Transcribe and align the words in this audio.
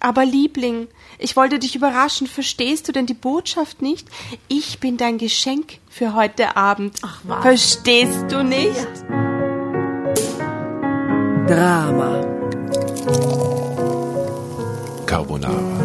Aber 0.00 0.24
Liebling, 0.24 0.88
ich 1.18 1.36
wollte 1.36 1.58
dich 1.58 1.76
überraschen. 1.76 2.26
Verstehst 2.26 2.88
du 2.88 2.92
denn 2.92 3.04
die 3.04 3.12
Botschaft 3.14 3.82
nicht? 3.82 4.08
Ich 4.48 4.80
bin 4.80 4.96
dein 4.96 5.18
Geschenk 5.18 5.78
für 5.90 6.14
heute 6.14 6.56
Abend. 6.56 6.98
Ach, 7.02 7.20
was? 7.24 7.42
Verstehst 7.42 8.24
du 8.30 8.42
nicht? 8.42 8.74
Ja. 9.10 9.20
Drama. 11.46 12.24
Carbonara. 15.04 15.80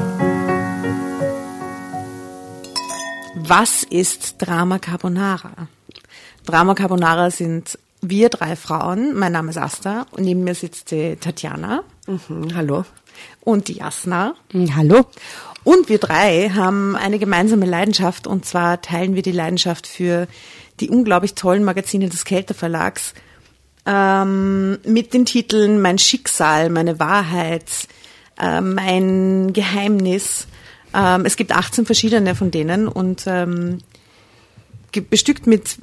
Was 3.36 3.84
ist 3.84 4.36
Drama 4.38 4.80
Carbonara? 4.80 5.68
Drama 6.46 6.74
Carbonara 6.74 7.32
sind 7.32 7.78
wir 8.02 8.30
drei 8.30 8.56
Frauen. 8.56 9.14
Mein 9.14 9.34
Name 9.34 9.50
ist 9.50 9.58
Asta 9.58 10.06
und 10.12 10.24
neben 10.24 10.46
mir 10.46 10.56
sitzt 10.56 10.92
die 10.92 11.18
Tatjana. 11.18 11.84
Mhm, 12.08 12.56
hallo. 12.56 12.86
Und 13.46 13.70
die 13.70 13.78
Jasna. 13.78 14.36
Mhm, 14.52 14.76
hallo. 14.76 15.06
Und 15.64 15.88
wir 15.88 15.98
drei 15.98 16.50
haben 16.50 16.98
eine 16.98 17.18
gemeinsame 17.18 17.66
Leidenschaft 17.66 18.28
und 18.28 18.46
zwar 18.46 18.82
teilen 18.82 19.16
wir 19.16 19.22
die 19.22 19.32
Leidenschaft 19.32 19.88
für 19.88 20.28
die 20.82 20.90
unglaublich 20.90 21.36
tollen 21.36 21.64
Magazine 21.64 22.10
des 22.10 22.26
Kelter 22.26 22.54
Verlags 22.54 23.14
ähm, 23.86 24.78
mit 24.86 25.14
den 25.14 25.26
Titeln 25.26 25.82
Mein 25.82 25.98
Schicksal, 25.98 26.70
meine 26.70 27.00
Wahrheit, 27.00 27.70
äh, 28.38 28.60
mein 28.60 29.54
Geheimnis 29.54 30.48
ähm, 30.96 31.26
es 31.26 31.36
gibt 31.36 31.52
18 31.52 31.86
verschiedene 31.86 32.36
von 32.36 32.52
denen 32.52 32.88
und 32.88 33.24
ähm, 33.28 33.80
bestückt 35.10 35.46
mit 35.46 35.78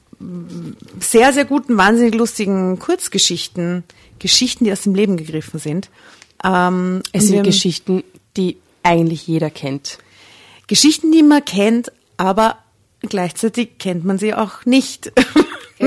sehr, 1.00 1.32
sehr 1.32 1.44
guten, 1.44 1.76
wahnsinnig 1.76 2.14
lustigen 2.14 2.78
Kurzgeschichten, 2.78 3.84
Geschichten, 4.18 4.64
die 4.64 4.72
aus 4.72 4.82
dem 4.82 4.94
Leben 4.94 5.16
gegriffen 5.16 5.58
sind. 5.58 5.90
Ähm, 6.44 7.02
es 7.12 7.28
sind 7.28 7.44
Geschichten, 7.44 8.04
die 8.36 8.56
eigentlich 8.82 9.26
jeder 9.26 9.50
kennt. 9.50 9.98
Geschichten, 10.66 11.12
die 11.12 11.22
man 11.22 11.44
kennt, 11.44 11.92
aber 12.16 12.58
gleichzeitig 13.00 13.78
kennt 13.78 14.04
man 14.04 14.18
sie 14.18 14.34
auch 14.34 14.64
nicht. 14.64 15.12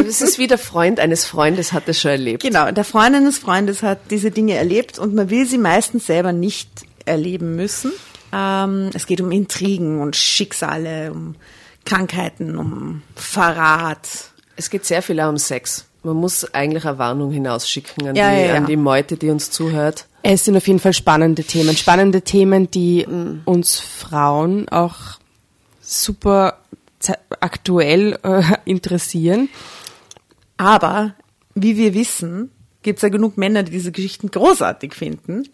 Das 0.04 0.22
ist 0.22 0.40
wie 0.40 0.48
der 0.48 0.58
Freund 0.58 1.00
eines 1.00 1.26
Freundes 1.26 1.72
hat 1.72 1.88
das 1.88 2.02
schon 2.02 2.12
erlebt. 2.12 2.44
Genau, 2.44 2.70
der 2.70 2.84
Freund 2.84 3.16
eines 3.16 3.38
Freundes 3.38 3.82
hat 3.82 4.12
diese 4.12 4.30
Dinge 4.30 4.56
erlebt 4.56 5.00
und 5.00 5.16
man 5.16 5.30
will 5.30 5.46
sie 5.46 5.58
meistens 5.58 6.06
selber 6.06 6.34
nicht 6.34 6.70
erleben 7.06 7.56
müssen. 7.56 7.94
Ähm, 8.34 8.90
es 8.94 9.08
geht 9.08 9.22
um 9.22 9.32
Intrigen 9.32 10.02
und 10.02 10.18
Schicksale, 10.18 11.14
um 11.14 11.36
Krankheiten, 11.86 12.58
um 12.58 13.04
Verrat. 13.16 14.32
Es 14.58 14.70
geht 14.70 14.86
sehr 14.86 15.02
viel 15.02 15.20
auch 15.22 15.30
um 15.30 15.38
Sex. 15.38 15.86
Man 16.06 16.18
muss 16.18 16.54
eigentlich 16.54 16.86
eine 16.86 17.00
Warnung 17.00 17.32
hinausschicken 17.32 18.10
an, 18.10 18.16
ja, 18.16 18.30
die, 18.30 18.42
ja, 18.46 18.54
an 18.54 18.68
die 18.68 18.78
Meute, 18.78 19.18
die 19.18 19.32
uns 19.32 19.50
zuhört. 19.50 20.06
Es 20.22 20.46
sind 20.46 20.56
auf 20.56 20.68
jeden 20.68 20.80
Fall 20.80 20.94
spannende 20.94 21.44
Themen. 21.44 21.76
Spannende 21.76 22.22
Themen, 22.22 22.70
die 22.70 23.08
mhm. 23.08 23.42
uns 23.46 23.80
Frauen 23.80 24.70
auch 24.70 24.96
super 25.82 26.60
aktuell 27.40 28.20
äh, 28.22 28.44
interessieren. 28.66 29.50
Aber, 30.58 31.16
wie 31.56 31.76
wir 31.76 31.96
wissen, 31.96 32.52
gibt 32.84 33.00
es 33.00 33.04
ja 33.04 33.10
genug 33.10 33.36
Männer, 33.38 33.64
die 33.64 33.72
diese 33.72 33.92
Geschichten 33.92 34.30
großartig 34.30 34.94
finden 34.94 35.50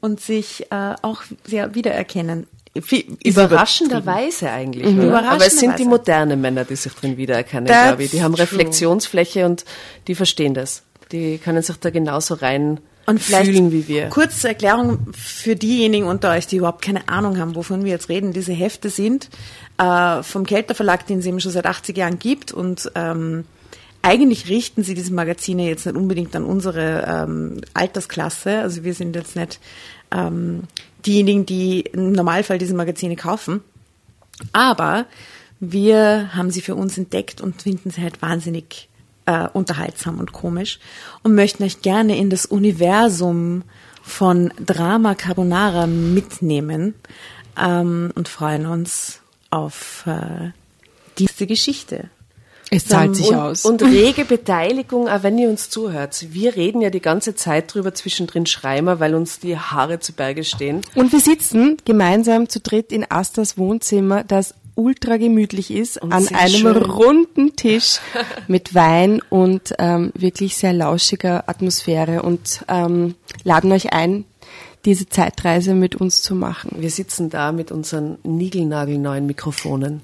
und 0.00 0.20
sich 0.20 0.66
äh, 0.72 0.94
auch 1.02 1.22
sehr 1.44 1.76
wiedererkennen. 1.76 2.48
Überraschenderweise 2.74 4.50
eigentlich. 4.50 4.86
Mhm. 4.86 5.02
Überraschenderweise. 5.02 5.34
Aber 5.34 5.46
es 5.46 5.58
sind 5.58 5.78
die 5.78 5.84
modernen 5.84 6.40
Männer, 6.40 6.64
die 6.64 6.76
sich 6.76 6.92
drin 6.94 7.16
wiedererkennen, 7.16 7.66
glaube 7.66 8.04
ich. 8.04 8.10
Die 8.10 8.22
haben 8.22 8.34
Reflexionsfläche 8.34 9.44
und 9.44 9.64
die 10.08 10.14
verstehen 10.14 10.54
das. 10.54 10.82
Die 11.12 11.38
können 11.38 11.62
sich 11.62 11.76
da 11.76 11.90
genauso 11.90 12.34
rein 12.34 12.80
und 13.06 13.20
fühlen 13.20 13.72
wie 13.72 13.88
wir. 13.88 14.08
Kurze 14.08 14.48
Erklärung 14.48 14.98
für 15.12 15.56
diejenigen 15.56 16.06
unter 16.06 16.30
euch, 16.30 16.46
die 16.46 16.56
überhaupt 16.56 16.82
keine 16.82 17.08
Ahnung 17.08 17.38
haben, 17.38 17.54
wovon 17.54 17.84
wir 17.84 17.90
jetzt 17.90 18.08
reden. 18.08 18.32
Diese 18.32 18.52
Hefte 18.52 18.90
sind 18.90 19.28
äh, 19.78 20.22
vom 20.22 20.46
Kelter 20.46 20.74
Verlag, 20.74 21.06
den 21.06 21.18
es 21.18 21.26
eben 21.26 21.40
schon 21.40 21.52
seit 21.52 21.66
80 21.66 21.96
Jahren 21.96 22.18
gibt 22.18 22.52
und 22.52 22.90
ähm, 22.94 23.44
eigentlich 24.02 24.48
richten 24.48 24.82
sie 24.82 24.94
diese 24.94 25.12
Magazine 25.12 25.68
jetzt 25.68 25.86
nicht 25.86 25.96
unbedingt 25.96 26.34
an 26.34 26.44
unsere 26.44 27.04
ähm, 27.06 27.60
Altersklasse. 27.72 28.58
Also 28.58 28.82
wir 28.82 28.94
sind 28.94 29.14
jetzt 29.14 29.36
nicht 29.36 29.60
ähm, 30.10 30.64
diejenigen, 31.06 31.46
die 31.46 31.80
im 31.80 32.12
Normalfall 32.12 32.58
diese 32.58 32.74
Magazine 32.74 33.16
kaufen. 33.16 33.60
Aber 34.52 35.06
wir 35.60 36.34
haben 36.34 36.50
sie 36.50 36.60
für 36.60 36.74
uns 36.74 36.98
entdeckt 36.98 37.40
und 37.40 37.62
finden 37.62 37.90
sie 37.90 38.02
halt 38.02 38.20
wahnsinnig 38.22 38.88
äh, 39.26 39.48
unterhaltsam 39.52 40.18
und 40.18 40.32
komisch 40.32 40.80
und 41.22 41.34
möchten 41.34 41.62
euch 41.62 41.82
gerne 41.82 42.16
in 42.16 42.30
das 42.30 42.46
Universum 42.46 43.62
von 44.02 44.52
Drama 44.64 45.14
Carbonara 45.14 45.86
mitnehmen 45.86 46.94
ähm, 47.56 48.10
und 48.14 48.28
freuen 48.28 48.66
uns 48.66 49.20
auf 49.50 50.04
äh, 50.06 50.50
diese 51.18 51.46
Geschichte. 51.46 52.10
Es 52.72 52.86
zahlt 52.86 53.14
sich 53.14 53.28
und, 53.28 53.34
aus. 53.34 53.64
Und 53.64 53.82
rege 53.82 54.24
Beteiligung, 54.24 55.08
auch 55.08 55.22
wenn 55.22 55.38
ihr 55.38 55.50
uns 55.50 55.68
zuhört. 55.68 56.26
Wir 56.30 56.56
reden 56.56 56.80
ja 56.80 56.90
die 56.90 57.00
ganze 57.00 57.34
Zeit 57.34 57.72
drüber, 57.72 57.94
zwischendrin 57.94 58.46
schreiben 58.46 58.72
weil 58.98 59.14
uns 59.14 59.38
die 59.38 59.58
Haare 59.58 60.00
zu 60.00 60.12
Berge 60.12 60.42
stehen. 60.44 60.80
Und 60.94 61.12
wir 61.12 61.20
sitzen 61.20 61.76
gemeinsam 61.84 62.48
zu 62.48 62.60
dritt 62.60 62.92
in 62.92 63.04
Astas 63.08 63.58
Wohnzimmer, 63.58 64.24
das 64.24 64.54
ultra 64.74 65.18
gemütlich 65.18 65.70
ist, 65.70 66.00
und 66.00 66.12
an 66.12 66.26
einem 66.28 66.54
schön. 66.54 66.76
runden 66.76 67.56
Tisch 67.56 67.98
mit 68.48 68.74
Wein 68.74 69.20
und 69.28 69.74
ähm, 69.78 70.12
wirklich 70.14 70.56
sehr 70.56 70.72
lauschiger 70.72 71.48
Atmosphäre 71.48 72.22
und 72.22 72.64
ähm, 72.68 73.14
laden 73.44 73.70
euch 73.72 73.92
ein, 73.92 74.24
diese 74.84 75.08
Zeitreise 75.08 75.74
mit 75.74 75.96
uns 75.96 76.22
zu 76.22 76.34
machen. 76.34 76.76
Wir 76.78 76.90
sitzen 76.90 77.30
da 77.30 77.52
mit 77.52 77.70
unseren 77.70 78.18
niegelnagelneuen 78.24 79.26
Mikrofonen. 79.26 80.00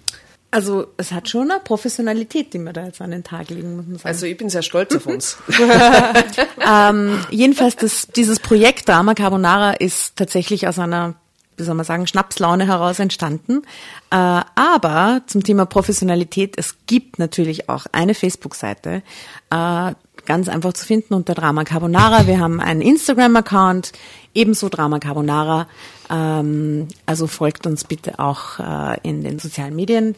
Also 0.50 0.86
es 0.96 1.12
hat 1.12 1.28
schon 1.28 1.50
eine 1.50 1.60
Professionalität, 1.60 2.54
die 2.54 2.58
wir 2.58 2.72
da 2.72 2.86
jetzt 2.86 3.02
an 3.02 3.10
den 3.10 3.22
Tag 3.22 3.50
legen, 3.50 3.76
muss 3.76 3.86
man 3.86 3.96
sagen. 3.96 4.08
Also 4.08 4.26
ich 4.26 4.36
bin 4.36 4.48
sehr 4.48 4.62
stolz 4.62 4.94
auf 4.96 5.06
uns. 5.06 5.36
ähm, 6.66 7.20
jedenfalls, 7.30 7.76
das, 7.76 8.06
dieses 8.06 8.40
Projekt 8.40 8.88
Drama 8.88 9.12
Carbonara 9.12 9.72
ist 9.72 10.16
tatsächlich 10.16 10.66
aus 10.66 10.78
einer, 10.78 11.14
wie 11.58 11.64
soll 11.64 11.74
man 11.74 11.84
sagen, 11.84 12.06
Schnapslaune 12.06 12.66
heraus 12.66 12.98
entstanden. 12.98 13.62
Äh, 14.10 14.16
aber 14.16 15.20
zum 15.26 15.44
Thema 15.44 15.66
Professionalität, 15.66 16.54
es 16.56 16.76
gibt 16.86 17.18
natürlich 17.18 17.68
auch 17.68 17.84
eine 17.92 18.14
Facebook-Seite, 18.14 19.02
äh, 19.50 19.92
ganz 20.24 20.48
einfach 20.48 20.72
zu 20.72 20.86
finden 20.86 21.12
unter 21.12 21.34
Drama 21.34 21.64
Carbonara. 21.64 22.26
Wir 22.26 22.40
haben 22.40 22.60
einen 22.60 22.80
Instagram-Account, 22.80 23.92
ebenso 24.32 24.70
Drama 24.70 24.98
Carbonara. 24.98 25.66
Ähm, 26.08 26.88
also 27.04 27.26
folgt 27.26 27.66
uns 27.66 27.84
bitte 27.84 28.18
auch 28.18 28.58
äh, 28.58 28.98
in 29.02 29.22
den 29.22 29.38
sozialen 29.38 29.76
Medien. 29.76 30.14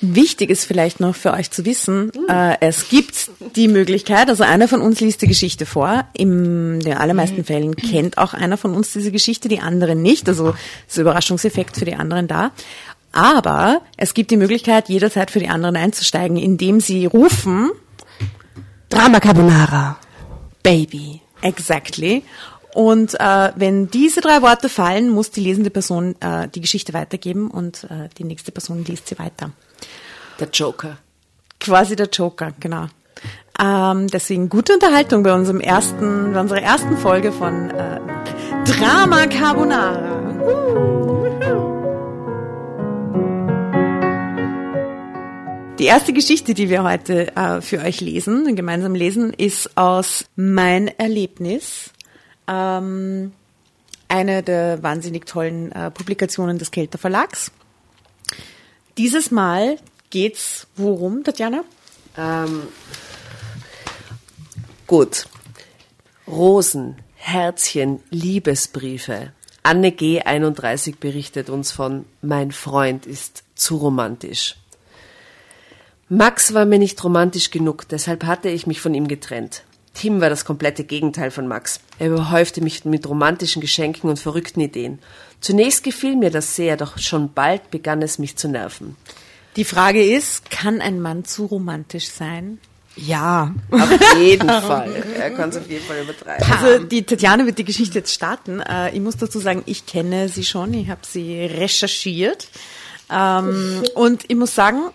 Wichtig 0.00 0.50
ist 0.50 0.64
vielleicht 0.64 1.00
noch 1.00 1.14
für 1.14 1.32
euch 1.32 1.50
zu 1.50 1.64
wissen, 1.64 2.10
äh, 2.28 2.56
es 2.60 2.88
gibt 2.88 3.30
die 3.56 3.68
Möglichkeit, 3.68 4.28
also 4.28 4.44
einer 4.44 4.68
von 4.68 4.80
uns 4.80 5.00
liest 5.00 5.22
die 5.22 5.26
Geschichte 5.26 5.66
vor. 5.66 6.04
In 6.12 6.80
den 6.80 6.96
allermeisten 6.96 7.44
Fällen 7.44 7.76
kennt 7.76 8.18
auch 8.18 8.34
einer 8.34 8.56
von 8.56 8.74
uns 8.74 8.92
diese 8.92 9.12
Geschichte, 9.12 9.48
die 9.48 9.60
anderen 9.60 10.02
nicht. 10.02 10.28
Also 10.28 10.54
ist 10.88 10.98
Überraschungseffekt 10.98 11.76
für 11.76 11.84
die 11.84 11.94
anderen 11.94 12.28
da. 12.28 12.52
Aber 13.12 13.82
es 13.96 14.14
gibt 14.14 14.30
die 14.30 14.36
Möglichkeit, 14.36 14.88
jederzeit 14.88 15.30
für 15.30 15.40
die 15.40 15.48
anderen 15.48 15.76
einzusteigen, 15.76 16.36
indem 16.36 16.80
sie 16.80 17.06
rufen 17.06 17.70
Drama 18.88 19.20
Carbonara, 19.20 19.98
Baby. 20.62 21.20
Exactly. 21.42 22.22
Und 22.74 23.18
äh, 23.18 23.52
wenn 23.56 23.90
diese 23.90 24.20
drei 24.20 24.42
Worte 24.42 24.68
fallen, 24.68 25.10
muss 25.10 25.30
die 25.30 25.40
lesende 25.40 25.70
Person 25.70 26.14
äh, 26.20 26.48
die 26.48 26.60
Geschichte 26.60 26.92
weitergeben 26.92 27.50
und 27.50 27.84
äh, 27.84 28.08
die 28.16 28.24
nächste 28.24 28.52
Person 28.52 28.84
liest 28.84 29.08
sie 29.08 29.18
weiter. 29.18 29.50
Der 30.38 30.48
Joker. 30.48 30.98
Quasi 31.58 31.96
der 31.96 32.08
Joker, 32.08 32.52
genau. 32.60 32.86
Ähm, 33.60 34.06
deswegen 34.08 34.48
gute 34.48 34.72
Unterhaltung 34.72 35.22
bei 35.22 35.34
unserem 35.34 35.60
ersten, 35.60 36.32
bei 36.32 36.40
unserer 36.40 36.62
ersten 36.62 36.96
Folge 36.96 37.32
von 37.32 37.70
äh, 37.70 38.00
Drama 38.64 39.26
Carbonara. 39.26 40.20
Die 45.78 45.86
erste 45.86 46.12
Geschichte, 46.12 46.54
die 46.54 46.68
wir 46.68 46.82
heute 46.84 47.34
äh, 47.36 47.60
für 47.60 47.80
euch 47.80 48.00
lesen, 48.00 48.54
gemeinsam 48.54 48.94
lesen, 48.94 49.32
ist 49.32 49.76
aus 49.76 50.26
Mein 50.36 50.88
Erlebnis 50.98 51.90
ähm, 52.50 53.32
eine 54.08 54.42
der 54.42 54.82
wahnsinnig 54.82 55.26
tollen 55.26 55.70
äh, 55.72 55.90
Publikationen 55.90 56.58
des 56.58 56.70
Kelter 56.70 56.98
Verlags. 56.98 57.52
Dieses 58.98 59.30
Mal 59.30 59.78
geht's 60.10 60.66
worum, 60.76 61.22
Tatjana? 61.22 61.62
Ähm, 62.18 62.64
gut. 64.86 65.26
Rosen, 66.26 66.96
Herzchen, 67.14 68.00
Liebesbriefe. 68.10 69.32
Anne 69.62 69.92
G. 69.92 70.20
31 70.22 70.98
berichtet 70.98 71.50
uns 71.50 71.70
von 71.70 72.04
Mein 72.22 72.50
Freund 72.50 73.06
ist 73.06 73.44
zu 73.54 73.76
romantisch. 73.76 74.56
Max 76.08 76.54
war 76.54 76.64
mir 76.64 76.78
nicht 76.78 77.02
romantisch 77.04 77.50
genug, 77.50 77.86
deshalb 77.88 78.24
hatte 78.24 78.48
ich 78.48 78.66
mich 78.66 78.80
von 78.80 78.94
ihm 78.94 79.06
getrennt. 79.06 79.62
Tim 79.94 80.20
war 80.20 80.30
das 80.30 80.44
komplette 80.44 80.84
Gegenteil 80.84 81.30
von 81.30 81.48
Max. 81.48 81.80
Er 81.98 82.08
überhäufte 82.08 82.60
mich 82.60 82.84
mit 82.84 83.08
romantischen 83.08 83.60
Geschenken 83.60 84.08
und 84.08 84.18
verrückten 84.18 84.60
Ideen. 84.60 84.98
Zunächst 85.40 85.82
gefiel 85.82 86.16
mir 86.16 86.30
das 86.30 86.54
sehr, 86.54 86.76
doch 86.76 86.98
schon 86.98 87.32
bald 87.32 87.70
begann 87.70 88.02
es 88.02 88.18
mich 88.18 88.36
zu 88.36 88.48
nerven. 88.48 88.96
Die 89.56 89.64
Frage 89.64 90.04
ist, 90.04 90.50
kann 90.50 90.80
ein 90.80 91.00
Mann 91.00 91.24
zu 91.24 91.46
romantisch 91.46 92.08
sein? 92.08 92.58
Ja. 92.96 93.54
Auf 93.70 93.90
jeden 94.18 94.48
Fall. 94.48 95.04
Er 95.18 95.30
kann 95.30 95.50
es 95.50 95.56
auf 95.56 95.68
jeden 95.68 95.84
Fall 95.84 96.02
übertreiben. 96.02 96.46
Also 96.52 96.84
die 96.84 97.02
Tatjana 97.02 97.46
wird 97.46 97.58
die 97.58 97.64
Geschichte 97.64 97.98
jetzt 97.98 98.14
starten. 98.14 98.60
Äh, 98.60 98.94
ich 98.94 99.00
muss 99.00 99.16
dazu 99.16 99.40
sagen, 99.40 99.62
ich 99.66 99.86
kenne 99.86 100.28
sie 100.28 100.44
schon, 100.44 100.72
ich 100.74 100.88
habe 100.88 101.00
sie 101.04 101.40
recherchiert. 101.44 102.48
Ähm, 103.10 103.82
und 103.94 104.22
ich 104.28 104.36
muss 104.36 104.54
sagen, 104.54 104.90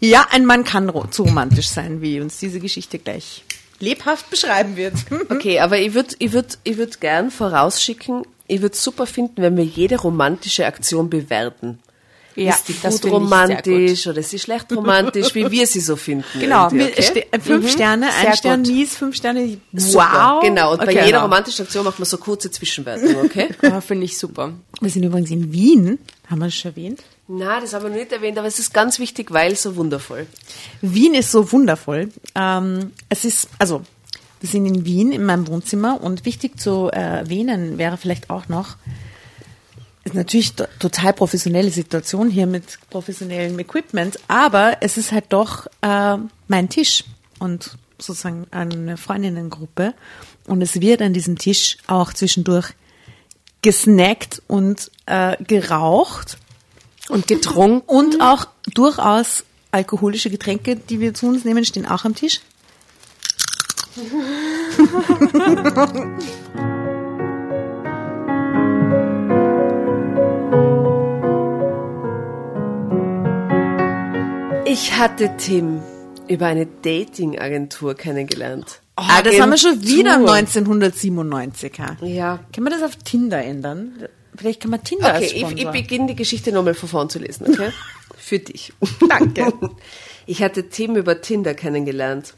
ja, 0.00 0.26
ein 0.30 0.44
Mann 0.44 0.64
kann 0.64 0.92
zu 1.10 1.22
romantisch 1.22 1.68
sein, 1.68 2.02
wie 2.02 2.20
uns 2.20 2.38
diese 2.38 2.60
Geschichte 2.60 2.98
gleich 2.98 3.44
lebhaft 3.84 4.30
beschreiben 4.30 4.76
wird. 4.76 4.94
Okay, 5.30 5.60
aber 5.60 5.78
ich 5.78 5.94
würde 5.94 6.14
ich 6.18 6.32
würd, 6.32 6.58
ich 6.64 6.76
würd 6.76 7.00
gern 7.00 7.30
vorausschicken, 7.30 8.26
ich 8.46 8.62
würde 8.62 8.76
super 8.76 9.06
finden, 9.06 9.42
wenn 9.42 9.56
wir 9.56 9.64
jede 9.64 9.96
romantische 10.00 10.66
Aktion 10.66 11.10
bewerten. 11.10 11.78
Ja, 12.36 12.54
ist 12.54 12.68
die 12.68 12.72
gut 12.72 13.04
romantisch 13.12 14.06
oder 14.06 14.18
ist 14.18 14.30
sie 14.30 14.38
schlecht 14.38 14.72
romantisch, 14.72 15.34
wie 15.34 15.50
wir 15.50 15.66
sie 15.66 15.80
so 15.80 15.96
finden. 15.96 16.40
Genau, 16.40 16.66
okay? 16.66 17.26
fünf 17.40 17.64
mhm. 17.64 17.68
Sterne, 17.68 18.06
ein 18.06 18.22
sehr 18.22 18.36
Stern 18.36 18.62
gut. 18.64 18.72
mies, 18.72 18.96
fünf 18.96 19.16
Sterne 19.16 19.58
wow. 19.72 20.42
Genau, 20.42 20.72
und 20.72 20.80
okay, 20.80 20.94
bei 20.94 21.06
jeder 21.06 21.22
romantischen 21.22 21.64
Aktion 21.64 21.84
macht 21.84 21.98
man 21.98 22.06
so 22.06 22.18
kurze 22.18 22.50
Zwischenwertung, 22.50 23.16
okay? 23.24 23.48
ja, 23.62 23.80
Finde 23.80 24.04
ich 24.04 24.18
super. 24.18 24.52
Wir 24.80 24.90
sind 24.90 25.04
übrigens 25.04 25.30
in 25.30 25.52
Wien, 25.52 25.98
haben 26.28 26.38
wir 26.40 26.46
das 26.46 26.54
schon 26.54 26.72
erwähnt? 26.72 27.02
Na, 27.28 27.60
das 27.60 27.72
haben 27.72 27.84
wir 27.84 27.90
noch 27.90 27.96
nicht 27.96 28.12
erwähnt, 28.12 28.36
aber 28.38 28.48
es 28.48 28.58
ist 28.58 28.74
ganz 28.74 28.98
wichtig, 28.98 29.30
weil 29.30 29.56
so 29.56 29.76
wundervoll. 29.76 30.26
Wien 30.82 31.14
ist 31.14 31.30
so 31.30 31.52
wundervoll. 31.52 32.10
Ähm, 32.34 32.92
es 33.08 33.24
ist, 33.24 33.48
also, 33.58 33.82
wir 34.40 34.48
sind 34.48 34.66
in 34.66 34.84
Wien 34.84 35.10
in 35.10 35.24
meinem 35.24 35.46
Wohnzimmer 35.48 36.02
und 36.02 36.26
wichtig 36.26 36.60
zu 36.60 36.88
erwähnen 36.88 37.78
wäre 37.78 37.96
vielleicht 37.96 38.28
auch 38.28 38.48
noch, 38.48 38.76
ist 40.14 40.18
natürlich 40.18 40.54
total 40.78 41.12
professionelle 41.12 41.70
Situation 41.70 42.30
hier 42.30 42.46
mit 42.46 42.78
professionellem 42.90 43.58
Equipment, 43.58 44.18
aber 44.28 44.76
es 44.80 44.96
ist 44.96 45.10
halt 45.10 45.26
doch 45.30 45.66
äh, 45.82 46.16
mein 46.46 46.68
Tisch 46.68 47.04
und 47.40 47.76
sozusagen 47.98 48.46
eine 48.50 48.96
Freundinnengruppe. 48.96 49.94
Und 50.46 50.62
es 50.62 50.80
wird 50.80 51.02
an 51.02 51.14
diesem 51.14 51.36
Tisch 51.36 51.78
auch 51.86 52.12
zwischendurch 52.12 52.74
gesnackt 53.62 54.42
und 54.46 54.90
äh, 55.06 55.42
geraucht. 55.42 56.38
Und 57.08 57.26
getrunken. 57.26 57.82
Und 57.86 58.20
auch 58.20 58.46
durchaus 58.72 59.44
alkoholische 59.72 60.30
Getränke, 60.30 60.76
die 60.76 61.00
wir 61.00 61.12
zu 61.12 61.26
uns 61.26 61.44
nehmen, 61.44 61.64
stehen 61.64 61.86
auch 61.86 62.04
am 62.04 62.14
Tisch. 62.14 62.40
Ich 74.74 74.98
hatte 74.98 75.36
Tim 75.36 75.82
über 76.26 76.46
eine 76.46 76.66
Dating-Agentur 76.66 77.94
kennengelernt. 77.94 78.80
Oh, 78.96 79.02
das 79.22 79.38
haben 79.38 79.50
wir 79.50 79.56
schon 79.56 79.80
wieder 79.80 80.14
1997. 80.14 81.78
Ha? 81.78 81.96
Ja. 82.04 82.40
Können 82.52 82.66
wir 82.66 82.70
das 82.72 82.82
auf 82.82 82.96
Tinder 82.96 83.40
ändern? 83.40 84.08
Vielleicht 84.34 84.60
kann 84.60 84.72
man 84.72 84.82
Tinder 84.82 85.14
Okay, 85.14 85.26
ich, 85.32 85.44
ich 85.44 85.68
beginne 85.68 86.08
die 86.08 86.16
Geschichte 86.16 86.50
nochmal 86.50 86.74
von 86.74 86.88
vorn 86.88 87.08
zu 87.08 87.20
lesen, 87.20 87.46
okay? 87.50 87.70
Für 88.16 88.40
dich. 88.40 88.72
Danke. 89.08 89.52
Ich 90.26 90.42
hatte 90.42 90.70
Tim 90.70 90.96
über 90.96 91.20
Tinder 91.20 91.54
kennengelernt. 91.54 92.34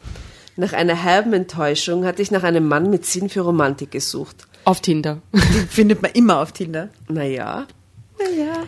Nach 0.57 0.75
einer 0.75 1.05
herben 1.05 1.33
Enttäuschung 1.33 2.05
hatte 2.05 2.21
ich 2.21 2.33
nach 2.33 2.43
einem 2.43 2.69
Mann 2.69 2.91
mit 2.91 3.07
Sinn 3.07 3.31
für 3.31 3.43
Romantik 3.43 3.93
gesucht. 3.93 4.49
Auf 4.65 4.81
Tinder. 4.81 5.23
Die 5.33 5.41
findet 5.71 6.03
man 6.03 6.11
immer 6.11 6.41
auf 6.41 6.51
Tinder. 6.51 6.91
Naja. 7.09 7.67
Naja. 8.19 8.65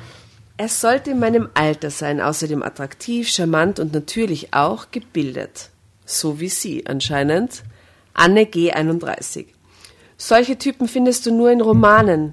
Er 0.58 0.68
sollte 0.68 1.12
in 1.12 1.20
meinem 1.20 1.48
Alter 1.54 1.88
sein, 1.88 2.20
außerdem 2.20 2.64
attraktiv, 2.64 3.28
charmant 3.28 3.78
und 3.78 3.92
natürlich 3.94 4.52
auch 4.52 4.90
gebildet. 4.90 5.70
So 6.04 6.40
wie 6.40 6.48
Sie 6.48 6.84
anscheinend. 6.84 7.62
Anne 8.12 8.44
G. 8.44 8.72
31. 8.72 9.46
Solche 10.16 10.58
Typen 10.58 10.88
findest 10.88 11.24
du 11.26 11.32
nur 11.32 11.52
in 11.52 11.60
Romanen, 11.60 12.32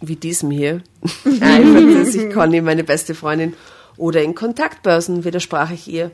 wie 0.00 0.16
diesem 0.16 0.50
hier. 0.50 0.82
Eiferte 1.26 2.06
sich 2.06 2.32
Conny, 2.32 2.62
meine 2.62 2.82
beste 2.82 3.14
Freundin. 3.14 3.52
Oder 3.98 4.22
in 4.22 4.34
Kontaktbörsen, 4.34 5.24
widersprach 5.24 5.70
ich 5.70 5.86
ihr. 5.86 6.10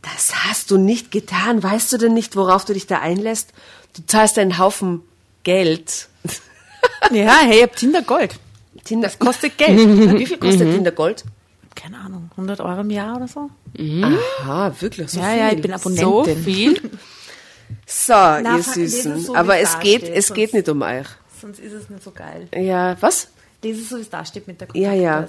Das 0.00 0.46
hast 0.46 0.70
du 0.70 0.78
nicht 0.78 1.10
getan. 1.10 1.62
Weißt 1.62 1.92
du 1.92 1.98
denn 1.98 2.14
nicht, 2.14 2.34
worauf 2.34 2.64
du 2.64 2.72
dich 2.72 2.86
da 2.86 3.00
einlässt? 3.00 3.52
Du 3.94 4.06
zahlst 4.06 4.38
einen 4.38 4.56
Haufen 4.56 5.02
Geld. 5.42 6.08
ja, 7.12 7.40
hey, 7.42 7.58
ich 7.58 7.62
hab 7.62 7.76
Tinder 7.76 8.00
Gold. 8.00 8.38
Tinder, 8.84 9.08
das 9.08 9.18
kostet 9.18 9.58
Geld. 9.58 9.78
Wie 10.18 10.26
viel 10.26 10.38
kostet 10.38 10.68
mhm. 10.68 10.74
Tinder 10.74 10.92
Gold? 10.92 11.24
Keine 11.74 11.98
Ahnung, 11.98 12.30
100 12.32 12.60
Euro 12.60 12.80
im 12.80 12.90
Jahr 12.90 13.16
oder 13.16 13.28
so? 13.28 13.50
Mhm. 13.78 14.18
Aha, 14.40 14.74
wirklich 14.80 15.10
so 15.10 15.20
ja, 15.20 15.28
viel? 15.28 15.38
Ja, 15.38 15.52
ich 15.52 15.62
bin 15.62 15.72
Abonnentin. 15.72 16.06
So 16.06 16.24
viel? 16.24 16.80
so, 17.86 18.12
Na, 18.12 18.56
ihr 18.56 18.62
Süßen. 18.62 19.20
So, 19.20 19.34
Aber 19.34 19.58
es 19.58 19.78
geht, 19.80 20.02
steht, 20.02 20.14
es 20.14 20.32
geht 20.32 20.52
nicht 20.52 20.68
um 20.68 20.82
euch. 20.82 21.06
Sonst 21.40 21.60
ist 21.60 21.72
es 21.72 21.88
nicht 21.88 22.02
so 22.02 22.10
geil. 22.10 22.48
Ja, 22.54 22.96
was? 23.00 23.28
Lese 23.62 23.80
es 23.80 23.88
so, 23.88 23.96
wie 23.96 24.02
es 24.02 24.10
da 24.10 24.24
steht 24.24 24.46
mit 24.46 24.60
der 24.60 24.68
Ja, 24.74 24.92
ja. 24.92 25.26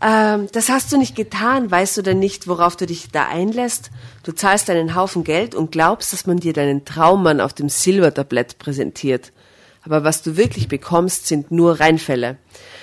Ähm, 0.00 0.48
das 0.52 0.68
hast 0.68 0.92
du 0.92 0.96
nicht 0.96 1.16
getan. 1.16 1.70
Weißt 1.70 1.96
du 1.96 2.02
denn 2.02 2.18
nicht, 2.18 2.48
worauf 2.48 2.76
du 2.76 2.86
dich 2.86 3.10
da 3.10 3.26
einlässt? 3.26 3.90
Du 4.22 4.32
zahlst 4.32 4.70
einen 4.70 4.94
Haufen 4.94 5.24
Geld 5.24 5.54
und 5.54 5.70
glaubst, 5.70 6.12
dass 6.12 6.26
man 6.26 6.38
dir 6.38 6.52
deinen 6.52 6.84
Traummann 6.84 7.40
auf 7.40 7.52
dem 7.52 7.68
Silbertablett 7.68 8.58
präsentiert 8.58 9.32
aber 9.84 10.04
was 10.04 10.22
du 10.22 10.36
wirklich 10.36 10.68
bekommst, 10.68 11.26
sind 11.26 11.50
nur 11.50 11.80
Reinfälle. 11.80 12.38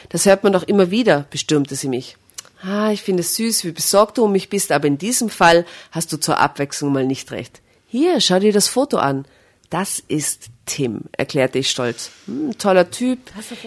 Das 0.09 0.25
hört 0.25 0.44
man 0.44 0.53
doch 0.53 0.63
immer 0.63 0.92
wieder, 0.92 1.25
bestürmte 1.30 1.75
sie 1.75 1.89
mich. 1.89 2.18
Ah, 2.63 2.92
ich 2.92 3.01
finde 3.01 3.21
es 3.21 3.36
süß, 3.36 3.65
wie 3.65 3.71
besorgt 3.71 4.18
du 4.18 4.25
um 4.25 4.31
mich 4.31 4.50
bist, 4.50 4.71
aber 4.71 4.88
in 4.88 5.00
diesem 5.00 5.30
Fall 5.30 5.65
hast 5.92 6.13
du 6.13 6.18
zur 6.18 6.38
Abwechslung 6.38 6.94
mal 6.94 7.06
nicht 7.06 7.31
recht. 7.31 7.62
Hier, 7.88 8.21
schau 8.21 8.39
dir 8.39 8.53
das 8.53 8.68
Foto 8.68 8.98
an. 8.98 9.25
Das 9.71 10.03
ist 10.06 10.50
Tim, 10.65 11.06
erklärte 11.13 11.57
ich 11.57 11.71
stolz. 11.71 12.12
Hm, 12.25 12.57
toller 12.57 12.92
Typ. 12.92 13.19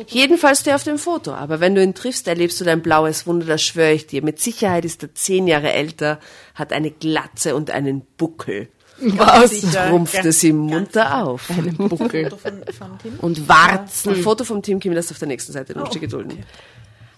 Jedenfalls 0.07 0.63
der 0.63 0.77
auf 0.77 0.85
dem 0.85 0.99
Foto. 0.99 1.33
Aber 1.33 1.61
wenn 1.61 1.75
du 1.75 1.83
ihn 1.83 1.95
triffst, 1.95 2.29
erlebst 2.29 2.61
du 2.61 2.65
dein 2.65 2.83
blaues 2.83 3.27
Wunder, 3.27 3.47
das 3.47 3.63
schwöre 3.63 3.93
ich 3.93 4.07
dir. 4.07 4.23
Mit 4.23 4.39
Sicherheit 4.39 4.85
ist 4.85 5.03
er 5.03 5.15
zehn 5.15 5.47
Jahre 5.47 5.73
älter, 5.73 6.21
hat 6.55 6.73
eine 6.75 6.91
Glatze 6.91 7.57
und 7.57 7.71
einen 7.71 8.03
Buckel. 8.19 8.69
Was? 9.17 9.77
Rumpfte 9.91 10.33
sie 10.33 10.53
munter 10.53 11.25
auf. 11.25 11.51
Einen 11.51 11.77
Buckel. 11.77 12.33
Und 13.21 13.49
Warzen. 13.49 14.15
Ein 14.15 14.23
Foto 14.23 14.45
vom 14.45 14.63
Team 14.63 14.81
Kim, 14.81 14.95
das 14.95 15.11
auf 15.11 15.19
der 15.19 15.29
nächsten 15.29 15.53
Seite. 15.53 15.75
Oh, 15.77 15.89
gedulden. 15.99 16.33
Okay. 16.33 16.45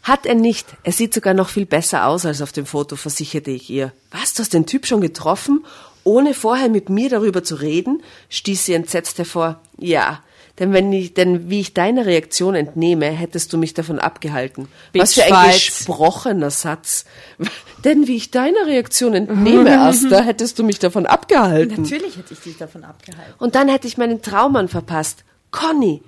Hat 0.03 0.25
er 0.25 0.37
nicht. 0.37 0.67
Er 0.85 0.93
sieht 0.93 1.13
sogar 1.13 1.35
noch 1.35 1.49
viel 1.49 1.67
besser 1.67 2.07
aus 2.07 2.25
als 2.25 2.41
auf 2.41 2.53
dem 2.53 2.67
Foto, 2.67 2.95
versicherte 2.95 3.51
ich 3.51 3.69
ihr. 3.71 3.93
Was, 4.13 4.35
du 4.35 4.41
hast 4.43 4.55
den 4.55 4.67
Typ 4.67 4.87
schon 4.87 5.01
getroffen? 5.01 5.65
Ohne 6.05 6.35
vorher 6.35 6.69
mit 6.69 6.89
mir 6.89 7.11
darüber 7.11 7.43
zu 7.43 7.57
reden? 7.57 8.03
stieß 8.29 8.67
sie 8.67 8.75
entsetzt 8.75 9.19
hervor. 9.19 9.61
Ja, 9.79 10.23
denn 10.59 10.73
wenn 10.73 10.93
ich, 10.93 11.13
denn 11.13 11.51
wie 11.51 11.61
ich 11.61 11.75
deine 11.75 12.07
Reaktion 12.07 12.55
entnehme, 12.55 13.07
hättest 13.07 13.53
du 13.53 13.59
mich 13.59 13.75
davon 13.75 13.99
abgehalten. 13.99 14.69
Bitch 14.93 15.03
Was 15.03 15.15
für 15.15 15.25
ein 15.25 15.31
fight. 15.31 15.55
gesprochener 15.55 16.51
Satz. 16.51 17.05
denn 17.85 18.07
wie 18.07 18.17
ich 18.17 18.31
deine 18.31 18.67
Reaktion 18.67 19.15
entnehme, 19.15 19.81
Asta, 19.81 20.21
hättest 20.21 20.59
du 20.59 20.65
mich 20.65 20.79
davon 20.79 21.07
abgehalten. 21.07 21.83
Natürlich 21.83 22.17
hätte 22.17 22.33
ich 22.33 22.41
dich 22.41 22.57
davon 22.57 22.85
abgehalten. 22.85 23.35
Und 23.39 23.55
dann 23.55 23.69
hätte 23.69 23.87
ich 23.87 23.99
meinen 23.99 24.23
Traummann 24.23 24.69
verpasst. 24.69 25.25
Conny. 25.51 26.03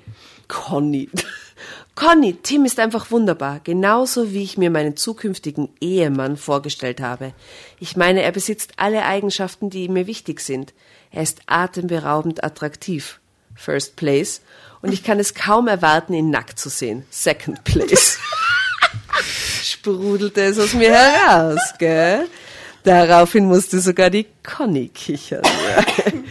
Conny. 0.49 1.11
Conny, 1.95 2.35
Tim 2.35 2.65
ist 2.65 2.79
einfach 2.79 3.11
wunderbar, 3.11 3.61
genauso 3.65 4.33
wie 4.33 4.45
ich 4.45 4.57
mir 4.57 4.71
meinen 4.71 4.97
zukünftigen 4.97 5.69
Ehemann 5.81 6.37
vorgestellt 6.37 7.01
habe. 7.01 7.33
Ich 7.81 7.97
meine, 7.97 8.23
er 8.23 8.31
besitzt 8.31 8.75
alle 8.77 9.05
Eigenschaften, 9.05 9.69
die 9.69 9.89
mir 9.89 10.07
wichtig 10.07 10.39
sind. 10.41 10.75
Er 11.11 11.25
ist 11.25 11.41
atemberaubend 11.47 12.45
attraktiv. 12.45 13.19
First 13.59 13.97
Place. 13.97 14.41
Und 14.81 14.93
ich 14.93 15.03
kann 15.03 15.19
es 15.19 15.35
kaum 15.35 15.67
erwarten, 15.67 16.15
ihn 16.15 16.31
nackt 16.31 16.59
zu 16.59 16.69
sehen. 16.69 17.05
Second 17.11 17.65
Place. 17.65 18.19
Sprudelte 19.63 20.43
es 20.43 20.59
aus 20.59 20.73
mir 20.73 20.95
heraus, 20.95 21.61
gell? 21.79 22.29
Daraufhin 22.85 23.47
musste 23.47 23.81
sogar 23.81 24.09
die 24.09 24.27
Conny 24.43 24.89
kichern. 24.89 25.43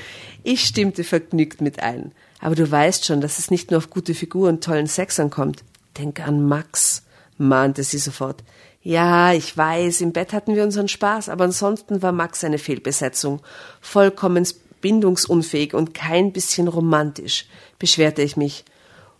Ich 0.43 0.63
stimmte 0.63 1.03
vergnügt 1.03 1.59
mit 1.59 1.83
ein. 1.83 2.13
Aber 2.39 2.55
du 2.55 2.71
weißt 2.71 3.03
schon, 3.03 3.19
dass 3.19 3.37
es 3.37 3.51
nicht 3.51 3.69
nur 3.69 3.79
auf 3.79 3.89
gute 3.89 4.13
Figur 4.13 4.47
und 4.47 4.63
tollen 4.63 4.87
Sex 4.87 5.19
ankommt. 5.19 5.61
Denk 5.97 6.25
an 6.25 6.47
Max, 6.47 7.03
mahnte 7.37 7.83
sie 7.83 7.97
sofort. 7.97 8.45
Ja, 8.81 9.33
ich 9.33 9.57
weiß, 9.57 9.99
im 9.99 10.13
Bett 10.13 10.31
hatten 10.31 10.55
wir 10.55 10.63
unseren 10.63 10.87
Spaß, 10.87 11.27
aber 11.27 11.43
ansonsten 11.43 12.01
war 12.01 12.13
Max 12.13 12.45
eine 12.45 12.59
Fehlbesetzung. 12.59 13.41
Vollkommen 13.81 14.47
bindungsunfähig 14.81 15.73
und 15.73 15.93
kein 15.93 16.31
bisschen 16.31 16.67
romantisch, 16.67 17.45
beschwerte 17.79 18.21
ich 18.21 18.37
mich. 18.37 18.65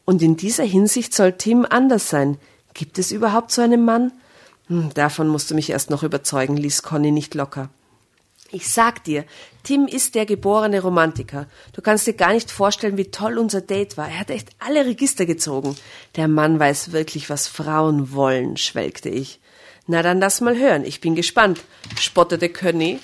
Und 0.05 0.21
in 0.21 0.37
dieser 0.37 0.63
Hinsicht 0.63 1.13
soll 1.13 1.33
Tim 1.33 1.65
anders 1.69 2.09
sein. 2.09 2.37
Gibt 2.73 2.99
es 2.99 3.11
überhaupt 3.11 3.51
so 3.51 3.61
einen 3.61 3.83
Mann? 3.83 4.11
Hm, 4.67 4.93
davon 4.93 5.27
musst 5.27 5.51
du 5.51 5.55
mich 5.55 5.69
erst 5.69 5.89
noch 5.89 6.03
überzeugen, 6.03 6.57
ließ 6.57 6.83
Conny 6.83 7.11
nicht 7.11 7.35
locker. 7.35 7.69
Ich 8.49 8.69
sag 8.69 9.03
dir, 9.03 9.25
Tim 9.63 9.87
ist 9.87 10.15
der 10.15 10.25
geborene 10.25 10.81
Romantiker. 10.81 11.47
Du 11.73 11.81
kannst 11.81 12.07
dir 12.07 12.13
gar 12.13 12.31
nicht 12.31 12.49
vorstellen, 12.49 12.95
wie 12.95 13.11
toll 13.11 13.37
unser 13.37 13.59
Date 13.59 13.97
war. 13.97 14.07
Er 14.07 14.19
hat 14.19 14.29
echt 14.29 14.49
alle 14.59 14.85
Register 14.85 15.25
gezogen. 15.25 15.75
Der 16.15 16.29
Mann 16.29 16.57
weiß 16.57 16.93
wirklich, 16.93 17.29
was 17.29 17.49
Frauen 17.49 18.13
wollen, 18.13 18.55
schwelgte 18.55 19.09
ich. 19.09 19.41
Na 19.85 20.01
dann 20.01 20.19
lass 20.19 20.39
mal 20.39 20.57
hören. 20.57 20.85
Ich 20.85 21.01
bin 21.01 21.15
gespannt, 21.15 21.61
spottete 21.99 22.47
Conny. 22.47 22.99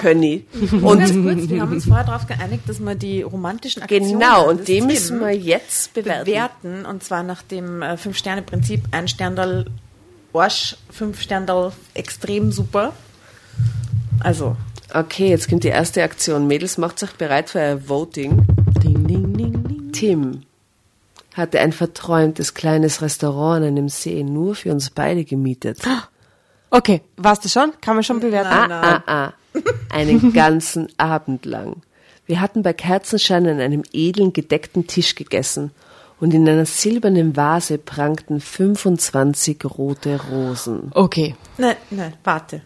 Conny. 0.00 0.46
Und 0.82 0.98
ganz 0.98 1.12
kurz, 1.12 1.48
wir 1.48 1.60
haben 1.60 1.72
uns 1.72 1.86
vorher 1.86 2.04
darauf 2.04 2.26
geeinigt, 2.26 2.68
dass 2.68 2.80
wir 2.80 2.94
die 2.94 3.22
romantischen 3.22 3.82
Aktionen 3.82 4.18
Genau, 4.18 4.48
und 4.48 4.68
die 4.68 4.80
müssen 4.80 5.20
wir 5.20 5.36
jetzt 5.36 5.94
bewerten. 5.94 6.24
bewerten. 6.24 6.86
Und 6.86 7.02
zwar 7.02 7.22
nach 7.22 7.42
dem 7.42 7.82
äh, 7.82 7.96
Fünf-Sterne-Prinzip. 7.96 8.84
Ein 8.90 9.08
Sterndal 9.08 9.66
Arsch, 10.32 10.76
fünf 10.90 11.20
Sterndal 11.20 11.72
extrem 11.94 12.52
super. 12.52 12.92
Also. 14.20 14.56
Okay, 14.92 15.28
jetzt 15.30 15.48
kommt 15.48 15.64
die 15.64 15.68
erste 15.68 16.02
Aktion. 16.02 16.46
Mädels, 16.46 16.78
macht 16.78 17.02
euch 17.02 17.12
bereit 17.12 17.50
für 17.50 17.60
ein 17.60 17.88
Voting. 17.88 18.46
Ding, 18.82 19.06
ding, 19.06 19.36
ding, 19.36 19.52
ding. 19.64 19.92
Tim 19.92 20.42
hatte 21.34 21.60
ein 21.60 21.72
verträumtes 21.72 22.54
kleines 22.54 23.00
Restaurant 23.00 23.62
an 23.62 23.68
einem 23.68 23.88
See 23.88 24.22
nur 24.24 24.54
für 24.54 24.72
uns 24.72 24.90
beide 24.90 25.24
gemietet. 25.24 25.78
Okay, 26.70 27.02
warst 27.16 27.44
du 27.44 27.48
schon? 27.48 27.72
Kann 27.80 27.94
man 27.94 28.02
schon 28.04 28.20
bewerten? 28.20 28.48
Ah, 28.52 28.82
ah, 28.82 29.02
ah. 29.06 29.32
Einen 29.90 30.32
ganzen 30.32 30.88
Abend 30.98 31.44
lang. 31.44 31.82
Wir 32.26 32.40
hatten 32.40 32.62
bei 32.62 32.72
Kerzenschein 32.72 33.46
an 33.46 33.60
einem 33.60 33.82
edlen 33.92 34.32
gedeckten 34.32 34.86
Tisch 34.86 35.14
gegessen 35.14 35.70
und 36.20 36.34
in 36.34 36.48
einer 36.48 36.66
silbernen 36.66 37.36
Vase 37.36 37.78
prangten 37.78 38.40
25 38.40 39.64
rote 39.64 40.20
Rosen. 40.30 40.90
Okay. 40.94 41.36
Nein, 41.56 41.76
nein, 41.90 42.12
warte. 42.24 42.62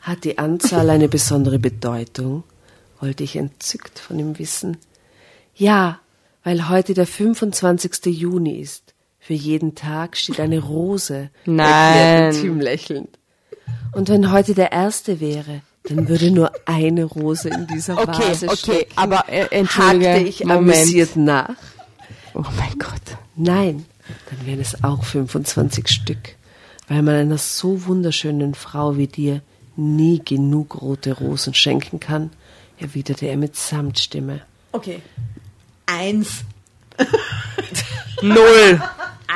Hat 0.00 0.24
die 0.24 0.38
Anzahl 0.38 0.90
eine 0.90 1.08
besondere 1.08 1.58
Bedeutung? 1.58 2.44
wollte 3.00 3.24
ich 3.24 3.36
entzückt 3.36 3.98
von 3.98 4.18
ihm 4.18 4.38
wissen. 4.38 4.76
Ja, 5.54 6.00
weil 6.44 6.68
heute 6.68 6.94
der 6.94 7.06
25. 7.06 8.06
Juni 8.06 8.60
ist. 8.60 8.94
Für 9.18 9.34
jeden 9.34 9.74
Tag 9.74 10.16
steht 10.16 10.40
eine 10.40 10.60
Rose, 10.60 11.30
Nein. 11.44 12.32
Tim 12.32 12.60
lächelnd. 12.60 13.18
Und 13.92 14.08
wenn 14.08 14.32
heute 14.32 14.54
der 14.54 14.72
erste 14.72 15.20
wäre, 15.20 15.62
dann 15.84 16.08
würde 16.08 16.30
nur 16.30 16.52
eine 16.66 17.04
Rose 17.04 17.48
in 17.48 17.66
dieser 17.66 17.98
Okay, 17.98 18.06
Vase 18.30 18.46
okay, 18.48 18.56
stecken. 18.56 18.92
aber 18.96 19.28
äh, 19.28 19.46
entschuldige, 19.50 20.08
Hakte 20.10 20.22
ich 20.28 20.40
Moment. 20.44 20.58
amüsiert 20.76 21.16
nach. 21.16 21.54
Oh 22.34 22.44
mein 22.56 22.78
Gott. 22.78 23.16
Nein, 23.36 23.86
dann 24.28 24.46
wären 24.46 24.60
es 24.60 24.84
auch 24.84 25.02
25 25.04 25.88
Stück, 25.88 26.36
weil 26.88 27.02
man 27.02 27.14
einer 27.16 27.38
so 27.38 27.86
wunderschönen 27.86 28.54
Frau 28.54 28.96
wie 28.96 29.06
dir 29.06 29.40
nie 29.76 30.20
genug 30.24 30.80
rote 30.82 31.12
Rosen 31.14 31.54
schenken 31.54 31.98
kann, 32.00 32.30
erwiderte 32.78 33.26
er 33.26 33.36
mit 33.36 33.56
Samtstimme. 33.56 34.42
Okay. 34.72 35.00
Eins. 35.86 36.44
Null. 38.22 38.80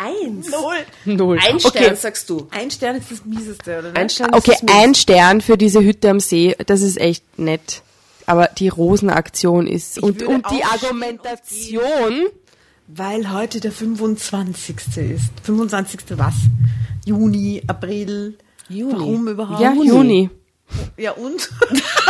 Eins? 0.05 0.51
Null. 0.51 1.17
Null. 1.17 1.39
Ein 1.39 1.61
Stern, 1.61 1.85
okay. 1.85 1.95
sagst 1.95 2.29
du. 2.29 2.47
Ein 2.51 2.71
Stern 2.71 2.97
ist 2.97 3.11
das 3.11 3.25
mieseste, 3.25 3.79
oder? 3.79 3.97
Ein 3.97 4.09
Stern 4.11 4.35
Okay, 4.35 4.53
ist 4.53 4.63
das 4.63 4.77
ein 4.77 4.95
Stern 4.95 5.41
für 5.41 5.57
diese 5.57 5.83
Hütte 5.83 6.11
am 6.11 6.21
See, 6.21 6.57
das 6.67 6.83
ist 6.83 7.01
echt 7.01 7.39
nett. 7.39 7.83
Aber 8.27 8.49
die 8.49 8.69
Rosenaktion 8.69 9.67
ist 9.67 9.99
und, 9.99 10.21
würde 10.21 10.35
und 10.35 10.47
die 10.51 10.65
Argumentation. 10.65 12.27
Weil 12.87 13.33
heute 13.33 13.61
der 13.61 13.73
25. 13.73 14.77
ist. 14.97 15.33
25. 15.43 16.01
was? 16.17 16.35
Juni, 17.07 17.63
April. 17.67 18.37
Juni. 18.69 18.93
Warum 18.93 19.29
überhaupt? 19.29 19.61
Ja, 19.61 19.73
Juni. 19.73 20.31
Ja, 20.97 21.13
und? 21.13 21.49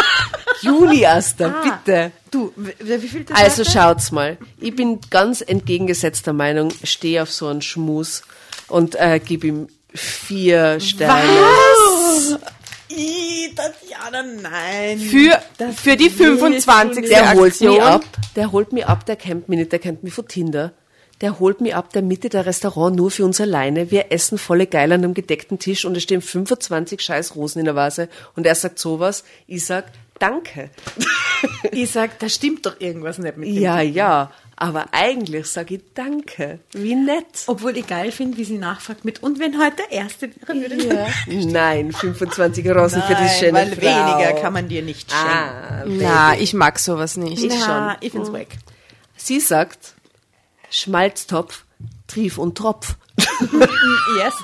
Juni, 0.62 1.04
Asta, 1.06 1.46
Ah. 1.46 1.62
bitte. 1.84 2.12
Du, 2.30 2.52
wie, 2.56 3.08
viel 3.08 3.25
das 3.25 3.38
Also 3.38 3.64
schaut's 3.64 4.12
mal. 4.12 4.38
Ich 4.61 4.75
bin 4.75 5.00
ganz 5.11 5.40
entgegengesetzter 5.40 6.32
Meinung, 6.32 6.73
stehe 6.82 7.23
auf 7.23 7.30
so 7.30 7.49
einen 7.49 7.62
Schmus 7.62 8.23
und 8.68 8.94
äh, 8.96 9.20
gib 9.25 9.44
ihm 9.44 9.68
vier 9.94 10.80
Sterne. 10.80 11.28
Was? 11.28 12.38
Ih, 12.88 13.52
Tatjana, 13.54 14.23
nein. 14.42 14.99
Für, 15.00 15.40
Das 15.58 15.80
für 15.80 15.96
die 15.96 16.04
willst 16.04 16.20
du 16.20 16.25
25. 16.38 17.02
nicht. 17.02 17.12
Der 17.12 17.34
holt 17.34 17.61
mich 17.61 17.82
ab, 17.82 18.04
der 18.37 18.52
holt 18.52 18.73
mich 18.73 18.87
ab, 18.87 19.04
der 19.06 19.16
kennt 19.16 19.49
mich 19.49 19.58
nicht, 19.58 19.73
der 19.73 19.78
kennt 19.78 20.02
mich 20.04 20.14
von 20.14 20.26
Tinder. 20.28 20.73
Der 21.25 21.40
holt 21.40 21.62
mich 21.62 21.75
ab, 21.75 21.90
der 21.95 22.02
Mitte 22.02 22.28
der 22.28 22.45
Restaurant 22.45 22.95
nur 22.97 23.11
für 23.11 23.25
uns 23.25 23.40
alleine. 23.40 23.90
Wir 23.90 24.12
essen 24.12 24.37
volle 24.37 24.66
geil 24.66 24.93
an 24.93 25.02
einem 25.02 25.14
gedeckten 25.14 25.59
Tisch 25.59 25.87
und 25.87 25.97
es 25.97 26.02
stehen 26.02 26.21
25 26.21 27.00
scheiß 27.00 27.35
Rosen 27.35 27.61
in 27.61 27.64
der 27.64 27.75
Vase 27.75 28.11
und 28.37 28.45
er 28.47 28.54
sagt 28.54 28.78
sowas. 28.78 29.25
Ich 29.47 29.64
sag, 29.64 29.87
danke. 30.19 30.71
Ich 31.73 31.90
sag, 31.90 32.19
da 32.21 32.28
stimmt 32.31 32.64
doch 32.64 32.81
irgendwas 32.81 33.19
nicht 33.19 33.37
mit 33.37 33.49
dem 33.49 33.54
Ja, 33.54 33.81
Typen. 33.81 33.95
ja, 33.95 34.31
aber 34.57 34.87
eigentlich 34.93 35.47
sag 35.47 35.71
ich 35.71 35.81
danke. 35.95 36.59
Wie 36.73 36.95
nett. 36.95 37.26
Obwohl 37.49 37.76
ich 37.76 37.87
geil 37.87 38.12
finde, 38.12 38.38
wie 38.38 38.45
sie 38.45 38.57
nachfragt 38.57 39.04
mit, 39.04 39.23
und 39.23 39.38
wenn 39.40 39.59
heute 39.62 39.76
der 39.76 39.93
Erste 39.93 40.31
wäre, 40.31 40.54
würde 40.59 40.83
ja. 40.88 41.07
Nein, 41.28 41.93
25 41.93 42.66
Rosen 42.71 43.02
für 43.02 43.14
die 43.14 43.28
schöne 43.28 43.52
weil 43.54 43.73
Frau. 43.73 43.83
weniger 43.83 44.40
kann 44.40 44.54
man 44.54 44.69
dir 44.69 44.81
nicht 44.83 45.11
schenken. 45.11 45.26
Ah, 45.28 45.85
Na, 45.87 46.38
ich 46.38 46.54
mag 46.54 46.78
sowas 46.78 47.19
nicht. 47.19 47.43
Ich 47.45 47.52
Na, 47.59 47.90
schon. 47.90 47.97
ich 48.00 48.12
find's 48.12 48.33
wack. 48.33 48.49
Sie 49.16 49.40
sagt, 49.40 49.94
Schmalztopf, 50.75 51.64
Trief 52.09 52.37
und 52.38 52.59
Tropf. 52.59 52.97
Yes. 54.19 54.35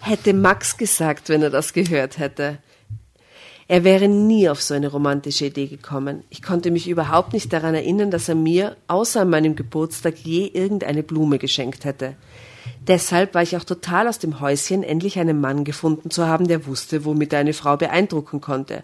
Hätte 0.00 0.32
Max 0.32 0.76
gesagt, 0.76 1.28
wenn 1.28 1.42
er 1.42 1.50
das 1.50 1.72
gehört 1.72 2.18
hätte. 2.18 2.58
Er 3.68 3.84
wäre 3.84 4.08
nie 4.08 4.48
auf 4.48 4.62
so 4.62 4.74
eine 4.74 4.88
romantische 4.88 5.46
Idee 5.46 5.66
gekommen. 5.66 6.24
Ich 6.30 6.42
konnte 6.42 6.70
mich 6.70 6.88
überhaupt 6.88 7.32
nicht 7.32 7.52
daran 7.52 7.74
erinnern, 7.74 8.10
dass 8.10 8.28
er 8.28 8.34
mir, 8.34 8.76
außer 8.86 9.22
an 9.22 9.30
meinem 9.30 9.56
Geburtstag, 9.56 10.18
je 10.18 10.46
irgendeine 10.46 11.02
Blume 11.02 11.38
geschenkt 11.38 11.84
hätte. 11.84 12.16
Deshalb 12.86 13.34
war 13.34 13.42
ich 13.42 13.56
auch 13.56 13.64
total 13.64 14.08
aus 14.08 14.18
dem 14.18 14.40
Häuschen, 14.40 14.82
endlich 14.82 15.18
einen 15.18 15.40
Mann 15.40 15.64
gefunden 15.64 16.10
zu 16.10 16.26
haben, 16.26 16.48
der 16.48 16.66
wusste, 16.66 17.04
womit 17.04 17.32
er 17.32 17.40
eine 17.40 17.52
Frau 17.52 17.76
beeindrucken 17.76 18.40
konnte. 18.40 18.82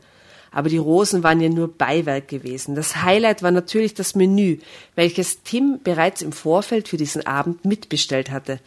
Aber 0.54 0.68
die 0.68 0.78
Rosen 0.78 1.24
waren 1.24 1.40
ja 1.40 1.48
nur 1.48 1.66
Beiwerk 1.66 2.28
gewesen. 2.28 2.76
Das 2.76 3.02
Highlight 3.02 3.42
war 3.42 3.50
natürlich 3.50 3.92
das 3.92 4.14
Menü, 4.14 4.58
welches 4.94 5.42
Tim 5.42 5.80
bereits 5.82 6.22
im 6.22 6.30
Vorfeld 6.30 6.86
für 6.86 6.96
diesen 6.96 7.26
Abend 7.26 7.64
mitbestellt 7.64 8.30
hatte. 8.30 8.60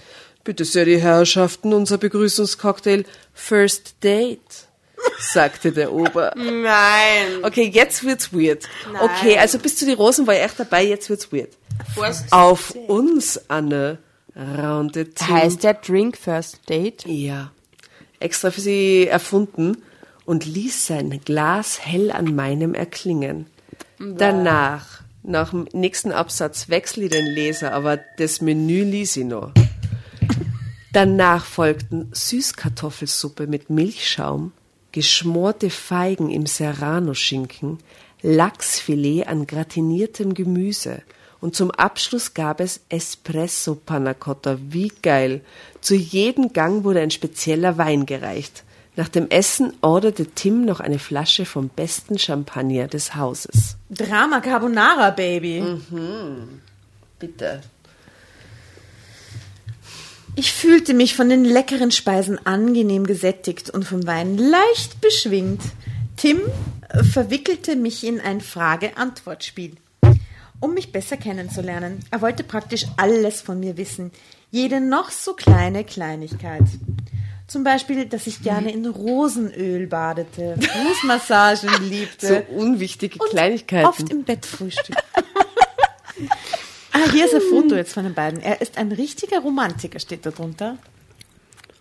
Bitte 0.43 0.65
sehr, 0.65 0.83
die 0.83 0.99
Herrschaften, 0.99 1.73
unser 1.73 1.97
Begrüßungscocktail 1.97 3.05
First 3.33 3.95
Date, 4.03 4.67
sagte 5.17 5.71
der 5.71 5.93
Ober. 5.93 6.33
Nein. 6.35 7.43
Okay, 7.43 7.71
jetzt 7.73 8.03
wird's 8.03 8.33
weird. 8.33 8.67
Okay, 8.99 9.37
also 9.37 9.57
bis 9.57 9.77
zu 9.77 9.85
die 9.85 9.93
Rosen 9.93 10.27
war 10.27 10.35
ich 10.35 10.41
echt 10.41 10.59
dabei, 10.59 10.83
jetzt 10.83 11.09
wird's 11.09 11.31
weird. 11.31 11.51
First 11.95 12.33
Auf 12.33 12.71
uns, 12.71 13.39
Anne, 13.47 13.99
raunte 14.35 15.09
Tim. 15.11 15.27
Heißt 15.29 15.63
der 15.63 15.75
Drink 15.75 16.17
First 16.17 16.69
Date? 16.69 17.05
Ja, 17.05 17.51
extra 18.19 18.51
für 18.51 18.61
sie 18.61 19.07
erfunden 19.07 19.77
und 20.27 20.45
ließ 20.45 20.85
sein 20.85 21.21
Glas 21.23 21.79
hell 21.83 22.11
an 22.11 22.35
meinem 22.35 22.73
erklingen. 22.75 23.47
Danach, 23.97 25.01
nach 25.23 25.51
dem 25.51 25.67
nächsten 25.71 26.11
Absatz, 26.11 26.67
wechsle 26.69 27.05
ich 27.05 27.11
den 27.11 27.25
Leser, 27.25 27.71
aber 27.71 27.97
das 28.17 28.41
Menü 28.41 28.83
ließ 28.83 29.17
ich 29.17 29.25
noch. 29.25 29.53
Danach 30.93 31.45
folgten 31.45 32.09
Süßkartoffelsuppe 32.11 33.47
mit 33.47 33.69
Milchschaum, 33.69 34.51
geschmorte 34.91 35.69
Feigen 35.69 36.29
im 36.29 36.45
Serrano-Schinken, 36.45 37.79
Lachsfilet 38.21 39.27
an 39.27 39.47
gratiniertem 39.47 40.33
Gemüse 40.33 41.03
und 41.39 41.55
zum 41.55 41.71
Abschluss 41.71 42.33
gab 42.33 42.59
es 42.59 42.81
Espresso 42.89 43.75
Panna 43.75 44.13
Cotta. 44.13 44.57
Wie 44.59 44.91
geil! 45.01 45.41
Zu 45.79 45.95
jedem 45.95 46.51
Gang 46.51 46.83
wurde 46.83 46.99
ein 46.99 47.11
spezieller 47.11 47.77
Wein 47.77 48.05
gereicht. 48.05 48.65
Nach 48.97 49.09
dem 49.09 49.29
Essen 49.29 49.73
orderte 49.81 50.25
Tim 50.25 50.65
noch 50.65 50.79
eine 50.79 50.97
Flasche 50.97 51.45
vom 51.45 51.69
besten 51.69 52.17
Champagner 52.17 52.87
des 52.87 53.13
Hauses. 53.13 53.77
Drama 53.91 54.39
Carbonara, 54.39 55.11
Baby. 55.11 55.63
Bitte. 57.19 57.61
Ich 60.35 60.51
fühlte 60.51 60.95
mich 60.95 61.15
von 61.15 61.29
den 61.29 61.45
leckeren 61.45 61.91
Speisen 61.91 62.43
angenehm 62.45 63.05
gesättigt 63.05 63.69
und 63.69 63.85
vom 63.85 64.07
Wein 64.07 64.35
leicht 64.35 64.99
beschwingt. 64.99 65.61
Tim 66.15 66.41
äh, 66.89 67.03
verwickelte 67.03 67.75
mich 67.75 68.03
in 68.03 68.19
ein 68.19 68.41
Frage-Antwort-Spiel, 68.41 69.73
um 70.59 70.73
mich 70.73 70.91
besser 70.91 71.17
kennenzulernen. 71.17 71.99
Er 72.09 72.23
wollte 72.23 72.43
praktisch 72.43 72.87
alles 72.97 73.41
von 73.41 73.59
mir 73.59 73.77
wissen, 73.77 74.11
jede 74.49 74.81
noch 74.81 75.11
so 75.11 75.33
kleine 75.33 75.83
Kleinigkeit. 75.83 76.65
Zum 77.47 77.63
Beispiel, 77.63 78.05
dass 78.05 78.27
ich 78.27 78.41
gerne 78.41 78.71
in 78.71 78.85
Rosenöl 78.85 79.87
badete, 79.87 80.57
Fußmassagen 80.59 81.69
So 81.69 81.83
liebte 81.83 82.41
unwichtige 82.55 83.19
und 83.19 83.29
Kleinigkeiten. 83.29 83.87
oft 83.87 84.09
im 84.09 84.23
Bett 84.23 84.45
frühstück. 84.45 84.97
ah, 86.91 87.11
hier 87.11 87.25
ist 87.25 87.33
ein 87.33 87.41
Foto 87.49 87.75
jetzt 87.75 87.93
von 87.93 88.03
den 88.03 88.13
beiden. 88.13 88.41
Er 88.41 88.59
ist 88.59 88.77
ein 88.77 88.91
richtiger 88.91 89.39
Romantiker, 89.39 89.99
steht 89.99 90.25
da 90.25 90.31
drunter. 90.31 90.77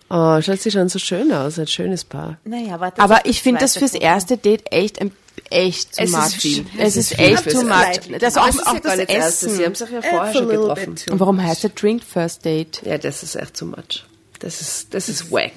Oh, 0.08 0.40
schaut 0.40 0.61
sie 0.61 0.70
schon 0.70 0.88
so 0.88 1.00
schön 1.00 1.32
aus, 1.32 1.58
ein 1.58 1.66
schönes 1.66 2.04
Paar. 2.04 2.38
Naja, 2.44 2.78
warte. 2.78 3.02
Aber 3.02 3.26
ich 3.26 3.42
finde 3.42 3.61
das 3.61 3.76
fürs 3.76 3.94
erste 3.94 4.37
Date 4.37 4.73
echt 4.73 5.00
ein 5.00 5.11
echt 5.50 5.96
zu 5.96 6.02
Es 6.02 6.11
ist 6.11 6.16
much. 6.16 6.40
viel. 6.40 6.66
Es, 6.78 6.96
Es 6.96 7.12
ist, 7.12 7.18
echt 7.18 7.50
too 7.50 7.62
much. 7.62 8.18
Das 8.20 8.37
auch, 8.37 8.49
ist 8.49 8.66
auch 8.66 8.78
das. 8.78 8.99
Essen. 8.99 9.50
Sie 9.50 9.64
haben 9.64 9.75
sich 9.75 9.90
ja 9.90 10.02
vorher 10.02 10.32
schon 10.32 10.49
getroffen. 10.49 10.96
Und 11.11 11.20
warum 11.20 11.42
heißt 11.42 11.64
der 11.64 11.70
Drink 11.70 12.04
First 12.04 12.44
Date? 12.44 12.82
Ja, 12.85 12.99
das 12.99 13.25
ist 13.25 13.35
echt 13.35 13.56
too 13.56 13.66
much. 13.66 14.04
Das 14.40 14.61
ist, 14.61 14.95
das 14.95 15.09
ist 15.09 15.31
wack. 15.31 15.52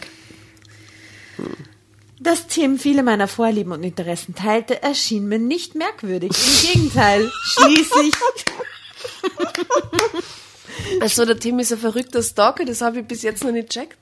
Dass 2.20 2.48
Tim 2.48 2.78
viele 2.80 3.02
meiner 3.04 3.28
Vorlieben 3.28 3.72
und 3.72 3.84
Interessen 3.84 4.36
teilte, 4.36 4.82
erschien 4.84 5.28
mir 5.28 5.40
nicht 5.40 5.76
merkwürdig. 5.76 6.32
Im 6.32 6.74
Gegenteil, 6.74 7.32
schließlich 7.44 8.12
Also 11.02 11.26
der 11.26 11.40
Tim 11.40 11.60
ist 11.60 11.72
ein 11.72 11.78
verrückter 11.80 12.22
Stalker, 12.22 12.66
das 12.66 12.82
habe 12.82 13.00
ich 13.00 13.06
bis 13.06 13.22
jetzt 13.22 13.44
noch 13.44 13.52
nicht 13.52 13.70
checkt. 13.70 13.98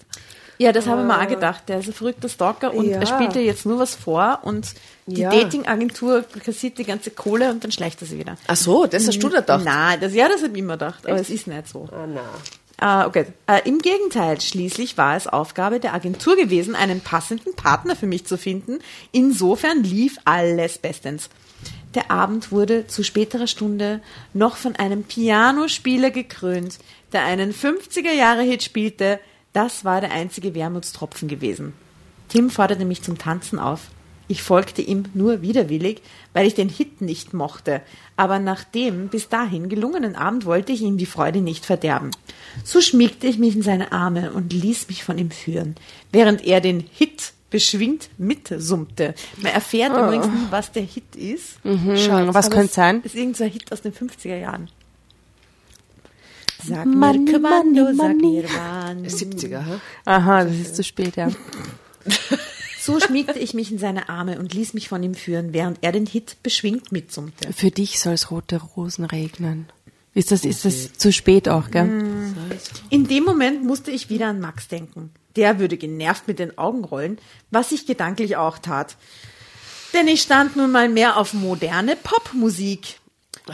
Ja, 0.60 0.72
das 0.72 0.88
habe 0.88 1.02
ich 1.02 1.08
mir 1.08 1.22
auch 1.22 1.28
gedacht. 1.28 1.70
Der 1.70 1.80
ist 1.80 1.88
ein 1.88 1.94
verrückter 1.94 2.30
Stalker 2.30 2.74
und 2.74 2.88
Ja. 2.90 2.98
er 3.00 3.06
spielt 3.06 3.36
dir 3.36 3.44
jetzt 3.44 3.68
nur 3.68 3.78
was 3.78 3.94
vor 3.94 4.40
und 4.42 4.74
die 5.06 5.22
Ja. 5.22 5.30
Datingagentur 5.30 6.26
kassiert 6.44 6.80
die 6.80 6.84
ganze 6.84 7.12
Kohle 7.12 7.52
und 7.52 7.64
dann 7.64 7.72
schleicht 7.72 8.02
er 8.02 8.08
sie 8.08 8.18
wieder. 8.18 8.38
Ach 8.48 8.56
so, 8.56 8.88
das 8.88 9.08
hast 9.08 9.20
du 9.20 9.30
da 9.30 9.42
gedacht. 9.42 9.64
Nein, 9.64 10.00
das, 10.02 10.14
ja, 10.16 10.28
das 10.28 10.42
habe 10.42 10.54
ich 10.54 10.60
immer 10.60 10.74
gedacht, 10.74 11.06
aber 11.06 11.20
es 11.20 11.30
ist 11.30 11.46
nicht 11.46 11.68
so. 11.68 11.88
Ah, 11.92 12.08
na. 12.08 12.22
Ah, 12.80 13.08
okay. 13.08 13.26
Äh, 13.48 13.68
Im 13.68 13.80
Gegenteil, 13.80 14.40
schließlich 14.40 14.98
war 14.98 15.16
es 15.16 15.28
Aufgabe 15.28 15.80
der 15.80 15.96
Agentur 15.96 16.36
gewesen, 16.36 16.76
einen 16.76 17.02
passenden 17.02 17.56
Partner 17.56 17.96
für 17.96 18.06
mich 18.06 18.26
zu 18.26 18.38
finden. 18.38 18.80
Insofern 19.12 19.84
lief 19.84 20.18
alles 20.26 20.78
bestens. 20.78 21.30
Der 21.96 22.12
Abend 22.12 22.52
wurde 22.52 22.86
zu 22.86 23.04
späterer 23.04 23.48
Stunde 23.48 24.02
noch 24.34 24.58
von 24.58 24.76
einem 24.76 25.04
Pianospieler 25.04 26.12
gekrönt, 26.12 26.78
der 27.14 27.24
einen 27.24 27.52
50er-Jahre-Hit 27.52 28.62
spielte. 28.62 29.20
Das 29.54 29.84
war 29.84 30.00
der 30.00 30.12
einzige 30.12 30.54
Wermutstropfen 30.54 31.28
gewesen. 31.28 31.74
Tim 32.30 32.52
forderte 32.52 32.86
mich 32.86 33.02
zum 33.02 33.18
Tanzen 33.18 33.58
auf. 33.58 33.90
Ich 34.28 34.44
folgte 34.44 34.82
ihm 34.82 35.06
nur 35.14 35.42
widerwillig, 35.42 36.02
weil 36.34 36.46
ich 36.46 36.54
den 36.54 36.70
Hit 36.70 37.02
nicht 37.02 37.34
mochte. 37.34 37.82
Aber 38.18 38.40
nach 38.40 38.64
dem 38.64 39.08
bis 39.08 39.30
dahin 39.30 39.70
gelungenen 39.70 40.16
Abend 40.16 40.46
wollte 40.46 40.74
ich 40.74 40.82
ihm 40.82 40.98
die 40.98 41.06
Freude 41.06 41.42
nicht 41.42 41.66
verderben. 41.66 42.12
So 42.64 42.82
schmiegte 42.82 43.28
ich 43.28 43.38
mich 43.38 43.56
in 43.56 43.62
seine 43.62 43.92
Arme 43.92 44.32
und 44.32 44.52
ließ 44.52 44.90
mich 44.90 45.04
von 45.04 45.18
ihm 45.18 45.32
führen, 45.32 45.76
während 46.12 46.46
er 46.46 46.60
den 46.60 46.84
Hit 46.92 47.34
beschwingt 47.50 48.10
mitsummte. 48.18 49.16
Man 49.38 49.54
erfährt 49.54 49.96
übrigens 49.98 50.28
nie, 50.28 50.48
was 50.50 50.72
der 50.74 50.84
Hit 50.84 51.16
ist. 51.16 51.60
Hm, 51.64 51.88
was 51.88 52.48
Aber 52.48 52.56
könnte 52.56 52.68
es 52.68 52.74
sein? 52.74 53.02
Ist 53.04 53.16
irgendein 53.16 53.50
Hit 53.50 53.72
aus 53.72 53.82
den 53.82 53.94
50er 53.94 54.38
Jahren. 54.38 54.70
Sag 56.66 56.86
mir 56.86 57.32
Kommando, 57.32 57.84
money, 57.84 57.96
sag 57.96 58.16
mir 58.18 58.44
wann. 58.44 59.06
70er, 59.06 59.60
hä? 59.60 59.80
Aha, 60.06 60.44
das 60.44 60.56
ist 60.56 60.76
zu 60.76 60.84
spät, 60.84 61.16
ja. 61.16 61.30
So 62.88 63.02
schmiegte 63.02 63.38
ich 63.38 63.54
mich 63.54 63.70
in 63.70 63.80
seine 63.80 64.08
Arme 64.08 64.40
und 64.40 64.54
ließ 64.54 64.74
mich 64.74 64.88
von 64.88 65.04
ihm 65.04 65.14
führen, 65.14 65.52
während 65.52 65.80
er 65.82 65.92
den 65.92 66.06
Hit 66.06 66.38
beschwingt 66.42 66.94
mitsummte. 66.94 67.52
Für 67.52 67.70
dich 67.70 68.00
soll 68.00 68.14
es 68.14 68.32
rote 68.32 68.62
Rosen 68.62 69.04
regnen. 69.04 69.68
Ist 70.14 70.32
das, 70.32 70.46
ist 70.46 70.64
das 70.64 70.94
zu 70.94 71.12
spät 71.12 71.50
auch, 71.50 71.70
gell? 71.70 72.34
In 72.90 73.06
dem 73.06 73.26
Moment 73.26 73.66
musste 73.66 73.92
ich 73.92 74.10
wieder 74.10 74.28
an 74.28 74.40
Max 74.40 74.70
denken. 74.70 75.12
Der 75.36 75.60
würde 75.60 75.76
genervt 75.76 76.30
mit 76.30 76.40
den 76.40 76.58
Augen 76.58 76.86
rollen, 76.86 77.18
was 77.52 77.74
ich 77.74 77.88
gedanklich 77.88 78.38
auch 78.38 78.58
tat. 78.58 78.96
Denn 79.94 80.08
ich 80.08 80.22
stand 80.22 80.56
nun 80.56 80.72
mal 80.72 80.88
mehr 80.88 81.18
auf 81.18 81.34
moderne 81.34 81.98
Popmusik. 81.98 83.02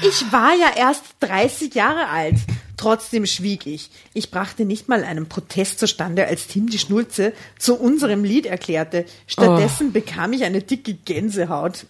Ich 0.03 0.31
war 0.31 0.53
ja 0.53 0.77
erst 0.77 1.05
30 1.21 1.73
Jahre 1.73 2.07
alt. 2.09 2.35
Trotzdem 2.77 3.25
schwieg 3.25 3.67
ich. 3.67 3.89
Ich 4.13 4.31
brachte 4.31 4.65
nicht 4.65 4.89
mal 4.89 5.03
einen 5.03 5.27
Protest 5.29 5.79
zustande, 5.79 6.25
als 6.25 6.47
Tim 6.47 6.69
die 6.69 6.79
Schnulze 6.79 7.33
zu 7.59 7.75
unserem 7.75 8.23
Lied 8.23 8.45
erklärte. 8.45 9.05
Stattdessen 9.27 9.93
bekam 9.93 10.33
ich 10.33 10.43
eine 10.43 10.61
dicke 10.61 10.93
Gänsehaut. 10.93 11.85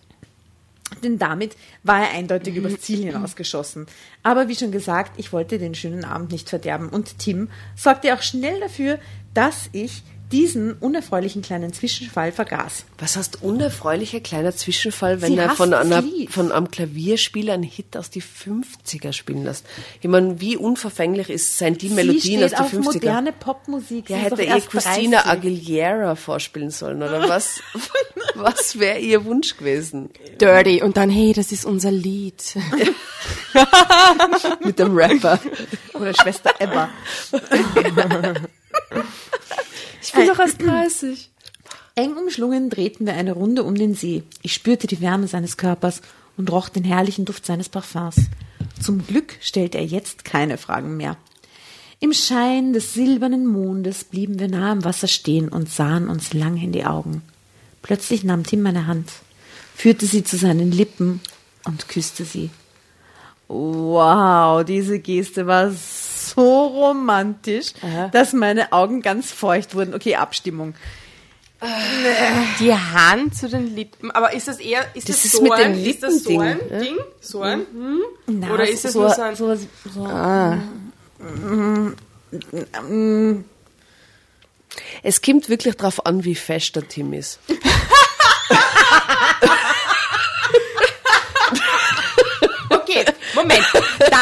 Denn 1.01 1.17
damit 1.17 1.55
war 1.83 2.01
er 2.01 2.11
eindeutig 2.11 2.55
übers 2.55 2.79
Ziel 2.79 3.05
hinausgeschossen. 3.05 3.87
Aber 4.21 4.47
wie 4.47 4.55
schon 4.55 4.71
gesagt, 4.71 5.13
ich 5.17 5.33
wollte 5.33 5.57
den 5.57 5.73
schönen 5.73 6.05
Abend 6.05 6.31
nicht 6.31 6.49
verderben. 6.49 6.89
Und 6.89 7.17
Tim 7.19 7.49
sorgte 7.75 8.13
auch 8.13 8.21
schnell 8.21 8.59
dafür, 8.59 8.99
dass 9.33 9.69
ich 9.71 10.03
diesen 10.33 10.73
unerfreulichen 10.73 11.43
kleinen 11.43 11.73
Zwischenfall 11.73 12.31
vergaß. 12.31 12.85
Was 12.97 13.15
heißt 13.15 13.43
unerfreulicher 13.43 14.19
kleiner 14.19 14.55
Zwischenfall, 14.55 15.21
wenn 15.21 15.33
Sie 15.33 15.37
er 15.37 15.51
von, 15.51 15.75
einer, 15.75 16.03
von 16.27 16.51
einem 16.51 16.71
Klavierspieler 16.71 17.53
einen 17.53 17.61
Hit 17.61 17.95
aus 17.95 18.09
die 18.09 18.23
50er 18.23 19.13
spielen 19.13 19.43
lässt? 19.43 19.63
Ich 20.01 20.09
meine, 20.09 20.41
wie 20.41 20.57
unverfänglich 20.57 21.29
ist 21.29 21.59
sein 21.59 21.77
die 21.77 21.89
Melodien 21.89 22.39
Sie 22.39 22.45
aus 22.45 22.51
die 22.51 22.57
auf 22.57 22.73
50er? 22.73 22.81
moderne 22.81 23.31
Popmusik. 23.31 24.09
Ja, 24.09 24.17
hätte 24.17 24.43
doch 24.43 24.55
eh 24.55 24.61
Christina 24.61 25.21
30. 25.21 25.31
Aguilera 25.31 26.15
vorspielen 26.15 26.71
sollen, 26.71 27.03
oder 27.03 27.29
was? 27.29 27.61
was 28.33 28.79
wäre 28.79 28.97
ihr 28.97 29.25
Wunsch 29.25 29.55
gewesen? 29.55 30.09
Dirty. 30.41 30.81
Und 30.81 30.97
dann, 30.97 31.11
hey, 31.11 31.33
das 31.33 31.51
ist 31.51 31.63
unser 31.63 31.91
Lied. 31.91 32.55
Mit 34.65 34.79
dem 34.79 34.97
Rapper. 34.97 35.39
Oder 35.93 36.11
Schwester 36.15 36.55
Ebba. 36.59 36.89
Ich 40.03 40.11
bin 40.11 40.27
doch 40.27 40.39
erst 40.39 40.61
30. 40.61 41.31
Eng 41.95 42.17
umschlungen 42.17 42.69
drehten 42.69 43.05
wir 43.05 43.13
eine 43.13 43.31
Runde 43.31 43.63
um 43.63 43.75
den 43.75 43.95
See. 43.95 44.23
Ich 44.41 44.53
spürte 44.53 44.85
die 44.85 44.99
Wärme 44.99 45.27
seines 45.27 45.55
Körpers 45.55 46.01
und 46.35 46.51
roch 46.51 46.67
den 46.67 46.83
herrlichen 46.83 47.23
Duft 47.23 47.45
seines 47.45 47.69
Parfums. 47.69 48.17
Zum 48.81 49.07
Glück 49.07 49.37
stellte 49.39 49.77
er 49.77 49.85
jetzt 49.85 50.25
keine 50.25 50.57
Fragen 50.57 50.97
mehr. 50.97 51.15
Im 52.01 52.11
Schein 52.11 52.73
des 52.73 52.93
silbernen 52.93 53.47
Mondes 53.47 54.03
blieben 54.03 54.39
wir 54.39 54.49
nah 54.49 54.73
am 54.73 54.83
Wasser 54.83 55.07
stehen 55.07 55.47
und 55.47 55.69
sahen 55.69 56.09
uns 56.09 56.33
lang 56.33 56.57
in 56.57 56.73
die 56.73 56.85
Augen. 56.85 57.21
Plötzlich 57.81 58.25
nahm 58.25 58.43
Tim 58.43 58.61
meine 58.61 58.87
Hand, 58.87 59.09
führte 59.73 60.05
sie 60.05 60.25
zu 60.25 60.35
seinen 60.35 60.73
Lippen 60.73 61.21
und 61.63 61.87
küsste 61.87 62.25
sie. 62.25 62.49
Wow, 63.47 64.65
diese 64.65 64.99
Geste 64.99 65.47
war 65.47 65.71
so 66.29 66.67
romantisch, 66.67 67.73
dass 68.11 68.33
meine 68.33 68.71
Augen 68.71 69.01
ganz 69.01 69.31
feucht 69.31 69.75
wurden. 69.75 69.93
Okay, 69.93 70.15
Abstimmung. 70.15 70.75
Die 72.59 72.73
Hand 72.73 73.37
zu 73.37 73.47
den 73.47 73.73
Lippen. 73.73 74.11
Aber 74.11 74.33
ist 74.33 74.49
das 74.49 74.59
eher, 74.59 74.81
ist 74.95 75.07
Das 75.07 75.17
das, 75.17 75.25
ist 75.25 75.31
so 75.37 75.43
mit 75.43 75.53
ein, 75.53 75.81
ist 75.85 76.03
das 76.03 76.23
so 76.23 76.39
ein 76.39 76.57
Lippending, 76.59 76.71
ja? 76.71 76.79
Ding? 76.83 76.97
So 77.21 77.41
ein? 77.41 77.59
Hm? 77.71 77.99
Na, 78.27 78.53
Oder 78.53 78.67
ist 78.67 78.83
das 78.83 78.93
so, 78.93 79.01
nur 79.01 79.09
so 79.11 79.21
ein- 79.21 79.35
so, 79.35 79.55
so, 79.55 79.65
Es 85.03 85.21
kommt 85.21 85.47
wirklich 85.49 85.75
drauf 85.77 86.05
an, 86.05 86.23
wie 86.25 86.35
fest 86.35 86.75
der 86.75 86.87
Tim 86.87 87.13
ist. 87.13 87.39
Okay, 92.69 93.05
Moment. 93.35 93.63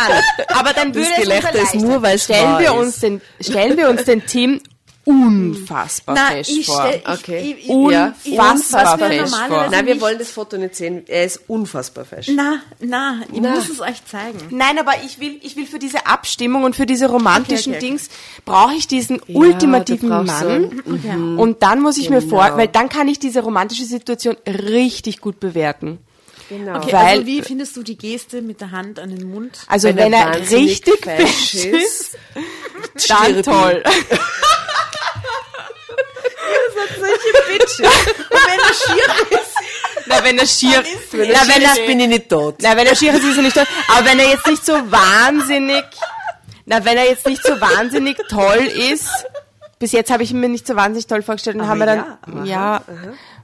Dann, 0.07 0.57
aber 0.57 0.73
dann 0.73 0.93
würde 0.95 1.01
es 1.09 1.17
uns 1.17 1.21
Gelächter 1.21 1.49
ist 1.49 1.55
erleichtern. 1.55 1.81
nur, 1.81 2.01
weil's 2.01 2.23
stellen 2.23 2.59
wir 2.59 2.65
ist. 2.71 2.77
uns 2.77 2.99
den, 2.99 3.21
stellen 3.39 3.77
wir 3.77 3.89
uns 3.89 4.03
den 4.03 4.25
Team 4.25 4.61
unfassbar 5.03 6.15
Na, 6.15 6.27
fest 6.35 6.51
ich 6.51 6.65
vor. 6.67 6.79
stell, 6.87 7.01
ich, 7.01 7.07
Okay. 7.19 7.55
ich, 7.57 7.63
ich, 7.65 7.69
Unfassbar 7.69 9.11
ich- 9.11 9.21
normalerweise 9.21 9.35
vor. 9.47 9.67
Nein, 9.71 9.85
wir 9.87 10.01
wollen 10.01 10.19
das 10.19 10.29
Foto 10.29 10.57
nicht 10.57 10.75
sehen. 10.75 11.03
Er 11.07 11.25
ist 11.25 11.41
unfassbar 11.47 12.05
fest. 12.05 12.29
Na, 12.35 12.59
na, 12.79 13.21
ich 13.33 13.41
Na. 13.41 13.49
muss 13.55 13.69
es 13.69 13.79
euch 13.81 14.05
zeigen. 14.05 14.37
Nein, 14.51 14.77
aber 14.79 14.93
ich 15.03 15.19
will, 15.19 15.39
ich 15.41 15.55
will 15.55 15.65
für 15.65 15.79
diese 15.79 16.05
Abstimmung 16.05 16.63
und 16.63 16.75
für 16.75 16.85
diese 16.85 17.07
romantischen 17.09 17.73
Okay, 17.73 17.79
okay. 17.79 17.87
Dings 17.87 18.09
brauche 18.45 18.73
ich 18.75 18.87
diesen 18.87 19.19
ultimativen 19.27 20.09
du 20.09 20.15
brauchst 20.23 20.39
so 20.39 20.45
Mann. 20.45 20.83
einen- 21.03 21.37
Und 21.39 21.63
dann 21.63 21.81
muss 21.81 21.97
ich 21.97 22.09
mir 22.11 22.21
vor, 22.21 22.45
Genau. 22.45 22.57
weil 22.57 22.67
dann 22.67 22.87
kann 22.89 23.07
ich 23.07 23.17
diese 23.19 23.41
romantische 23.41 23.85
Situation 23.85 24.37
richtig 24.47 25.19
gut 25.19 25.39
bewerten. 25.39 25.97
Genau. 26.51 26.79
Okay, 26.79 26.91
Weil- 26.91 27.05
also 27.19 27.25
wie 27.27 27.41
findest 27.41 27.77
du 27.77 27.81
die 27.83 27.97
Geste 27.97 28.41
mit 28.41 28.59
der 28.59 28.71
Hand 28.71 28.99
an 28.99 29.15
den 29.15 29.31
Mund? 29.31 29.59
Also 29.67 29.87
wenn, 29.87 29.95
Wenn 29.95 30.11
er, 30.13 30.33
er 30.33 30.51
richtig 30.51 31.01
fesch 31.01 31.53
ist, 31.53 32.17
ist, 32.93 33.09
dann 33.09 33.41
toll. 33.41 33.81
Und 38.29 38.39
wenn 38.47 38.59
er 38.59 38.75
schier 38.75 39.29
ist, 39.39 39.55
Na, 40.07 40.23
wenn 40.23 40.37
er 40.37 40.45
schier, 40.47 40.83
Wenn 41.11 41.29
na, 41.29 41.33
er 41.35 41.47
wenn 41.47 41.53
schier 41.61 41.71
ist, 41.71 41.77
er, 41.79 41.85
bin 41.87 41.99
ich 41.99 42.07
nicht 42.07 42.29
tot. 42.29 42.55
na, 42.61 42.75
wenn 42.75 42.87
er 42.87 42.95
schier 42.95 43.13
ist, 43.13 43.23
ist 43.23 43.37
er 43.37 43.43
nicht 43.43 43.55
toll. 43.55 43.65
Aber 43.87 44.05
wenn 44.07 44.19
er 44.19 44.29
jetzt 44.29 44.47
nicht 44.47 44.65
so 44.65 44.73
wahnsinnig, 44.73 45.83
na, 46.65 46.83
wenn 46.83 46.97
er 46.97 47.05
jetzt 47.05 47.25
nicht 47.27 47.43
so 47.43 47.59
wahnsinnig 47.61 48.17
toll 48.29 48.69
ist, 48.91 49.09
bis 49.79 49.91
jetzt 49.93 50.11
habe 50.11 50.23
ich 50.23 50.31
ihn 50.31 50.39
mir 50.39 50.49
nicht 50.49 50.67
so 50.67 50.75
wahnsinnig 50.75 51.07
toll 51.07 51.21
vorgestellt 51.21 51.55
und 51.55 51.61
Aber 51.61 51.69
haben 51.71 51.79
wir 51.79 51.85
dann, 51.85 51.97
ja, 51.97 52.17
aber 52.21 52.43
ja, 52.45 52.81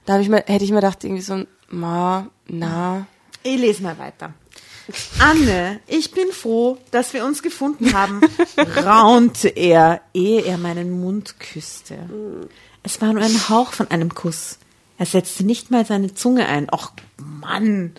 da 0.06 0.14
habe 0.14 0.24
ich 0.24 0.30
mir, 0.30 0.44
hätte 0.46 0.64
ich 0.64 0.72
mir 0.72 0.78
gedacht, 0.82 1.04
irgendwie 1.04 1.22
so, 1.24 1.44
ma, 1.70 2.28
na, 2.48 3.08
ich 3.44 3.58
lese 3.60 3.84
mal 3.84 3.98
weiter. 3.98 4.34
Anne, 5.20 5.82
ich 5.88 6.12
bin 6.12 6.32
froh, 6.32 6.78
dass 6.92 7.14
wir 7.14 7.26
uns 7.26 7.42
gefunden 7.44 7.94
haben, 7.94 8.22
raunte 8.86 9.50
er, 9.50 10.02
ehe 10.14 10.44
er 10.46 10.58
meinen 10.58 10.92
Mund 11.02 11.40
küsste. 11.40 11.98
Es 12.84 13.02
war 13.02 13.12
nur 13.12 13.22
ein 13.24 13.50
Hauch 13.50 13.74
von 13.74 13.92
einem 13.92 14.14
Kuss. 14.16 14.60
Er 14.98 15.06
setzte 15.06 15.44
nicht 15.46 15.72
mal 15.72 15.86
seine 15.86 16.14
Zunge 16.14 16.48
ein. 16.48 16.70
Och, 16.72 16.92
Mann. 17.18 17.94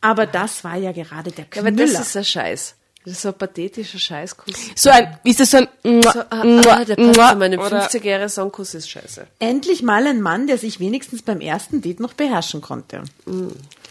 Aber 0.00 0.26
das 0.26 0.64
war 0.64 0.76
ja 0.76 0.92
gerade 0.92 1.30
der 1.30 1.46
Ja, 1.54 1.60
aber 1.60 1.70
Knüller. 1.70 1.92
das 1.92 2.08
ist 2.08 2.16
ein 2.16 2.24
Scheiß. 2.24 2.74
Das 3.04 3.14
ist 3.14 3.22
so 3.22 3.28
ein 3.28 3.34
pathetischer 3.34 3.98
Scheißkuss. 3.98 4.54
So 4.76 4.88
ein, 4.88 5.18
ist 5.24 5.38
das 5.38 5.50
so 5.50 5.58
ein, 5.58 6.02
So, 6.02 6.08
ah, 6.08 6.24
ah, 6.30 6.84
der 6.84 6.96
passt 6.96 7.30
zu 7.30 7.36
meinem 7.36 7.60
50 7.60 8.02
Jahre 8.02 8.30
Songkuss 8.30 8.74
ist 8.74 8.88
scheiße. 8.88 9.26
Endlich 9.40 9.82
mal 9.82 10.06
ein 10.06 10.22
Mann, 10.22 10.46
der 10.46 10.56
sich 10.56 10.80
wenigstens 10.80 11.20
beim 11.20 11.40
ersten 11.40 11.82
Date 11.82 12.00
noch 12.00 12.14
beherrschen 12.14 12.62
konnte. 12.62 13.02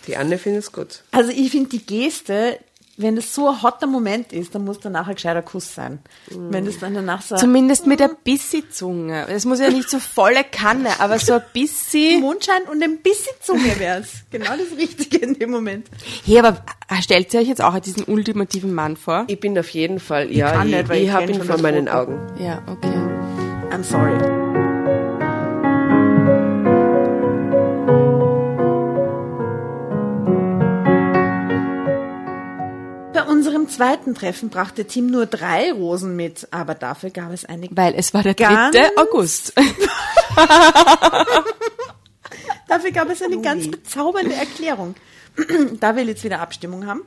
Die 0.07 0.17
Anne 0.17 0.39
findet 0.39 0.63
es 0.63 0.71
gut. 0.71 1.03
Also 1.11 1.31
ich 1.31 1.51
finde 1.51 1.69
die 1.69 1.85
Geste, 1.85 2.57
wenn 2.95 3.17
es 3.17 3.33
so 3.33 3.49
ein 3.49 3.61
hotter 3.63 3.87
Moment 3.87 4.33
ist, 4.33 4.53
dann 4.53 4.65
muss 4.65 4.79
danach 4.79 5.07
ein 5.07 5.15
gescheiter 5.15 5.41
Kuss 5.41 5.73
sein. 5.73 5.99
Wenn 6.29 6.67
es 6.67 6.79
dann 6.79 6.93
danach 6.93 7.23
so 7.23 7.35
Zumindest 7.35 7.87
mit 7.87 8.01
ein 8.01 8.15
bisschen 8.23 8.69
Zunge. 8.71 9.27
Es 9.29 9.45
muss 9.45 9.59
ja 9.59 9.69
nicht 9.69 9.89
so 9.89 9.99
volle 9.99 10.43
Kanne, 10.43 10.99
aber 10.99 11.17
so 11.17 11.33
ein 11.33 11.43
bisschen. 11.53 12.21
Mondschein 12.21 12.63
und 12.71 12.83
ein 12.83 12.99
bisschen 12.99 13.33
Zunge 13.41 13.79
wär's. 13.79 14.09
Genau 14.29 14.55
das 14.55 14.77
Richtige 14.77 15.17
in 15.17 15.39
dem 15.39 15.49
Moment. 15.49 15.87
Hey, 16.23 16.39
aber 16.39 16.63
stellt 17.01 17.33
ihr 17.33 17.39
euch 17.39 17.47
jetzt 17.47 17.63
auch 17.63 17.77
diesen 17.79 18.03
ultimativen 18.05 18.73
Mann 18.73 18.97
vor? 18.97 19.25
Ich 19.27 19.39
bin 19.39 19.57
auf 19.57 19.69
jeden 19.69 19.99
Fall, 19.99 20.31
ja, 20.31 20.51
kann 20.51 20.67
ich, 20.69 20.75
nicht, 20.75 20.89
weil 20.89 20.97
ich, 20.97 21.03
ich 21.05 21.11
habe 21.11 21.31
ihn 21.31 21.43
vor 21.43 21.57
meinen 21.59 21.87
Foto. 21.87 21.99
Augen. 21.99 22.19
Ja, 22.39 22.61
okay. 22.67 22.93
I'm 23.71 23.83
sorry. 23.83 24.13
Bei 33.13 33.23
unserem 33.23 33.69
zweiten 33.69 34.15
Treffen 34.15 34.49
brachte 34.49 34.85
Tim 34.85 35.07
nur 35.07 35.25
drei 35.27 35.71
Rosen 35.71 36.15
mit, 36.15 36.47
aber 36.51 36.73
dafür 36.73 37.11
gab 37.11 37.31
es 37.31 37.45
eine 37.45 37.67
Weil 37.71 37.93
es 37.95 38.13
war 38.13 38.23
der 38.23 38.33
3. 38.33 38.43
Ganz- 38.43 38.77
August. 38.97 39.53
Dafür 42.67 42.91
gab 42.91 43.09
es 43.11 43.21
eine 43.21 43.39
ganz 43.39 43.69
bezaubernde 43.69 44.33
Erklärung. 44.33 44.95
da 45.79 45.95
wir 45.95 46.03
jetzt 46.03 46.23
wieder 46.23 46.39
Abstimmung 46.39 46.85
haben. 46.85 47.01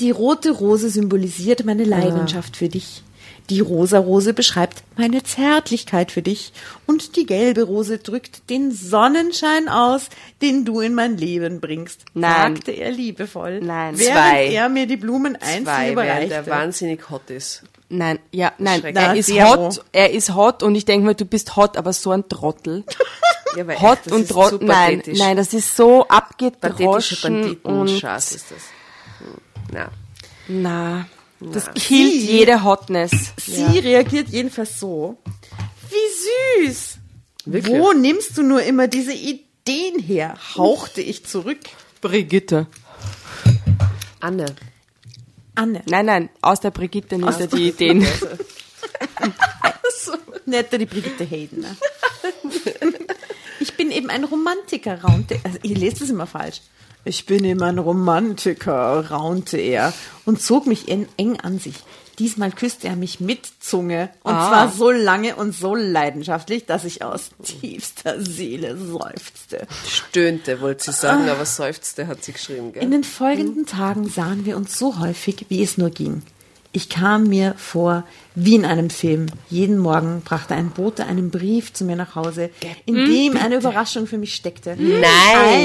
Die 0.00 0.10
rote 0.10 0.50
Rose 0.50 0.90
symbolisiert 0.90 1.64
meine 1.64 1.84
Leidenschaft 1.84 2.56
für 2.56 2.68
dich. 2.68 3.02
Die 3.50 3.60
rosa 3.60 3.98
Rose 3.98 4.34
beschreibt 4.34 4.82
meine 4.96 5.22
Zärtlichkeit 5.22 6.12
für 6.12 6.20
dich. 6.20 6.52
Und 6.86 7.16
die 7.16 7.24
gelbe 7.24 7.62
Rose 7.62 7.98
drückt 7.98 8.50
den 8.50 8.72
Sonnenschein 8.72 9.68
aus, 9.68 10.10
den 10.42 10.66
du 10.66 10.80
in 10.80 10.94
mein 10.94 11.16
Leben 11.16 11.60
bringst, 11.60 12.04
Nein. 12.12 12.56
sagte 12.56 12.72
er 12.72 12.90
liebevoll. 12.90 13.60
Nein. 13.60 13.98
Während 13.98 14.16
Zwei. 14.16 14.48
er 14.48 14.68
mir 14.68 14.86
die 14.86 14.98
Blumen 14.98 15.36
einzeln 15.36 15.64
Zwei, 15.64 15.78
während 15.78 15.92
überreichte. 15.92 16.28
der 16.28 16.46
wahnsinnig 16.46 17.08
hot 17.08 17.30
ist. 17.30 17.62
Nein, 17.90 18.18
ja, 18.32 18.52
nein, 18.58 18.84
er 18.84 19.14
ist 19.14 19.30
hot, 19.30 19.82
er 19.92 20.10
ist 20.10 20.34
hot 20.34 20.62
und 20.62 20.74
ich 20.74 20.84
denke 20.84 21.06
mir, 21.06 21.14
du 21.14 21.24
bist 21.24 21.56
hot, 21.56 21.78
aber 21.78 21.94
so 21.94 22.10
ein 22.10 22.28
Trottel. 22.28 22.84
Ja, 23.58 23.66
weil 23.66 23.80
Hot 23.80 23.98
das 24.04 24.12
und 24.12 24.28
Trottel, 24.28 24.68
nein, 24.68 25.02
nein, 25.04 25.36
das 25.36 25.52
ist 25.52 25.74
so 25.74 26.06
abgedroschen 26.06 27.56
und, 27.64 27.88
Schatz 27.90 28.30
ist 28.30 28.52
das. 28.52 28.58
Hm, 29.18 29.34
Na. 29.72 29.90
na, 30.46 31.08
das 31.40 31.64
killt 31.74 32.12
Sie- 32.12 32.36
jede 32.38 32.62
Hotness. 32.62 33.10
Sie 33.36 33.80
reagiert 33.80 34.28
jedenfalls 34.28 34.78
so. 34.78 35.18
Wie 35.90 36.66
süß! 36.68 36.98
Wirklich? 37.46 37.80
Wo 37.80 37.92
nimmst 37.94 38.38
du 38.38 38.44
nur 38.44 38.62
immer 38.62 38.86
diese 38.86 39.12
Ideen 39.12 39.98
her? 39.98 40.36
hauchte 40.56 41.00
ich 41.00 41.26
zurück. 41.26 41.58
Brigitte. 42.00 42.68
Anne. 44.20 44.46
Anne. 45.56 45.82
Nein, 45.88 46.06
nein, 46.06 46.28
aus 46.42 46.60
der 46.60 46.70
Brigitte 46.70 47.18
nimmt 47.18 47.40
er 47.40 47.48
die 47.48 47.70
Ideen. 47.70 48.06
Netter 50.46 50.78
die 50.78 50.86
Brigitte 50.86 51.24
Hayden. 51.24 51.62
Ne? 51.62 51.76
Eben 54.08 54.24
ein 54.24 54.24
Romantiker, 54.24 55.02
raunte 55.02 55.38
also 55.44 55.58
ihr 55.62 55.76
lest 55.76 56.00
es 56.00 56.10
immer 56.10 56.26
falsch. 56.26 56.60
Ich 57.04 57.26
bin 57.26 57.44
eben 57.44 57.62
ein 57.62 57.78
Romantiker, 57.78 59.10
raunte 59.10 59.58
er 59.58 59.92
und 60.24 60.40
zog 60.42 60.66
mich 60.66 60.88
en- 60.88 61.08
eng 61.16 61.38
an 61.40 61.58
sich. 61.58 61.74
Diesmal 62.18 62.50
küsste 62.50 62.88
er 62.88 62.96
mich 62.96 63.20
mit 63.20 63.46
Zunge 63.60 64.10
und 64.24 64.32
zwar 64.32 64.72
so 64.72 64.90
lange 64.90 65.36
und 65.36 65.54
so 65.54 65.74
leidenschaftlich, 65.76 66.66
dass 66.66 66.84
ich 66.84 67.04
aus 67.04 67.30
tiefster 67.44 68.20
Seele 68.20 68.76
seufzte. 68.76 69.66
Stöhnte, 69.88 70.60
wollte 70.60 70.84
sie 70.86 70.92
sagen, 70.92 71.28
aber 71.28 71.46
seufzte 71.46 72.08
hat 72.08 72.24
sie 72.24 72.32
geschrieben, 72.32 72.72
gell? 72.72 72.82
In 72.82 72.90
den 72.90 73.04
folgenden 73.04 73.66
Tagen 73.66 74.08
sahen 74.08 74.44
wir 74.46 74.56
uns 74.56 74.76
so 74.76 74.98
häufig, 74.98 75.46
wie 75.48 75.62
es 75.62 75.78
nur 75.78 75.90
ging. 75.90 76.22
Ich 76.70 76.88
kam 76.90 77.24
mir 77.28 77.54
vor 77.56 78.04
wie 78.34 78.54
in 78.54 78.64
einem 78.66 78.90
Film. 78.90 79.26
Jeden 79.48 79.78
Morgen 79.78 80.20
brachte 80.24 80.54
ein 80.54 80.70
Bote 80.70 81.06
einen 81.06 81.30
Brief 81.30 81.72
zu 81.72 81.84
mir 81.84 81.96
nach 81.96 82.14
Hause, 82.14 82.50
in 82.84 82.94
dem 82.94 83.36
eine 83.36 83.56
Überraschung 83.56 84.06
für 84.06 84.18
mich 84.18 84.34
steckte. 84.34 84.76
Nein. 84.78 85.02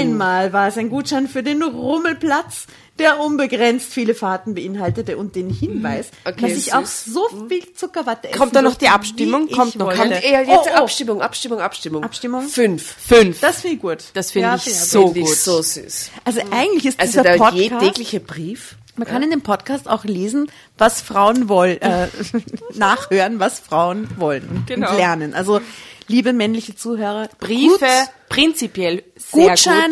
Einmal 0.09 0.53
war 0.53 0.69
es 0.69 0.77
ein 0.77 0.89
Gutschein 0.89 1.27
für 1.27 1.43
den 1.43 1.61
Rummelplatz, 1.61 2.67
der 2.99 3.19
unbegrenzt 3.19 3.91
viele 3.91 4.15
Fahrten 4.15 4.55
beinhaltete 4.55 5.17
und 5.17 5.35
den 5.35 5.49
Hinweis, 5.49 6.09
Okay, 6.25 6.41
dass 6.41 6.51
ich 6.51 6.65
süß. 6.65 6.73
auch 6.73 6.85
so 6.85 7.27
viel 7.49 7.73
Zuckerwatte 7.73 8.29
essen 8.29 8.37
Kommt 8.39 8.55
da 8.55 8.61
noch 8.61 8.75
die 8.75 8.87
Abstimmung? 8.87 9.49
Kommt 9.49 9.75
noch. 9.75 9.93
Kommt 9.93 10.11
eher 10.23 10.39
jetzt 10.41 10.47
Oh, 10.49 10.69
oh. 10.79 10.83
Abstimmung, 10.83 11.21
Abstimmung, 11.21 11.59
Abstimmung. 11.59 12.03
Abstimmung? 12.03 12.47
Fünf. 12.47 12.81
Fünf. 12.83 13.39
Das 13.41 13.61
finde 13.61 13.75
ich 13.75 13.81
gut. 13.81 13.97
Das 14.13 14.31
finde 14.31 14.47
Ja, 14.47 14.55
ich 14.55 14.63
so 14.79 15.07
Finde 15.07 15.19
ich 15.19 15.25
gut. 15.25 15.35
so 15.37 15.61
süß. 15.61 16.11
Also 16.23 16.41
eigentlich 16.51 16.85
ist 16.85 16.99
Also 16.99 17.11
dieser 17.21 17.23
der 17.23 17.37
Podcast... 17.37 17.79
tägliche 17.85 18.19
Brief. 18.19 18.75
Man 18.95 19.08
kann 19.08 19.23
in 19.23 19.32
dem 19.32 19.41
Podcast 19.41 19.88
auch 19.89 20.03
lesen, 20.03 20.51
was 20.77 21.01
Frauen 21.01 21.49
wollen, 21.49 21.82
äh, 21.82 22.08
nachhören, 22.75 23.39
was 23.39 23.60
Frauen 23.60 24.08
wollen 24.17 24.63
Genau. 24.67 24.91
und 24.91 24.97
lernen. 24.97 25.34
Also, 25.34 25.62
liebe 26.08 26.32
männliche 26.34 26.75
Zuhörer, 26.75 27.27
Briefe, 27.39 27.79
gut, 27.79 28.10
prinzipiell 28.29 29.03
sehr 29.15 29.49
Gutscheine, 29.49 29.89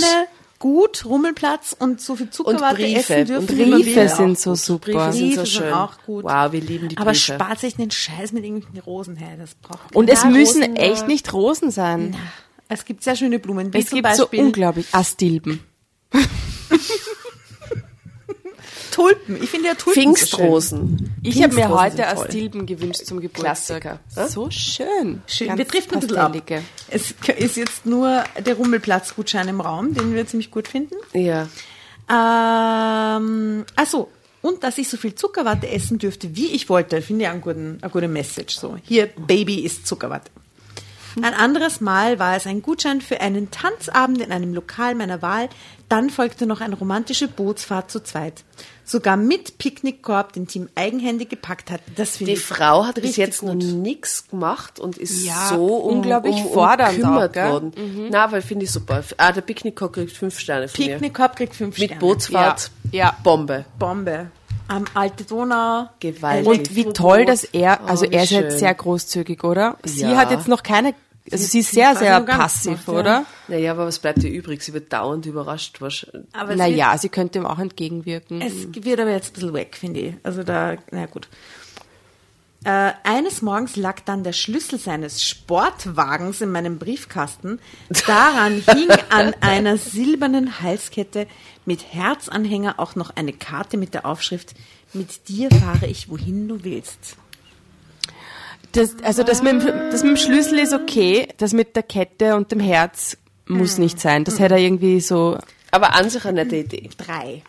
gut. 0.60 1.02
gut. 1.02 1.06
Rummelplatz 1.06 1.76
und 1.80 2.00
so 2.00 2.16
viel 2.16 2.30
Zuckerwatte 2.30 2.76
Briefe. 2.76 3.16
essen 3.16 3.26
dürfen. 3.26 3.50
Und 3.60 3.82
Briefe 3.82 4.08
sind 4.10 4.40
so 4.40 4.54
super. 4.54 4.92
Briefe 4.92 5.12
sind 5.14 5.30
so 5.34 5.36
Briefe 5.42 5.46
sind 5.46 5.48
schön. 5.64 5.74
auch 5.74 5.94
gut. 6.06 6.24
Wow, 6.24 6.52
wir 6.52 6.62
lieben 6.62 6.90
die 6.90 6.98
Aber 6.98 7.12
Briefe. 7.12 7.34
spart 7.34 7.60
sich 7.60 7.76
den 7.76 7.90
Scheiß 7.90 8.34
mit 8.34 8.44
irgendwelchen 8.44 8.80
Rosen 8.82 9.16
her, 9.16 9.36
das 9.40 9.56
braucht 9.56 9.96
Und 9.96 10.10
es 10.10 10.24
müssen 10.26 10.62
Rosen, 10.64 10.76
echt 10.76 11.02
ja. 11.02 11.08
nicht 11.08 11.34
Rosen 11.34 11.72
sein. 11.72 12.16
Es 12.68 12.86
gibt 12.86 13.04
sehr 13.04 13.16
schöne 13.16 13.40
Blumen, 13.40 13.74
wie 13.74 13.80
Es 13.80 13.90
gibt 13.90 14.08
so 14.16 14.24
Beispiel 14.26 14.40
unglaublich 14.46 14.86
Astilben. 14.94 15.64
Tulpen. 18.92 19.42
Ich 19.42 19.50
finde 19.50 19.70
ja 19.70 19.74
Tulpen 19.76 19.94
so 19.94 20.16
schön. 20.16 20.16
Pfingstrosen. 20.16 21.16
Ich 21.24 21.42
habe 21.42 21.56
mir 21.56 21.70
heute. 21.70 22.08
Astilben 22.08 22.66
gewünscht 22.66 23.06
zum 23.06 23.20
Geburtstag. 23.20 23.82
Klassiker. 23.82 24.30
So 24.30 24.50
schön. 24.52 25.22
Schön. 25.28 25.48
Ganz 25.48 25.58
wir 25.58 25.66
driften 25.66 25.96
ein 25.96 26.00
bisschen 26.02 26.18
ab. 26.18 26.36
Es 26.90 27.16
ist 27.38 27.58
jetzt 27.58 27.86
nur 27.86 28.24
der 28.46 28.56
Rummelplatz-Gutschein 28.56 29.48
im 29.48 29.62
Raum, 29.62 29.94
den 29.94 30.14
wir 30.14 30.28
ziemlich 30.28 30.52
gut 30.52 30.68
finden. 30.68 30.96
Ja. 31.14 31.48
Ähm, 32.10 33.66
also 33.76 34.10
und 34.42 34.64
dass 34.64 34.78
ich 34.78 34.90
so 34.90 34.98
viel 34.98 35.16
Zuckerwatte 35.16 35.70
essen 35.70 36.00
dürfte, 36.00 36.36
wie 36.36 36.48
ich 36.48 36.68
wollte, 36.68 37.02
finde 37.02 37.26
ich 37.26 37.30
eine 37.30 37.40
gute 37.92 38.08
Message. 38.08 38.58
So, 38.58 38.76
hier, 38.84 39.08
Baby 39.08 39.60
ist 39.60 39.86
Zuckerwatte. 39.86 40.32
Ein 41.22 41.34
anderes 41.34 41.82
Mal 41.82 42.20
war 42.20 42.36
es 42.36 42.48
ein 42.48 42.62
Gutschein 42.62 43.02
für 43.02 43.20
einen 43.22 43.52
Tanzabend 43.52 44.22
in 44.22 44.32
einem 44.32 44.54
Lokal 44.54 44.96
meiner 44.96 45.22
Wahl. 45.22 45.50
Dann 45.90 46.10
folgte 46.10 46.46
noch 46.46 46.62
eine 46.62 46.76
romantische 46.76 47.28
Bootsfahrt 47.28 47.92
zu 47.92 48.02
zweit. 48.02 48.44
Sogar 48.86 49.18
mit 49.18 49.58
Picknickkorb, 49.58 50.34
den 50.34 50.48
Team 50.48 50.70
eigenhändig 50.76 51.30
gepackt 51.30 51.70
hat. 51.72 51.82
Das 51.96 52.18
finde 52.18 52.34
Die 52.34 52.38
ich 52.38 52.46
Frau 52.46 52.86
hat 52.86 52.96
bis 53.02 53.16
jetzt 53.16 53.44
noch 53.44 53.54
gut. 53.54 53.64
nichts 53.64 54.28
gemacht 54.30 54.80
und 54.80 54.98
ist 54.98 55.26
Ja, 55.26 55.50
so 55.50 55.66
um, 55.78 55.98
unglaublich 55.98 56.36
um, 56.36 56.52
fordernd 56.52 56.98
umkümmert 56.98 57.38
auch, 57.38 57.52
worden. 57.52 57.74
Na, 58.10 58.32
weil 58.32 58.42
finde 58.42 58.66
ich 58.66 58.72
super. 58.72 59.04
Ah, 59.18 59.32
der 59.32 59.42
Picknickkorb 59.42 59.94
kriegt 59.94 60.12
fünf 60.16 60.40
Sterne 60.40 60.68
von 60.68 60.84
mir. 60.84 60.92
Picknickkorb 60.94 61.36
kriegt 61.36 61.56
fünf 61.56 61.78
Mit 61.78 61.86
Sterne. 61.88 62.00
Bootsfahrt. 62.00 62.72
Ja, 62.92 63.00
ja. 63.06 63.18
Bombe. 63.24 63.66
Bombe. 63.78 64.32
Am 64.72 64.86
Alte 64.94 65.26
Donau. 65.26 65.90
Gewaltig. 66.00 66.48
Und 66.48 66.76
wie 66.76 66.86
toll, 66.94 67.26
dass 67.26 67.44
er, 67.44 67.82
also 67.90 68.06
Oh, 68.06 68.10
er 68.12 68.24
ist 68.24 68.30
schön. 68.30 68.44
jetzt 68.44 68.60
sehr 68.60 68.74
großzügig, 68.74 69.44
oder? 69.44 69.78
Sie 69.84 70.02
Ja. 70.04 70.16
hat 70.16 70.32
jetzt 70.32 70.48
noch 70.48 70.64
keine, 70.64 70.94
also 71.32 71.44
sie 71.46 71.60
ist 71.60 71.72
sehr, 71.72 71.96
sehr 71.96 72.22
passiv, 72.22 72.86
gemacht, 72.86 72.88
ja. 72.88 72.94
oder? 72.94 73.26
Naja, 73.50 73.72
aber 73.74 73.86
was 73.86 74.00
bleibt 74.00 74.24
ihr 74.24 74.32
übrig? 74.32 74.64
Sie 74.64 74.74
wird 74.74 74.94
dauernd 74.94 75.26
überrascht. 75.26 75.82
wahrscheinlich. 75.82 76.24
Aber 76.34 76.44
es 76.54 76.58
wird- 76.58 76.60
Naja, 76.60 76.98
sie 76.98 77.10
könnte 77.10 77.40
ihm 77.40 77.46
auch 77.46 77.60
entgegenwirken. 77.60 78.42
Es 78.42 78.54
wird 78.74 79.00
aber 79.00 79.12
jetzt 79.12 79.32
ein 79.32 79.34
bisschen 79.34 79.54
weg, 79.54 79.76
finde 79.78 80.00
ich. 80.00 80.14
Also 80.24 80.44
da, 80.44 80.76
na 80.92 81.06
gut. 81.06 81.28
Äh, 82.64 82.92
eines 83.04 83.42
Morgens 83.42 83.76
lag 83.76 84.02
dann 84.02 84.24
der 84.24 84.34
Schlüssel 84.34 84.78
seines 84.78 85.24
Sportwagens 85.24 86.42
in 86.42 86.52
meinem 86.52 86.78
Briefkasten. 86.78 87.60
Daran 88.06 88.62
hing 88.72 88.90
an 89.10 89.34
einer 89.42 89.78
silbernen 89.78 90.62
Halskette 90.62 91.26
mit 91.66 91.94
Herzanhänger 91.94 92.76
auch 92.80 92.96
noch 92.96 93.16
eine 93.16 93.34
Karte 93.34 93.78
mit 93.78 93.94
der 93.96 94.06
Aufschrift 94.06 94.54
Mit 94.94 95.28
dir 95.28 95.50
fahre 95.50 95.88
ich, 95.88 96.10
wohin 96.10 96.48
du 96.48 96.64
willst. 96.64 97.18
Das, 98.74 98.96
also 99.04 99.24
das 99.24 99.42
mit, 99.42 99.54
dem, 99.54 99.66
das 99.92 100.04
mit 100.04 100.12
dem 100.12 100.18
Schlüssel 100.18 100.60
ist 100.60 100.74
okay, 100.74 101.28
das 101.38 101.54
mit 101.54 101.76
der 101.76 101.84
Kette 101.84 102.36
und 102.36 102.52
dem 102.52 102.60
Herz 102.60 103.18
muss 103.48 103.80
nicht 103.80 104.00
sein. 104.00 104.24
Das 104.24 104.40
hätte 104.40 104.54
er 104.54 104.62
irgendwie 104.62 105.02
so, 105.02 105.38
Aber 105.72 105.96
an 105.96 106.10
sich 106.10 106.24
eine 106.26 106.44
nette 106.44 106.58
Idee. 106.58 106.90
Drei. 106.98 107.42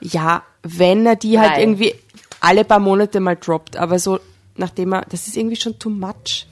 ja, 0.00 0.42
wenn 0.62 1.06
er 1.06 1.14
die 1.16 1.38
halt 1.38 1.50
Nein. 1.52 1.60
irgendwie 1.60 1.94
alle 2.40 2.64
paar 2.64 2.78
Monate 2.78 3.20
mal 3.20 3.36
droppt, 3.36 3.76
aber 3.76 3.98
so, 3.98 4.18
nachdem 4.56 4.92
er, 4.92 5.02
das 5.08 5.26
ist 5.26 5.36
irgendwie 5.36 5.56
schon 5.56 5.78
too 5.78 5.90
much. 5.90 6.46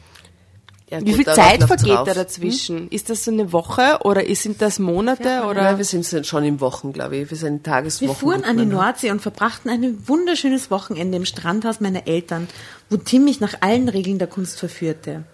Ja, 0.88 1.04
Wie 1.04 1.14
viel 1.14 1.24
Zeit 1.24 1.64
vergeht 1.64 1.88
drauf. 1.88 2.06
da 2.06 2.14
dazwischen? 2.14 2.78
Hm? 2.78 2.88
Ist 2.90 3.10
das 3.10 3.24
so 3.24 3.32
eine 3.32 3.52
Woche 3.52 3.98
oder 4.04 4.22
sind 4.36 4.62
das 4.62 4.78
Monate? 4.78 5.24
Ja, 5.24 5.50
oder? 5.50 5.62
Ja, 5.62 5.78
wir 5.78 5.84
sind 5.84 6.06
schon 6.24 6.44
in 6.44 6.60
Wochen, 6.60 6.92
glaube 6.92 7.16
ich. 7.16 7.28
Wir 7.28 7.36
sind 7.36 7.64
Tageswochen. 7.64 8.08
Wir 8.08 8.14
fuhren 8.14 8.44
an 8.44 8.56
die 8.56 8.66
Nordsee 8.66 9.10
und 9.10 9.20
verbrachten 9.20 9.68
ein 9.68 10.06
wunderschönes 10.06 10.70
Wochenende 10.70 11.16
im 11.16 11.24
Strandhaus 11.24 11.80
meiner 11.80 12.06
Eltern, 12.06 12.46
wo 12.88 12.96
Tim 12.98 13.24
mich 13.24 13.40
nach 13.40 13.54
allen 13.62 13.88
Regeln 13.88 14.20
der 14.20 14.28
Kunst 14.28 14.60
verführte. 14.60 15.24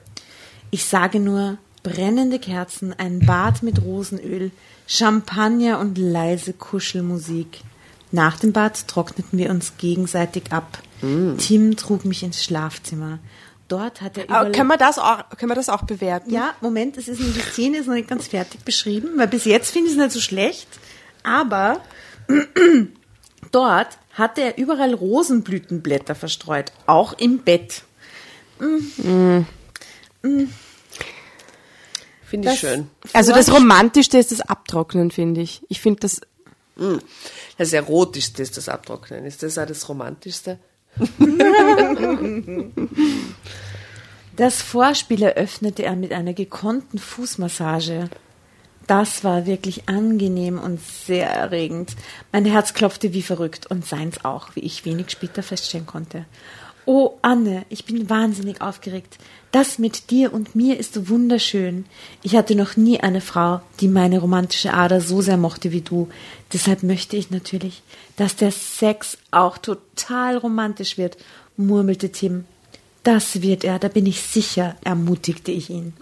Ich 0.70 0.86
sage 0.86 1.20
nur 1.20 1.58
brennende 1.82 2.38
Kerzen, 2.38 2.94
ein 2.96 3.18
Bad 3.20 3.62
mit 3.62 3.82
Rosenöl, 3.82 4.52
Champagner 4.86 5.80
und 5.80 5.98
leise 5.98 6.54
Kuschelmusik. 6.54 7.60
Nach 8.12 8.38
dem 8.38 8.52
Bad 8.52 8.86
trockneten 8.88 9.38
wir 9.38 9.50
uns 9.50 9.72
gegenseitig 9.78 10.52
ab. 10.52 10.78
Mm. 11.00 11.36
Tim 11.38 11.76
trug 11.76 12.04
mich 12.04 12.22
ins 12.22 12.44
Schlafzimmer 12.44 13.18
dort 13.72 14.02
hat 14.02 14.18
er 14.18 14.30
Aber 14.30 14.52
können 14.52 14.68
wir 14.68 14.76
das 14.76 14.98
auch, 14.98 15.28
können 15.38 15.50
wir 15.50 15.56
das 15.56 15.68
auch 15.68 15.82
bewerten? 15.82 16.32
Ja, 16.32 16.54
Moment, 16.60 16.98
es 16.98 17.08
ist 17.08 17.20
die 17.20 17.40
Szene 17.40 17.78
ist 17.78 17.86
noch 17.86 17.94
nicht 17.94 18.08
ganz 18.08 18.28
fertig 18.28 18.64
beschrieben, 18.64 19.10
weil 19.16 19.28
bis 19.28 19.44
jetzt 19.44 19.70
finde 19.70 19.88
ich 19.88 19.96
es 19.96 20.00
nicht 20.00 20.12
so 20.12 20.20
schlecht, 20.20 20.68
aber 21.22 21.80
dort 23.50 23.98
hatte 24.12 24.42
er 24.42 24.58
überall 24.58 24.92
Rosenblütenblätter 24.92 26.14
verstreut, 26.14 26.72
auch 26.86 27.14
im 27.14 27.38
Bett. 27.38 27.82
Mm. 28.60 29.46
Mm. 30.22 30.48
Finde 32.24 32.48
ich 32.48 32.54
das 32.54 32.58
schön. 32.58 32.88
Also 33.12 33.32
das 33.32 33.52
Romantischste 33.52 34.18
ist 34.18 34.32
das 34.32 34.40
Abtrocknen, 34.42 35.10
finde 35.10 35.40
ich. 35.40 35.62
Ich 35.68 35.80
finde 35.80 36.00
das. 36.00 36.20
Mm. 36.76 36.98
Das 37.58 37.72
Erotischste 37.72 38.42
ist 38.42 38.56
das 38.56 38.68
Abtrocknen. 38.68 39.24
Ist 39.24 39.42
das 39.42 39.58
auch 39.58 39.66
das 39.66 39.88
Romantischste? 39.88 40.58
Das 44.34 44.62
Vorspiel 44.62 45.22
eröffnete 45.22 45.82
er 45.82 45.94
mit 45.94 46.12
einer 46.12 46.32
gekonnten 46.32 46.98
Fußmassage. 46.98 48.08
Das 48.86 49.24
war 49.24 49.44
wirklich 49.44 49.90
angenehm 49.90 50.58
und 50.58 50.80
sehr 50.80 51.28
erregend. 51.28 51.94
Mein 52.32 52.46
Herz 52.46 52.72
klopfte 52.72 53.12
wie 53.12 53.22
verrückt 53.22 53.66
und 53.66 53.84
seins 53.84 54.24
auch, 54.24 54.56
wie 54.56 54.60
ich 54.60 54.86
wenig 54.86 55.10
später 55.10 55.42
feststellen 55.42 55.86
konnte. 55.86 56.24
Oh, 56.86 57.18
Anne, 57.20 57.64
ich 57.68 57.84
bin 57.84 58.08
wahnsinnig 58.08 58.62
aufgeregt. 58.62 59.18
Das 59.52 59.78
mit 59.78 60.10
dir 60.10 60.32
und 60.32 60.54
mir 60.54 60.80
ist 60.80 60.94
so 60.94 61.10
wunderschön. 61.10 61.84
Ich 62.22 62.34
hatte 62.36 62.54
noch 62.54 62.78
nie 62.78 63.00
eine 63.00 63.20
Frau, 63.20 63.60
die 63.80 63.88
meine 63.88 64.18
romantische 64.18 64.72
Ader 64.72 65.02
so 65.02 65.20
sehr 65.20 65.36
mochte 65.36 65.72
wie 65.72 65.82
du. 65.82 66.08
Deshalb 66.54 66.82
möchte 66.82 67.18
ich 67.18 67.30
natürlich, 67.30 67.82
dass 68.16 68.34
der 68.34 68.50
Sex 68.50 69.18
auch 69.30 69.58
total 69.58 70.38
romantisch 70.38 70.96
wird, 70.96 71.18
murmelte 71.58 72.10
Tim. 72.10 72.46
Das 73.02 73.42
wird 73.42 73.62
er, 73.62 73.78
da 73.78 73.88
bin 73.88 74.06
ich 74.06 74.22
sicher, 74.22 74.76
ermutigte 74.84 75.52
ich 75.52 75.68
ihn. 75.68 75.92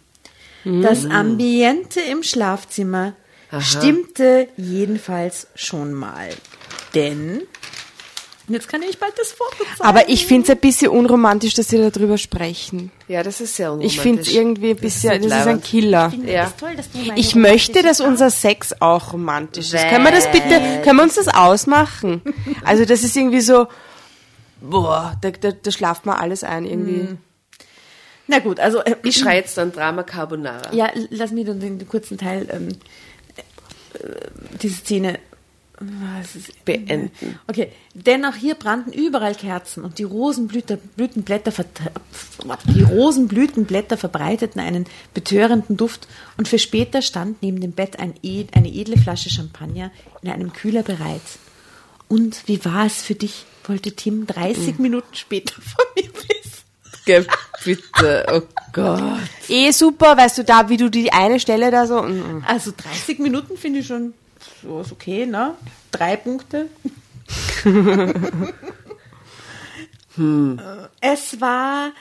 Mhm. 0.64 0.82
Das 0.82 1.04
Ambiente 1.06 2.00
im 2.00 2.22
Schlafzimmer 2.22 3.14
Aha. 3.50 3.60
stimmte 3.60 4.46
jedenfalls 4.56 5.48
schon 5.56 5.92
mal. 5.92 6.30
Denn 6.94 7.42
Jetzt 8.50 8.68
kann 8.68 8.82
ich 8.82 8.98
bald 8.98 9.12
das 9.16 9.30
Foto 9.32 9.64
zeigen. 9.64 9.80
Aber 9.80 10.08
ich 10.08 10.26
finde 10.26 10.44
es 10.44 10.50
ein 10.50 10.58
bisschen 10.58 10.88
unromantisch, 10.88 11.54
dass 11.54 11.68
Sie 11.68 11.78
darüber 11.78 12.18
sprechen. 12.18 12.90
Ja, 13.06 13.22
das 13.22 13.40
ist 13.40 13.54
sehr 13.54 13.72
unromantisch. 13.72 13.96
Ich 13.96 14.00
finde 14.00 14.22
es 14.22 14.32
irgendwie 14.32 14.70
ein 14.70 14.76
bisschen, 14.76 15.14
das 15.14 15.24
ist, 15.24 15.30
das 15.30 15.40
ist 15.40 15.46
ein 15.46 15.62
Killer. 15.62 16.12
Ich, 16.12 16.28
ja. 16.28 16.44
das 16.44 16.56
toll, 16.56 16.74
dass 16.76 16.88
ich 17.14 17.34
möchte, 17.36 17.82
dass 17.82 18.00
unser 18.00 18.30
Sex 18.30 18.74
auch 18.80 19.12
romantisch 19.12 19.72
ist. 19.72 19.88
Können 19.88 20.04
wir 20.04 20.10
das 20.10 20.30
bitte, 20.30 20.82
können 20.82 20.96
wir 20.96 21.04
uns 21.04 21.14
das 21.14 21.28
ausmachen? 21.28 22.22
Also 22.64 22.84
das 22.84 23.04
ist 23.04 23.16
irgendwie 23.16 23.40
so, 23.40 23.68
boah, 24.60 25.16
da, 25.20 25.30
da, 25.30 25.52
da 25.52 25.70
schlaft 25.70 26.06
man 26.06 26.16
alles 26.16 26.44
ein 26.44 26.64
irgendwie. 26.64 27.00
Hm. 27.00 27.18
Na 28.26 28.38
gut, 28.38 28.60
also 28.60 28.80
äh, 28.80 28.96
ich 29.02 29.16
schreie 29.16 29.38
jetzt 29.38 29.56
dann 29.58 29.72
Drama 29.72 30.02
Carbonara. 30.02 30.72
Ja, 30.72 30.90
lass 31.10 31.32
mich 31.32 31.46
dann 31.46 31.60
den 31.60 31.88
kurzen 31.88 32.16
Teil 32.16 32.46
ähm, 32.52 32.68
äh, 33.94 34.28
diese 34.62 34.76
Szene 34.76 35.18
beenden. 36.64 37.10
Okay, 37.46 37.72
denn 37.94 38.24
auch 38.24 38.34
hier 38.34 38.54
brannten 38.54 38.92
überall 38.92 39.34
Kerzen 39.34 39.82
und 39.82 39.98
die 39.98 40.04
Rosenblütenblätter, 40.04 41.52
die 42.66 42.82
Rosenblütenblätter 42.82 43.96
verbreiteten 43.96 44.60
einen 44.60 44.86
betörenden 45.14 45.76
Duft 45.76 46.06
und 46.36 46.48
für 46.48 46.58
später 46.58 47.00
stand 47.00 47.42
neben 47.42 47.60
dem 47.60 47.72
Bett 47.72 47.98
ein, 47.98 48.14
eine 48.22 48.68
edle 48.68 48.98
Flasche 48.98 49.30
Champagner 49.30 49.90
in 50.22 50.30
einem 50.30 50.52
Kühler 50.52 50.82
bereit. 50.82 51.22
Und 52.08 52.46
wie 52.46 52.64
war 52.64 52.86
es 52.86 53.02
für 53.02 53.14
dich, 53.14 53.46
wollte 53.64 53.92
Tim 53.92 54.26
30 54.26 54.78
mhm. 54.78 54.82
Minuten 54.82 55.14
später 55.14 55.54
von 55.62 55.84
mir 55.96 56.10
wissen. 56.12 56.60
Geh 57.06 57.24
bitte, 57.64 58.26
oh 58.30 58.42
Gott. 58.72 59.20
Eh 59.48 59.70
super, 59.70 60.16
weißt 60.16 60.38
du, 60.38 60.44
da, 60.44 60.68
wie 60.68 60.76
du 60.76 60.90
die 60.90 61.12
eine 61.12 61.40
Stelle 61.40 61.70
da 61.70 61.86
so. 61.86 62.02
Mm, 62.02 62.38
mm. 62.38 62.44
Also 62.46 62.72
30 62.76 63.18
Minuten 63.20 63.56
finde 63.56 63.78
ich 63.78 63.86
schon 63.86 64.12
so 64.62 64.80
ist 64.80 64.92
okay, 64.92 65.26
ne? 65.26 65.54
Drei 65.90 66.16
Punkte. 66.16 66.68
hm. 70.16 70.60
Es 71.00 71.40
war 71.40 71.92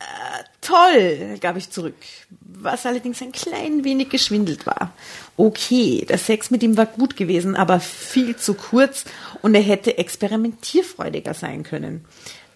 äh, 0.00 0.44
toll, 0.60 1.38
gab 1.40 1.56
ich 1.56 1.70
zurück, 1.70 1.94
was 2.40 2.86
allerdings 2.86 3.20
ein 3.22 3.32
klein 3.32 3.84
wenig 3.84 4.08
geschwindelt 4.08 4.66
war. 4.66 4.92
Okay, 5.36 6.06
der 6.08 6.18
Sex 6.18 6.50
mit 6.50 6.62
ihm 6.62 6.76
war 6.76 6.86
gut 6.86 7.16
gewesen, 7.16 7.56
aber 7.56 7.80
viel 7.80 8.36
zu 8.36 8.54
kurz 8.54 9.04
und 9.42 9.54
er 9.54 9.62
hätte 9.62 9.98
experimentierfreudiger 9.98 11.34
sein 11.34 11.62
können. 11.62 12.04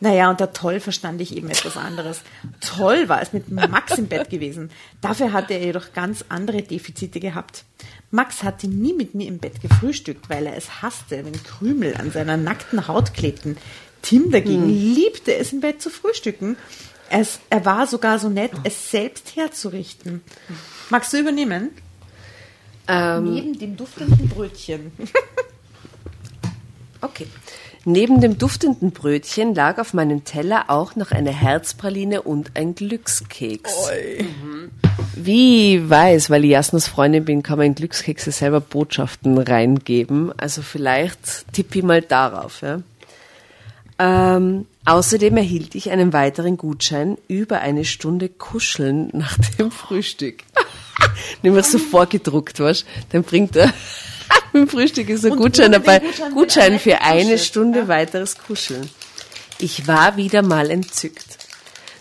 Naja, 0.05 0.29
unter 0.29 0.53
toll 0.53 0.81
verstand 0.81 1.23
ich 1.23 1.35
eben 1.35 1.49
etwas 1.49 1.79
anderes. 1.79 2.21
Toll 2.61 3.09
war 3.09 3.23
es 3.23 3.33
mit 3.33 3.51
Max 3.51 3.97
im 3.97 4.07
Bett 4.07 4.29
gewesen. 4.29 4.71
Dafür 5.01 5.33
hatte 5.33 5.55
er 5.55 5.65
jedoch 5.65 5.95
ganz 5.95 6.27
andere 6.29 6.61
Defizite 6.61 7.21
gehabt. 7.21 7.65
Max 8.11 8.43
hatte 8.43 8.69
nie 8.69 8.93
mit 8.93 9.15
mir 9.15 9.27
im 9.27 9.39
Bett 9.39 9.63
gefrühstückt, 9.63 10.29
weil 10.29 10.45
er 10.45 10.59
es 10.59 10.83
hasste, 10.83 11.25
wenn 11.25 11.43
Krümel 11.43 11.97
an 11.97 12.11
seiner 12.11 12.37
nackten 12.37 12.87
Haut 12.87 13.15
klebten. 13.15 13.57
Tim 14.03 14.31
dagegen 14.31 14.65
hm. 14.65 14.95
liebte 14.95 15.35
es 15.37 15.55
im 15.55 15.63
Bett 15.63 15.81
zu 15.81 15.89
frühstücken. 15.89 16.59
Es, 17.09 17.41
er 17.49 17.65
war 17.65 17.87
sogar 17.87 18.19
so 18.19 18.29
nett, 18.29 18.53
es 18.63 18.91
selbst 18.91 19.37
herzurichten. 19.37 20.21
Magst 20.91 21.15
du 21.15 21.19
übernehmen? 21.19 21.71
Ähm, 22.89 23.33
Neben 23.33 23.59
dem 23.59 23.79
duftenden 23.79 24.29
Brötchen. 24.29 24.93
okay. 27.05 27.27
Neben 27.87 28.23
dem 28.23 28.39
duftenden 28.39 28.93
Brötchen 28.93 29.55
lag 29.55 29.79
auf 29.79 29.93
meinem 29.93 30.25
Teller 30.25 30.65
auch 30.69 30.97
noch 30.97 31.11
eine 31.11 31.31
Herzpraline 31.31 32.23
und 32.23 32.53
ein 32.55 32.75
Glückskeks. 32.75 33.91
Mhm. 34.19 34.71
Wie 35.15 35.89
weiß, 35.89 36.31
weil 36.31 36.45
ich 36.45 36.51
Jasnas 36.53 36.89
Freundin 36.89 37.27
bin, 37.27 37.43
kann 37.43 37.59
man 37.59 37.67
in 37.69 37.75
Glückskekse 37.75 38.33
selber 38.33 38.61
Botschaften 38.61 39.37
reingeben. 39.37 40.33
Also 40.39 40.63
vielleicht 40.63 41.53
tippe 41.53 41.81
ich 41.81 41.85
mal 41.85 42.01
darauf. 42.01 42.63
Ja. 42.63 42.81
Ähm, 43.99 44.67
außerdem 44.87 45.37
erhielt 45.37 45.75
ich 45.75 45.91
einen 45.91 46.15
weiteren 46.15 46.57
Gutschein 46.57 47.19
über 47.29 47.61
eine 47.61 47.85
Stunde 47.85 48.31
Kuscheln 48.31 49.11
nach 49.13 49.37
dem 49.59 49.71
Frühstück. 49.71 50.43
Nämlich 51.43 51.67
so 51.67 51.79
vorgedruckt, 51.79 52.61
was? 52.61 52.87
Dann 53.11 53.25
bringt 53.25 53.57
er 53.57 53.73
Im 54.53 54.69
Frühstück 54.69 55.09
ist 55.09 55.25
ein 55.25 55.37
Gutschein 55.37 55.73
dabei. 55.73 55.99
Gutschein, 56.01 56.33
Gutschein 56.33 56.79
für 56.79 57.01
eine 57.01 57.39
Stunde 57.39 57.81
ja. 57.81 57.89
weiteres 57.89 58.39
Kuscheln. 58.39 58.89
Ich 59.59 59.87
war 59.87 60.17
wieder 60.17 60.43
mal 60.43 60.71
entzückt. 60.71 61.39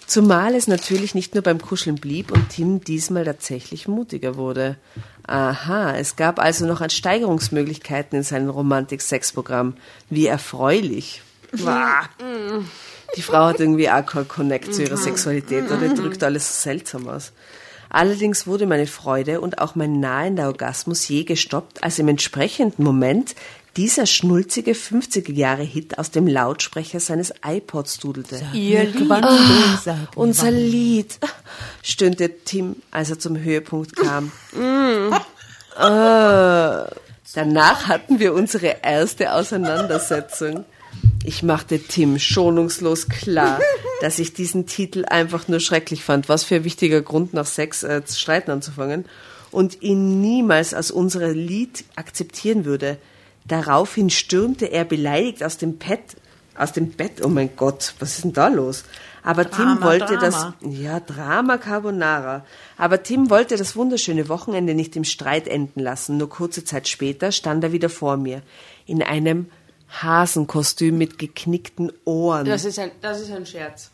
Zumal 0.06 0.54
es 0.54 0.68
natürlich 0.68 1.16
nicht 1.16 1.34
nur 1.34 1.44
beim 1.44 1.62
Kuscheln 1.62 1.96
blieb 1.96 2.32
und 2.32 2.50
Tim 2.50 2.84
diesmal 2.84 3.26
tatsächlich 3.26 3.88
mutiger 3.88 4.36
wurde. 4.36 4.78
Aha, 5.26 5.96
es 5.96 6.16
gab 6.16 6.40
also 6.40 6.66
noch 6.66 6.88
Steigerungsmöglichkeiten 6.88 8.18
in 8.18 8.24
seinem 8.24 8.50
Romantik-Sex-Programm. 8.50 9.76
Wie 10.10 10.28
erfreulich. 10.28 11.22
Die 13.16 13.22
Frau 13.22 13.46
hat 13.46 13.60
irgendwie 13.60 13.90
auch 13.90 14.06
keinen 14.06 14.28
Connect 14.28 14.74
zu 14.74 14.84
ihrer 14.84 14.98
Sexualität 14.98 15.72
oder 15.72 15.90
drückt 15.90 16.24
alles 16.24 16.64
seltsam 16.64 17.08
aus. 17.08 17.32
Allerdings 17.93 18.47
wurde 18.47 18.65
meine 18.65 18.88
Freude 18.88 19.39
und 19.39 19.60
auch 19.60 19.75
mein 19.75 19.99
nahender 19.99 20.47
Orgasmus 20.47 21.08
je 21.08 21.23
gestoppt, 21.23 21.84
als 21.84 21.99
im 21.99 22.08
entsprechenden 22.08 22.84
Moment 22.84 23.36
dieser 23.77 24.08
schnulzige 24.08 24.73
50er 24.73 25.32
Jahre 25.32 25.62
Hit 25.62 25.99
aus 25.99 26.10
dem 26.10 26.27
Lautsprecher 26.27 26.99
seines 26.99 27.34
iPods 27.45 27.99
dudelte. 27.99 28.41
Ihr 28.53 28.86
Lied. 28.86 29.12
Oh, 30.15 30.21
unser 30.21 30.49
Lied, 30.49 31.19
stöhnte 31.84 32.32
Tim, 32.43 32.77
als 32.89 33.12
er 33.12 33.19
zum 33.19 33.38
Höhepunkt 33.38 33.95
kam. 33.95 34.32
mm. 34.53 35.13
oh. 35.79 36.86
Danach 37.36 37.88
hatten 37.88 38.19
wir 38.19 38.34
unsere 38.34 38.77
erste 38.84 39.34
Auseinandersetzung. 39.34 40.65
Ich 41.26 41.42
machte 41.42 41.80
Tim 41.80 42.20
schonungslos 42.20 43.08
klar, 43.08 43.60
dass 44.02 44.20
ich 44.20 44.34
diesen 44.34 44.66
Titel 44.66 45.06
einfach 45.06 45.48
nur 45.48 45.60
schrecklich 45.60 46.04
fand. 46.04 46.28
Was 46.28 46.44
für 46.44 46.56
ein 46.56 46.64
wichtiger 46.64 47.02
Grund, 47.02 47.34
nach 47.34 47.46
Sex 47.46 47.84
äh, 47.84 48.04
zu 48.04 48.20
streiten 48.20 48.52
anzufangen. 48.52 49.06
Und 49.52 49.82
ihn 49.82 50.20
niemals 50.20 50.74
als 50.74 50.92
unser 50.92 51.32
Lied 51.32 51.86
akzeptieren 51.96 52.66
würde. 52.66 52.98
Daraufhin 53.46 54.10
stürmte 54.10 54.66
er 54.66 54.84
beleidigt 54.84 55.44
aus 55.44 55.58
dem 55.58 55.78
Pad, 55.78 56.00
aus 56.58 56.72
dem 56.72 56.92
Bett. 56.92 57.24
Oh 57.24 57.28
mein 57.28 57.56
Gott, 57.56 57.94
was 58.00 58.16
ist 58.16 58.24
denn 58.24 58.34
da 58.34 58.48
los? 58.48 58.84
Aber 59.22 59.46
Drama, 59.46 59.76
Tim 59.76 59.84
wollte 59.84 60.18
Drama. 60.18 60.20
das, 60.20 60.54
ja, 60.62 61.00
Drama 61.00 61.58
Carbonara. 61.58 62.46
Aber 62.78 63.04
Tim 63.04 63.30
wollte 63.30 63.56
das 63.56 63.76
wunderschöne 63.76 64.28
Wochenende 64.28 64.74
nicht 64.74 64.96
im 64.96 65.04
Streit 65.04 65.48
enden 65.48 65.80
lassen. 65.80 66.18
Nur 66.18 66.30
kurze 66.30 66.66
Zeit 66.66 66.88
später 66.88 67.32
stand 67.32 67.64
er 67.64 67.72
wieder 67.72 67.90
vor 67.90 68.18
mir. 68.18 68.42
In 68.86 69.02
einem 69.02 69.48
Hasenkostüm 70.01 70.97
mit 70.97 71.19
geknickten 71.19 71.91
Ohren. 72.06 72.45
Das 72.45 72.63
ist 72.65 72.79
ein, 72.79 72.89
das 73.01 73.21
ist 73.21 73.32
ein 73.32 73.45
Scherz. 73.45 73.91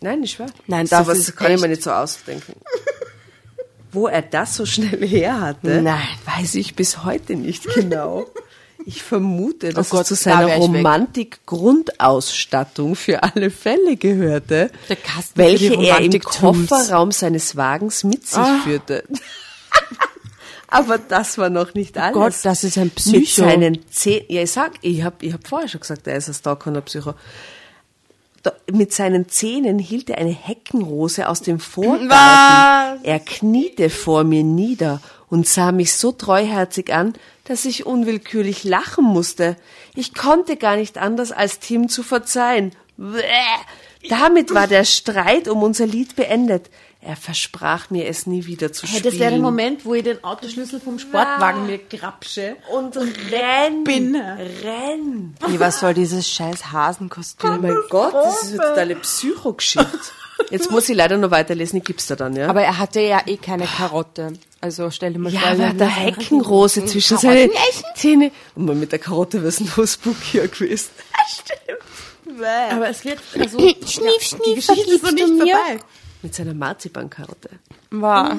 Nein, 0.00 0.20
nicht 0.20 0.38
wahr? 0.38 0.46
Nein, 0.66 0.86
das 0.88 1.06
so 1.06 1.12
was 1.12 1.34
kann 1.34 1.48
echt. 1.48 1.56
ich 1.56 1.62
mir 1.62 1.68
nicht 1.68 1.82
so 1.82 1.90
ausdenken. 1.90 2.54
Wo 3.90 4.06
er 4.06 4.20
das 4.22 4.54
so 4.56 4.64
schnell 4.64 4.96
her 5.06 5.40
hatte, 5.40 5.82
Nein. 5.82 6.06
weiß 6.24 6.54
ich 6.54 6.76
bis 6.76 7.04
heute 7.04 7.36
nicht 7.36 7.64
genau. 7.74 8.26
Ich 8.86 9.02
vermute, 9.02 9.74
dass 9.74 9.92
oh 9.92 9.96
Gott, 9.96 10.02
es 10.02 10.08
zu 10.08 10.14
seiner 10.14 10.56
Romantik-Grundausstattung 10.56 12.94
für 12.96 13.22
alle 13.22 13.50
Fälle 13.50 13.96
gehörte, 13.96 14.70
welche 15.34 15.74
er 15.74 15.98
im 15.98 16.18
Kofferraum 16.20 17.12
seines 17.12 17.56
Wagens 17.56 18.04
mit 18.04 18.26
sich 18.26 18.38
oh. 18.38 18.60
führte. 18.64 19.04
Aber 20.68 20.98
das 20.98 21.38
war 21.38 21.50
noch 21.50 21.74
nicht 21.74 21.96
alles. 21.96 22.16
Oh 22.16 22.20
Gott, 22.20 22.34
das 22.42 22.64
ist 22.64 22.78
ein 22.78 22.90
Psycho. 22.90 23.18
Mit 23.18 23.28
seinen 23.28 23.90
Zähnen, 23.90 24.26
ja, 24.28 24.42
ich 24.42 24.50
sag, 24.50 24.72
ich 24.82 25.02
hab, 25.02 25.22
ich 25.22 25.32
hab 25.32 25.46
vorher 25.46 25.68
schon 25.68 25.80
gesagt, 25.80 26.06
er 26.06 26.16
ist 26.16 26.46
ein 26.46 26.58
ein 26.74 26.82
Psycho. 26.82 27.14
Da, 28.42 28.52
mit 28.70 28.92
seinen 28.92 29.28
Zähnen 29.28 29.78
hielt 29.78 30.10
er 30.10 30.18
eine 30.18 30.30
Heckenrose 30.30 31.28
aus 31.28 31.40
dem 31.40 31.58
Vorgarten. 31.58 32.10
Was? 32.10 33.00
Er 33.02 33.18
kniete 33.18 33.90
vor 33.90 34.24
mir 34.24 34.44
nieder 34.44 35.00
und 35.28 35.48
sah 35.48 35.72
mich 35.72 35.94
so 35.94 36.12
treuherzig 36.12 36.92
an, 36.92 37.14
dass 37.44 37.64
ich 37.64 37.86
unwillkürlich 37.86 38.64
lachen 38.64 39.04
musste. 39.04 39.56
Ich 39.94 40.14
konnte 40.14 40.56
gar 40.56 40.76
nicht 40.76 40.98
anders, 40.98 41.32
als 41.32 41.58
Tim 41.60 41.88
zu 41.88 42.02
verzeihen. 42.02 42.72
Bäh. 42.96 43.22
Damit 44.08 44.54
war 44.54 44.66
der 44.66 44.84
Streit 44.84 45.48
um 45.48 45.62
unser 45.62 45.86
Lied 45.86 46.14
beendet. 46.14 46.70
Er 47.00 47.14
versprach 47.14 47.90
mir, 47.90 48.08
es 48.08 48.26
nie 48.26 48.46
wieder 48.46 48.72
zu 48.72 48.82
hey, 48.82 48.98
spielen. 48.98 49.04
Das 49.04 49.20
wäre 49.20 49.30
der 49.30 49.40
Moment, 49.40 49.84
wo 49.84 49.94
ich 49.94 50.02
den 50.02 50.22
Autoschlüssel 50.24 50.80
vom 50.80 50.98
Sportwagen 50.98 51.66
mir 51.66 51.78
grapsche 51.78 52.56
und, 52.72 52.96
und 52.96 53.14
renn, 53.30 53.84
bin. 53.84 54.16
renn. 54.16 55.36
Nee, 55.48 55.60
was 55.60 55.78
soll 55.78 55.94
dieses 55.94 56.28
scheiß 56.28 56.72
Hasenkostüm? 56.72 57.50
Oh 57.50 57.58
mein 57.62 57.76
Gott, 57.88 58.14
das 58.14 58.42
ist 58.42 58.58
eine 58.58 58.68
totale 58.68 58.96
Psychogeschichte. 58.96 59.98
Jetzt 60.50 60.70
muss 60.70 60.88
ich 60.88 60.96
leider 60.96 61.16
noch 61.18 61.30
weiterlesen, 61.30 61.78
ich 61.78 61.84
gib's 61.84 62.06
da 62.06 62.16
dann, 62.16 62.34
ja? 62.34 62.48
Aber 62.48 62.62
er 62.62 62.78
hatte 62.78 63.00
ja 63.00 63.22
eh 63.26 63.36
keine 63.36 63.66
Karotte. 63.66 64.32
Also 64.60 64.90
stell 64.90 65.12
dir 65.12 65.18
mal 65.18 65.32
ja, 65.32 65.40
vor. 65.40 65.54
Ja, 65.54 65.72
der 65.72 65.88
Heckenrose 65.88 66.84
zwischen 66.86 67.18
seinen 67.18 67.50
Zähne. 67.94 68.32
Und 68.54 68.66
mal 68.66 68.74
mit 68.74 68.90
der 68.92 68.98
Karotte 68.98 69.38
wäre 69.38 69.48
es 69.48 69.60
nur 69.60 69.86
spookier 69.86 70.48
gewesen. 70.48 70.90
Stimmt. 71.28 72.42
Aber 72.70 72.88
es 72.88 73.04
wird 73.04 73.18
also, 73.38 73.58
schnief, 73.58 73.76
schnief, 73.88 74.36
die 74.46 74.54
Geschichte 74.54 74.94
ist 74.94 75.02
noch 75.02 75.12
nicht 75.12 75.26
vorbei. 75.26 75.80
Mit 76.22 76.34
seiner 76.34 76.54
Marzipankarotte. 76.54 77.50
War. 77.90 78.36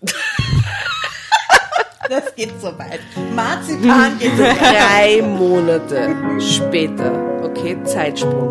das 2.08 2.34
geht 2.36 2.60
so 2.60 2.78
weit. 2.78 3.00
Marzipan 3.34 4.18
geht 4.18 4.36
so 4.36 4.42
weit. 4.42 4.60
Drei 4.60 5.22
Monate 5.22 6.40
später. 6.40 7.42
Okay, 7.42 7.76
Zeitsprung. 7.84 8.50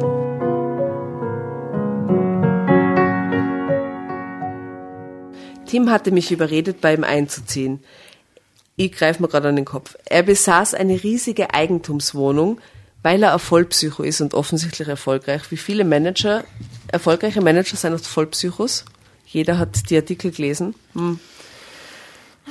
Tim 5.65 5.89
hatte 5.89 6.11
mich 6.11 6.31
überredet, 6.31 6.81
bei 6.81 6.93
ihm 6.93 7.03
einzuziehen. 7.03 7.83
Ich 8.75 8.91
greife 8.91 9.21
mir 9.21 9.27
gerade 9.27 9.49
an 9.49 9.55
den 9.55 9.65
Kopf. 9.65 9.95
Er 10.05 10.23
besaß 10.23 10.73
eine 10.73 11.03
riesige 11.03 11.53
Eigentumswohnung, 11.53 12.61
weil 13.01 13.23
er 13.23 13.33
ein 13.33 13.39
Vollpsycho 13.39 14.03
ist 14.03 14.21
und 14.21 14.33
offensichtlich 14.33 14.87
erfolgreich. 14.87 15.51
Wie 15.51 15.57
viele 15.57 15.83
Manager, 15.83 16.43
erfolgreiche 16.91 17.41
Manager 17.41 17.75
sind 17.75 17.93
oft 17.93 18.05
Vollpsychos. 18.05 18.85
Jeder 19.25 19.57
hat 19.59 19.89
die 19.89 19.97
Artikel 19.97 20.31
gelesen. 20.31 20.75
Hm. 20.93 21.19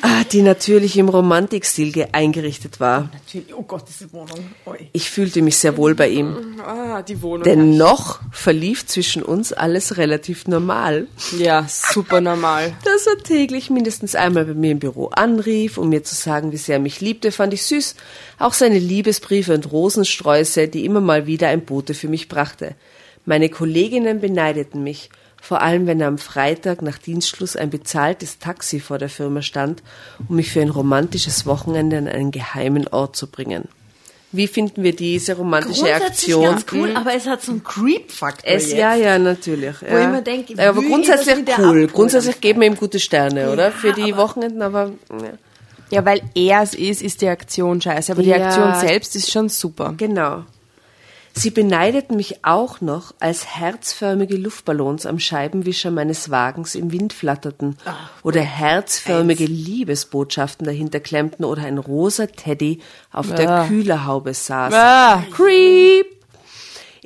Ah, 0.03 0.25
die 0.31 0.43
natürlich 0.43 0.99
im 0.99 1.09
Romantikstil 1.09 2.07
eingerichtet 2.13 2.81
war. 2.81 3.09
Natürlich, 3.13 3.55
oh 3.55 3.63
Gott, 3.63 3.85
diese 3.89 4.13
Wohnung. 4.13 4.51
Oi. 4.67 4.91
Ich 4.93 5.11
fühlte 5.11 5.41
mich 5.41 5.57
sehr 5.57 5.79
wohl 5.79 5.95
bei 5.95 6.09
ihm. 6.09 6.61
Ah, 6.61 7.01
die 7.01 7.23
Wohnung. 7.23 7.45
Dennoch 7.45 8.21
verlief 8.31 8.85
zwischen 8.87 9.23
uns 9.23 9.55
alles 9.55 9.97
relativ 9.97 10.49
normal. 10.49 11.07
Ja, 11.39 11.65
super 11.67 12.21
normal. 12.21 12.75
Dass 12.85 13.07
er 13.07 13.23
täglich 13.23 13.71
mindestens 13.71 14.15
einmal 14.15 14.45
bei 14.45 14.55
mir 14.55 14.73
im 14.73 14.81
Büro 14.81 15.07
anrief, 15.07 15.79
um 15.79 15.89
mir 15.89 16.05
zu 16.05 16.15
sagen, 16.15 16.53
wie 16.53 16.59
sehr 16.59 16.77
er 16.77 16.83
mich 16.83 17.01
liebte, 17.01 17.33
fand 17.33 17.55
ich 17.55 17.63
süß. 17.63 17.95
Auch 18.39 18.53
seine 18.53 18.79
Liebesbriefe 18.79 19.55
und 19.55 19.73
Rosensträuße, 19.73 20.69
die 20.69 20.85
immer 20.85 21.01
mal 21.01 21.27
wieder 21.27 21.49
ein 21.49 21.65
Bote 21.65 21.95
für 21.95 22.09
mich 22.09 22.29
brachte. 22.29 22.75
Meine 23.27 23.51
Kolleginnen 23.51 24.21
beneideten 24.21 24.83
mich 24.83 25.11
vor 25.47 25.63
allem 25.63 25.87
wenn 25.87 26.03
am 26.03 26.19
Freitag 26.19 26.83
nach 26.83 26.99
Dienstschluss 26.99 27.55
ein 27.55 27.71
bezahltes 27.71 28.39
Taxi 28.41 28.81
vor 28.81 28.99
der 28.99 29.09
Firma 29.09 29.43
stand, 29.43 29.83
um 30.29 30.37
mich 30.37 30.51
für 30.51 30.61
ein 30.61 30.71
romantisches 30.71 31.47
Wochenende 31.47 31.99
an 31.99 32.09
einen 32.09 32.33
geheimen 32.33 32.89
Ort 32.89 33.15
zu 33.15 33.29
bringen. 33.29 33.69
Wie 34.33 34.49
finden 34.49 34.83
wir 34.83 34.95
diese 34.95 35.37
romantische 35.37 35.95
Aktion? 35.95 36.43
Ganz 36.43 36.67
cool, 36.73 36.97
aber 36.97 37.15
es 37.15 37.27
hat 37.27 37.43
so 37.43 37.53
einen 37.53 37.63
Creep-Faktor. 37.63 38.51
Es, 38.51 38.73
ja, 38.73 38.97
ja, 38.97 39.19
natürlich. 39.19 39.77
Wo 39.83 39.95
ja. 39.95 40.01
ich 40.01 40.09
mir 40.09 40.23
denke, 40.23 40.55
ja, 40.55 40.69
aber 40.71 40.83
grundsätzlich 40.83 41.37
cool. 41.59 41.87
Grundsätzlich 41.87 42.41
geben 42.41 42.61
wir 42.61 42.67
ihm 42.67 42.77
gute 42.77 42.99
Sterne, 42.99 43.53
oder? 43.53 43.71
Für 43.71 43.93
die 43.93 44.13
aber 44.13 44.23
Wochenenden, 44.23 44.63
aber. 44.63 44.91
Ja. 45.11 45.33
ja, 45.91 46.05
weil 46.05 46.23
er 46.35 46.63
es 46.63 46.75
ist, 46.75 47.03
ist 47.03 47.23
die 47.23 47.29
Aktion 47.29 47.81
scheiße. 47.81 48.11
Aber 48.11 48.23
die 48.23 48.35
Aktion 48.35 48.75
selbst 48.75 49.15
ist 49.15 49.31
schon 49.31 49.49
super. 49.49 49.95
Genau. 49.97 50.43
Sie 51.39 51.51
beneideten 51.51 52.17
mich 52.17 52.47
auch 52.47 52.81
noch, 52.81 53.15
als 53.21 53.45
herzförmige 53.47 54.39
Luftballons 54.39 55.05
am 55.05 55.19
Scheibenwischer 55.19 55.91
meines 55.91 56.31
Wagens 56.31 56.75
im 56.75 56.93
Wind 56.93 57.13
flatterten 57.13 57.77
Ach, 57.85 58.09
oder 58.23 58.41
herzförmige. 58.41 59.45
Liebesbotschaften 59.45 60.67
dahinter 60.67 60.99
klemmten 60.99 61.45
oder 61.45 61.65
ein 61.65 61.77
rosa 61.77 62.27
Teddy 62.27 62.81
auf 63.13 63.31
ah. 63.33 63.35
der 63.35 63.67
Kühlerhaube 63.69 64.33
saß. 64.33 64.73
Ah. 64.73 65.25
Creep! 65.31 66.16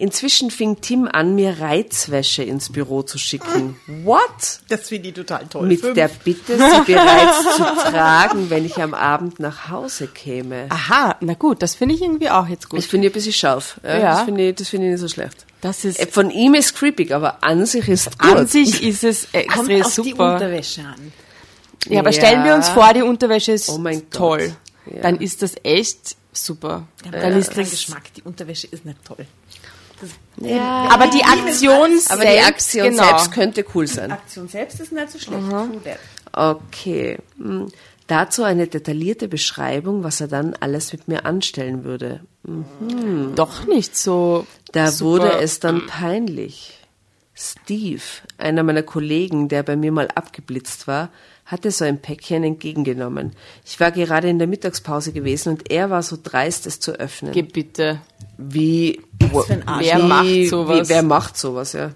Inzwischen 0.00 0.50
fing 0.50 0.80
Tim 0.80 1.10
an, 1.12 1.34
mir 1.34 1.60
Reizwäsche 1.60 2.42
ins 2.42 2.72
Büro 2.72 3.02
zu 3.02 3.18
schicken. 3.18 3.76
What? 4.02 4.60
Das 4.70 4.88
finde 4.88 5.08
ich 5.10 5.14
total 5.14 5.44
toll. 5.46 5.68
Mit 5.68 5.80
Fünf. 5.80 5.92
der 5.92 6.08
Bitte, 6.08 6.56
sie 6.56 6.92
bereits 6.92 7.56
zu 7.56 7.62
tragen, 7.62 8.48
wenn 8.48 8.64
ich 8.64 8.80
am 8.80 8.94
Abend 8.94 9.40
nach 9.40 9.68
Hause 9.68 10.06
käme. 10.06 10.68
Aha, 10.70 11.16
na 11.20 11.34
gut, 11.34 11.60
das 11.60 11.74
finde 11.74 11.96
ich 11.96 12.00
irgendwie 12.00 12.30
auch 12.30 12.48
jetzt 12.48 12.70
gut. 12.70 12.78
Ich 12.78 12.88
finde 12.88 13.08
ein 13.08 13.12
bisschen 13.12 13.34
scharf. 13.34 13.78
Ja, 13.84 13.98
ja. 13.98 14.10
Das 14.14 14.22
finde 14.22 14.48
ich, 14.48 14.54
das 14.54 14.70
finde 14.70 14.86
ich 14.86 14.92
nicht 14.92 15.00
so 15.02 15.08
schlecht. 15.08 15.44
Das 15.60 15.84
ist 15.84 16.00
äh, 16.00 16.06
Von 16.06 16.30
ihm 16.30 16.54
ist 16.54 16.74
creepy, 16.74 17.12
aber 17.12 17.44
an 17.44 17.66
sich 17.66 17.86
ist 17.86 18.18
gut. 18.18 18.36
An 18.36 18.46
sich 18.46 18.82
ist 18.82 19.04
es 19.04 19.28
extrem 19.32 19.66
Kommt 19.66 19.84
auf 19.84 19.92
super. 19.92 20.08
die 20.08 20.12
Unterwäsche 20.14 20.80
an. 20.80 21.12
Ja, 21.88 22.00
aber 22.00 22.12
stellen 22.12 22.42
wir 22.44 22.54
uns 22.54 22.70
vor, 22.70 22.90
die 22.94 23.02
Unterwäsche 23.02 23.52
ist 23.52 23.68
oh 23.68 23.78
toll. 24.10 24.56
Ja. 24.86 25.02
Dann 25.02 25.18
ist 25.18 25.42
das 25.42 25.56
echt 25.62 26.16
super. 26.32 26.88
Ja, 27.04 27.10
dann 27.10 27.36
ist 27.36 27.54
das 27.54 27.70
Geschmack. 27.70 28.14
Die 28.14 28.22
Unterwäsche 28.22 28.66
ist 28.66 28.86
nicht 28.86 29.04
toll. 29.04 29.26
Ja, 30.38 30.88
aber 30.90 31.08
die 31.08 31.22
Aktion 31.22 31.90
selbst, 31.90 32.10
aber 32.10 32.24
die 32.24 32.40
Aktion 32.40 32.90
genau. 32.90 33.04
selbst 33.04 33.32
könnte 33.32 33.64
cool 33.74 33.86
sein. 33.86 34.08
Die 34.08 34.14
Aktion 34.14 34.48
selbst 34.48 34.80
ist 34.80 34.92
nicht 34.92 35.10
so 35.10 35.18
schlecht. 35.18 35.42
Mhm. 35.42 35.80
Okay. 36.32 37.18
Hm. 37.38 37.68
Dazu 38.06 38.42
eine 38.42 38.66
detaillierte 38.66 39.28
Beschreibung, 39.28 40.02
was 40.02 40.20
er 40.20 40.28
dann 40.28 40.54
alles 40.58 40.92
mit 40.92 41.06
mir 41.06 41.26
anstellen 41.26 41.84
würde. 41.84 42.20
Mhm. 42.42 43.34
Doch 43.36 43.66
nicht 43.66 43.96
so. 43.96 44.46
Da 44.72 44.90
super. 44.90 45.10
wurde 45.10 45.32
es 45.40 45.60
dann 45.60 45.86
peinlich. 45.86 46.76
Steve, 47.34 48.02
einer 48.36 48.62
meiner 48.62 48.82
Kollegen, 48.82 49.48
der 49.48 49.62
bei 49.62 49.76
mir 49.76 49.92
mal 49.92 50.08
abgeblitzt 50.14 50.88
war, 50.88 51.10
hatte 51.50 51.70
so 51.72 51.84
ein 51.84 52.00
Päckchen 52.00 52.44
entgegengenommen. 52.44 53.32
Ich 53.64 53.80
war 53.80 53.90
gerade 53.90 54.28
in 54.28 54.38
der 54.38 54.46
Mittagspause 54.46 55.12
gewesen 55.12 55.54
und 55.54 55.70
er 55.70 55.90
war 55.90 56.02
so 56.02 56.16
dreist, 56.22 56.66
es 56.66 56.78
zu 56.78 56.92
öffnen. 56.92 57.32
Geh 57.32 57.42
bitte. 57.42 58.00
Wie, 58.38 59.00
wer 59.18 59.98
macht 59.98 60.48
sowas? 60.48 60.88
Wie, 60.88 60.92
wer 60.92 61.02
macht 61.02 61.36
sowas, 61.36 61.72
ja. 61.72 61.90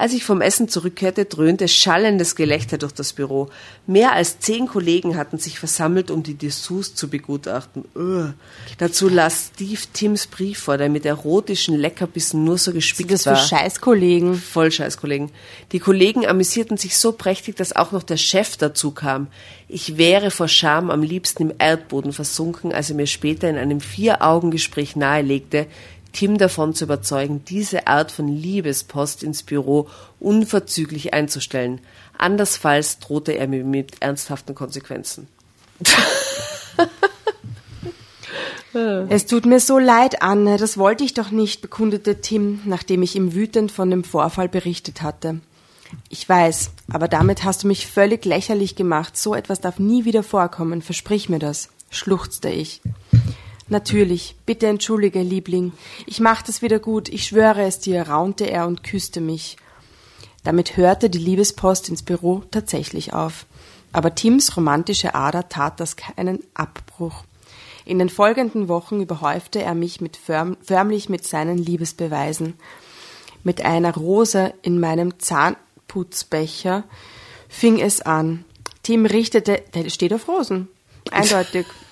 Als 0.00 0.14
ich 0.14 0.24
vom 0.24 0.40
Essen 0.40 0.66
zurückkehrte, 0.66 1.26
dröhnte 1.26 1.68
schallendes 1.68 2.34
Gelächter 2.34 2.78
durch 2.78 2.92
das 2.92 3.12
Büro. 3.12 3.50
Mehr 3.86 4.12
als 4.12 4.40
zehn 4.40 4.66
Kollegen 4.66 5.18
hatten 5.18 5.36
sich 5.36 5.58
versammelt, 5.58 6.10
um 6.10 6.22
die 6.22 6.32
Dessous 6.32 6.94
zu 6.94 7.10
begutachten. 7.10 7.84
Ugh. 7.94 8.32
Dazu 8.78 9.10
las 9.10 9.50
Steve 9.52 9.82
Tims 9.92 10.26
Brief 10.26 10.60
vor, 10.60 10.78
der 10.78 10.88
mit 10.88 11.04
erotischen 11.04 11.76
Leckerbissen 11.76 12.44
nur 12.44 12.56
so 12.56 12.72
gespickt 12.72 13.10
das 13.10 13.26
war. 13.26 13.34
Das 13.34 13.42
für 13.42 13.48
Scheißkollegen. 13.48 14.36
Voll 14.36 14.72
Scheißkollegen. 14.72 15.30
Die 15.72 15.80
Kollegen 15.80 16.26
amüsierten 16.26 16.78
sich 16.78 16.96
so 16.96 17.12
prächtig, 17.12 17.56
dass 17.56 17.76
auch 17.76 17.92
noch 17.92 18.02
der 18.02 18.16
Chef 18.16 18.56
dazu 18.56 18.92
kam. 18.92 19.26
Ich 19.68 19.98
wäre 19.98 20.30
vor 20.30 20.48
Scham 20.48 20.90
am 20.90 21.02
liebsten 21.02 21.42
im 21.42 21.52
Erdboden 21.58 22.14
versunken, 22.14 22.72
als 22.72 22.88
er 22.88 22.96
mir 22.96 23.06
später 23.06 23.50
in 23.50 23.58
einem 23.58 23.82
Vier-Augen-Gespräch 23.82 24.96
nahelegte, 24.96 25.66
Tim 26.12 26.38
davon 26.38 26.74
zu 26.74 26.84
überzeugen, 26.84 27.44
diese 27.44 27.86
Art 27.86 28.10
von 28.12 28.28
Liebespost 28.28 29.22
ins 29.22 29.42
Büro 29.42 29.88
unverzüglich 30.18 31.14
einzustellen. 31.14 31.80
Andersfalls 32.18 32.98
drohte 32.98 33.32
er 33.32 33.48
mir 33.48 33.64
mit 33.64 34.00
ernsthaften 34.00 34.54
Konsequenzen. 34.54 35.28
Es 38.72 39.26
tut 39.26 39.46
mir 39.46 39.58
so 39.58 39.80
leid, 39.80 40.22
Anne, 40.22 40.56
das 40.56 40.78
wollte 40.78 41.02
ich 41.02 41.12
doch 41.12 41.32
nicht, 41.32 41.60
bekundete 41.60 42.20
Tim, 42.20 42.60
nachdem 42.64 43.02
ich 43.02 43.16
ihm 43.16 43.34
wütend 43.34 43.72
von 43.72 43.90
dem 43.90 44.04
Vorfall 44.04 44.48
berichtet 44.48 45.02
hatte. 45.02 45.40
Ich 46.08 46.28
weiß, 46.28 46.70
aber 46.92 47.08
damit 47.08 47.42
hast 47.42 47.64
du 47.64 47.66
mich 47.66 47.88
völlig 47.88 48.24
lächerlich 48.24 48.76
gemacht. 48.76 49.16
So 49.16 49.34
etwas 49.34 49.60
darf 49.60 49.80
nie 49.80 50.04
wieder 50.04 50.22
vorkommen, 50.22 50.82
versprich 50.82 51.28
mir 51.28 51.40
das, 51.40 51.68
schluchzte 51.90 52.48
ich. 52.48 52.80
Natürlich, 53.70 54.34
bitte 54.46 54.66
entschuldige, 54.66 55.22
Liebling. 55.22 55.72
Ich 56.04 56.18
mach 56.18 56.42
das 56.42 56.60
wieder 56.60 56.80
gut, 56.80 57.08
ich 57.08 57.24
schwöre 57.24 57.62
es 57.62 57.78
dir, 57.78 58.02
raunte 58.02 58.50
er 58.50 58.66
und 58.66 58.82
küsste 58.82 59.20
mich. 59.20 59.56
Damit 60.42 60.76
hörte 60.76 61.08
die 61.08 61.18
Liebespost 61.18 61.88
ins 61.88 62.02
Büro 62.02 62.42
tatsächlich 62.50 63.12
auf. 63.12 63.46
Aber 63.92 64.16
Tims 64.16 64.56
romantische 64.56 65.14
Ader 65.14 65.48
tat 65.48 65.78
das 65.78 65.94
keinen 65.94 66.40
Abbruch. 66.52 67.22
In 67.84 68.00
den 68.00 68.08
folgenden 68.08 68.66
Wochen 68.66 69.00
überhäufte 69.00 69.62
er 69.62 69.74
mich 69.74 70.00
mit 70.00 70.16
förm 70.16 70.56
förmlich 70.62 71.08
mit 71.08 71.24
seinen 71.24 71.56
Liebesbeweisen. 71.56 72.54
Mit 73.44 73.64
einer 73.64 73.94
Rose 73.94 74.52
in 74.62 74.80
meinem 74.80 75.20
Zahnputzbecher 75.20 76.82
fing 77.48 77.80
es 77.80 78.00
an. 78.00 78.44
Tim 78.82 79.06
richtete, 79.06 79.62
der 79.74 79.88
steht 79.90 80.12
auf 80.12 80.26
Rosen, 80.26 80.66
eindeutig. 81.12 81.66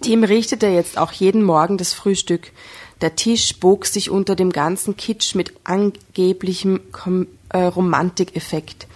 Tim 0.00 0.24
richtete 0.24 0.66
jetzt 0.66 0.98
auch 0.98 1.12
jeden 1.12 1.42
Morgen 1.42 1.78
das 1.78 1.92
Frühstück. 1.92 2.52
Der 3.00 3.16
Tisch 3.16 3.58
bog 3.58 3.86
sich 3.86 4.10
unter 4.10 4.36
dem 4.36 4.50
ganzen 4.50 4.96
Kitsch 4.96 5.34
mit 5.34 5.52
angeblichem 5.64 6.80
Kom 6.92 7.26
äh, 7.50 7.58
Romantikeffekt. 7.58 8.86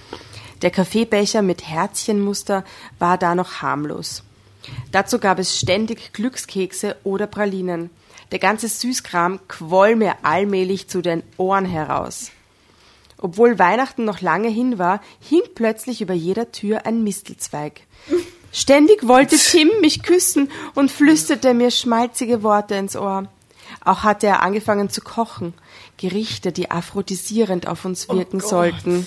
Der 0.62 0.70
Kaffeebecher 0.70 1.42
mit 1.42 1.66
Herzchenmuster 1.68 2.64
war 2.99 3.18
da 3.18 3.34
noch 3.34 3.62
harmlos. 3.62 4.22
Dazu 4.92 5.18
gab 5.18 5.38
es 5.38 5.59
ständig 5.59 6.12
Glückskekse 6.12 6.96
oder 7.05 7.26
Pralinen. 7.26 7.90
Der 8.32 8.38
ganze 8.38 8.68
Süßkram 8.68 9.40
quoll 9.49 9.96
mir 9.96 10.16
allmählich 10.22 10.88
zu 10.88 11.01
den 11.01 11.22
Ohren 11.36 11.64
heraus. 11.64 12.30
Obwohl 13.16 13.59
Weihnachten 13.59 14.05
noch 14.05 14.20
lange 14.20 14.49
hin 14.49 14.78
war, 14.78 15.01
hing 15.20 15.42
plötzlich 15.55 16.01
über 16.01 16.14
jeder 16.14 16.53
Tür 16.53 16.86
ein 16.86 17.03
Mistelzweig. 17.03 17.80
Ständig 18.53 19.07
wollte 19.07 19.36
Tim 19.36 19.70
mich 19.80 20.03
küssen 20.03 20.51
und 20.74 20.90
flüsterte 20.90 21.55
mir 21.55 21.70
schmalzige 21.70 22.42
Worte 22.42 22.74
ins 22.74 22.96
Ohr. 22.96 23.28
Auch 23.84 24.03
hatte 24.03 24.26
er 24.26 24.42
angefangen 24.42 24.90
zu 24.90 25.01
kochen, 25.01 25.55
Gerichte, 25.96 26.53
die 26.53 26.70
aphrodisierend 26.70 27.66
auf 27.66 27.84
uns 27.84 28.09
oh 28.09 28.16
wirken 28.16 28.40
oh 28.42 28.46
sollten. 28.46 29.07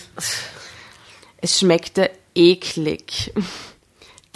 Es 1.37 1.59
schmeckte 1.59 2.11
eklig. 2.35 3.33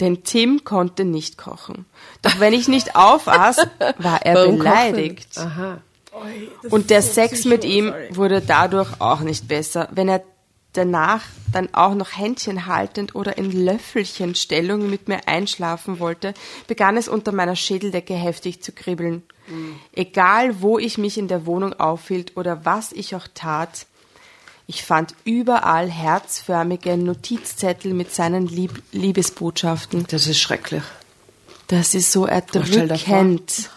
Denn 0.00 0.24
Tim 0.24 0.64
konnte 0.64 1.04
nicht 1.04 1.38
kochen. 1.38 1.86
Doch 2.22 2.38
wenn 2.38 2.52
ich 2.52 2.68
nicht 2.68 2.96
aufaß, 2.96 3.58
war 3.98 4.22
er 4.22 4.34
Warum 4.34 4.58
beleidigt. 4.58 5.38
Und 6.70 6.90
der 6.90 7.02
Sex 7.02 7.44
mit 7.44 7.64
ihm 7.64 7.94
wurde 8.10 8.40
dadurch 8.40 9.00
auch 9.00 9.20
nicht 9.20 9.48
besser. 9.48 9.88
Wenn 9.92 10.08
er 10.08 10.22
danach 10.76 11.22
dann 11.52 11.72
auch 11.72 11.94
noch 11.94 12.16
Händchen 12.16 12.66
haltend 12.66 13.14
oder 13.14 13.38
in 13.38 13.50
Löffelchenstellung 13.50 14.90
mit 14.90 15.08
mir 15.08 15.26
einschlafen 15.26 15.98
wollte, 15.98 16.34
begann 16.66 16.96
es 16.96 17.08
unter 17.08 17.32
meiner 17.32 17.56
Schädeldecke 17.56 18.14
heftig 18.14 18.62
zu 18.62 18.72
kribbeln. 18.72 19.22
Mhm. 19.48 19.76
Egal, 19.92 20.60
wo 20.60 20.78
ich 20.78 20.98
mich 20.98 21.18
in 21.18 21.28
der 21.28 21.46
Wohnung 21.46 21.72
aufhielt 21.74 22.36
oder 22.36 22.64
was 22.64 22.92
ich 22.92 23.14
auch 23.14 23.26
tat, 23.34 23.86
ich 24.66 24.82
fand 24.82 25.14
überall 25.24 25.88
herzförmige 25.88 26.96
Notizzettel 26.96 27.94
mit 27.94 28.12
seinen 28.12 28.48
Lieb 28.48 28.82
Liebesbotschaften. 28.90 30.06
Das 30.08 30.26
ist 30.26 30.40
schrecklich. 30.40 30.82
Das 31.68 31.94
ist 31.94 32.10
so 32.10 32.26
erdrückend. 32.26 33.70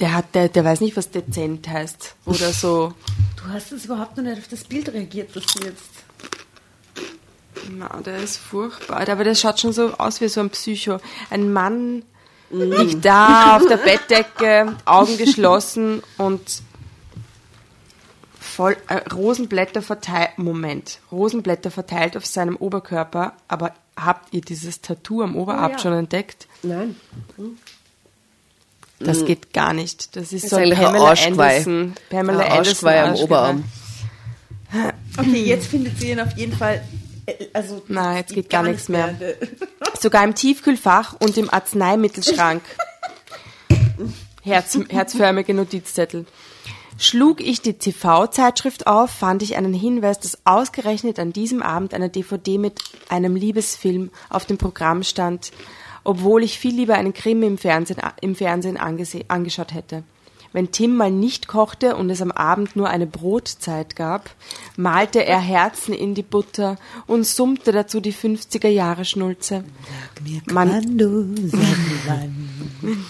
Der 0.00 0.12
hat, 0.12 0.34
der, 0.34 0.48
der 0.48 0.64
weiß 0.64 0.80
nicht, 0.80 0.96
was 0.96 1.10
dezent 1.10 1.68
heißt. 1.68 2.14
Oder 2.26 2.52
so. 2.52 2.92
Du 3.44 3.52
hast 3.52 3.72
jetzt 3.72 3.84
überhaupt 3.84 4.16
noch 4.16 4.24
nicht 4.24 4.38
auf 4.38 4.48
das 4.48 4.64
Bild 4.64 4.88
reagiert, 4.92 5.36
das 5.36 5.44
du 5.46 5.64
jetzt. 5.64 5.90
Na, 7.70 8.00
der 8.00 8.18
ist 8.18 8.38
furchtbar. 8.38 9.06
Aber 9.08 9.22
der 9.24 9.34
schaut 9.34 9.60
schon 9.60 9.72
so 9.72 9.92
aus 9.98 10.20
wie 10.20 10.28
so 10.28 10.40
ein 10.40 10.50
Psycho. 10.50 10.98
Ein 11.30 11.52
Mann 11.52 12.04
liegt 12.50 13.04
da 13.04 13.56
auf 13.56 13.66
der 13.66 13.76
Bettdecke, 13.76 14.76
Augen 14.86 15.18
geschlossen 15.18 16.02
und 16.16 16.62
voll 18.40 18.76
äh, 18.88 18.96
Rosenblätter 19.12 19.82
verteilt. 19.82 20.38
Moment, 20.38 21.00
Rosenblätter 21.12 21.70
verteilt 21.70 22.16
auf 22.16 22.24
seinem 22.24 22.56
Oberkörper. 22.56 23.34
Aber 23.48 23.74
habt 23.96 24.32
ihr 24.32 24.40
dieses 24.40 24.80
Tattoo 24.80 25.22
am 25.22 25.36
Oberarm 25.36 25.72
oh, 25.72 25.74
ja. 25.74 25.78
schon 25.78 25.92
entdeckt? 25.92 26.48
Nein. 26.62 26.96
Das 29.00 29.20
mhm. 29.20 29.26
geht 29.26 29.52
gar 29.52 29.72
nicht. 29.72 30.16
Das 30.16 30.32
ist, 30.32 30.44
das 30.44 30.50
so 30.50 30.56
ein 30.56 30.70
Pamela 30.70 31.10
Anderson. 31.10 31.94
Pamela 32.10 32.44
ein 32.44 32.52
Anderson 32.52 32.88
am 32.88 33.14
Oberarm. 33.16 33.64
Okay, 35.16 35.44
jetzt 35.44 35.66
findet 35.66 36.00
sie 36.00 36.10
ihn 36.10 36.20
auf 36.20 36.36
jeden 36.36 36.52
Fall. 36.52 36.82
Äh, 37.26 37.46
also 37.52 37.82
Nein, 37.88 38.16
jetzt 38.18 38.34
geht 38.34 38.50
gar, 38.50 38.62
gar 38.62 38.70
nichts 38.70 38.88
mehr. 38.88 39.12
mehr. 39.12 39.34
Sogar 40.00 40.24
im 40.24 40.34
Tiefkühlfach 40.34 41.14
und 41.20 41.36
im 41.36 41.52
Arzneimittelschrank. 41.52 42.62
Herz, 44.42 44.78
herzförmige 44.88 45.54
Notizzettel. 45.54 46.26
Schlug 46.98 47.40
ich 47.40 47.60
die 47.60 47.74
TV-Zeitschrift 47.74 48.86
auf, 48.86 49.10
fand 49.10 49.42
ich 49.42 49.56
einen 49.56 49.74
Hinweis, 49.74 50.20
dass 50.20 50.38
ausgerechnet 50.44 51.18
an 51.18 51.32
diesem 51.32 51.60
Abend 51.60 51.92
eine 51.92 52.08
DVD 52.08 52.58
mit 52.58 52.78
einem 53.08 53.34
Liebesfilm 53.34 54.10
auf 54.28 54.44
dem 54.44 54.58
Programm 54.58 55.02
stand 55.02 55.50
obwohl 56.04 56.42
ich 56.42 56.58
viel 56.58 56.74
lieber 56.74 56.94
einen 56.94 57.14
Krimi 57.14 57.46
im 57.46 57.58
Fernsehen, 57.58 57.98
im 58.20 58.36
Fernsehen 58.36 58.76
angeschaut 58.76 59.74
hätte. 59.74 60.04
Wenn 60.54 60.70
Tim 60.70 60.96
mal 60.96 61.10
nicht 61.10 61.48
kochte 61.48 61.96
und 61.96 62.08
es 62.10 62.22
am 62.22 62.30
Abend 62.30 62.76
nur 62.76 62.88
eine 62.88 63.08
Brotzeit 63.08 63.96
gab, 63.96 64.30
malte 64.76 65.26
er 65.26 65.40
Herzen 65.40 65.92
in 65.92 66.14
die 66.14 66.22
Butter 66.22 66.76
und 67.08 67.26
summte 67.26 67.72
dazu 67.72 67.98
die 67.98 68.12
50er 68.12 68.68
Jahre 68.68 69.04
Schnulze. 69.04 69.64
Sag 70.14 70.24
mir 70.24 70.40
quando, 70.46 71.24
sag 71.48 71.60
mir 71.60 71.98
wann. 72.06 72.48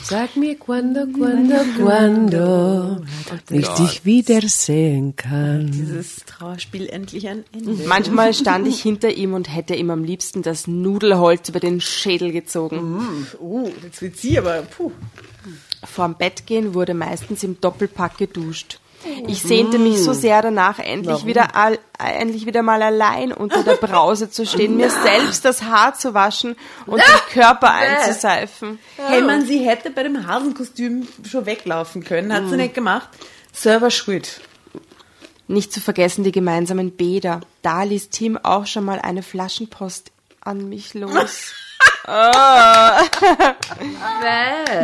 Sag 0.03 0.37
mir 0.37 0.59
quando, 0.59 1.07
quando, 1.07 1.57
quando 1.77 3.05
ich 3.51 3.69
dich 3.69 4.07
wiedersehen 4.07 5.15
kann. 5.15 5.71
Dieses 5.71 6.25
Trauerspiel 6.25 6.89
endlich 6.89 7.29
ein 7.29 7.45
Ende. 7.53 7.85
Manchmal 7.87 8.33
stand 8.33 8.67
ich 8.69 8.81
hinter 8.81 9.11
ihm 9.11 9.35
und 9.35 9.55
hätte 9.55 9.75
ihm 9.75 9.91
am 9.91 10.03
liebsten 10.03 10.41
das 10.41 10.67
Nudelholz 10.67 11.51
über 11.51 11.61
den 11.61 11.83
Schädel 11.83 12.33
gezogen. 12.33 12.97
Mm, 12.97 13.27
oh, 13.39 13.71
jetzt 13.83 14.01
wird 14.01 14.17
sie 14.17 14.39
aber, 14.39 14.63
puh. 14.63 14.93
Vorm 15.87 16.15
Bett 16.15 16.47
gehen 16.47 16.75
wurde 16.75 16.95
meistens 16.95 17.43
im 17.43 17.61
Doppelpack 17.61 18.19
geduscht. 18.19 18.79
Ich 19.27 19.43
sehnte 19.43 19.79
mich 19.79 20.03
so 20.03 20.13
sehr 20.13 20.41
danach, 20.41 20.79
endlich 20.79 21.27
wieder, 21.27 21.55
all, 21.55 21.79
endlich 21.99 22.47
wieder 22.47 22.63
mal 22.63 22.83
allein 22.83 23.33
unter 23.33 23.63
der 23.63 23.75
Brause 23.75 24.31
zu 24.31 24.47
stehen, 24.47 24.77
mir 24.77 24.91
selbst 25.05 25.45
das 25.45 25.63
Haar 25.63 25.95
zu 25.95 26.15
waschen 26.15 26.57
und 26.87 26.99
den 26.99 27.33
Körper 27.33 27.71
einzuseifen. 27.75 28.79
Hey 28.97 29.23
man, 29.23 29.45
sie 29.45 29.59
hätte 29.59 29.91
bei 29.91 30.03
dem 30.03 30.27
Hasenkostüm 30.27 31.07
schon 31.29 31.47
weglaufen 31.47 32.03
können, 32.03 32.33
hat 32.33 32.45
sie 32.45 32.53
mhm. 32.53 32.63
nicht 32.63 32.75
gemacht. 32.75 33.09
Server 33.53 33.91
schuld. 33.91 34.41
Nicht 35.47 35.73
zu 35.73 35.81
vergessen 35.81 36.25
die 36.25 36.33
gemeinsamen 36.33 36.93
Bäder. 36.93 37.43
Da 37.63 37.83
ließ 37.83 38.09
Tim 38.09 38.39
auch 38.39 38.67
schon 38.67 38.85
mal 38.85 38.99
eine 38.99 39.23
Flaschenpost 39.23 40.11
an 40.41 40.69
mich 40.69 40.95
los. 40.95 41.53
Oh. 42.07 43.01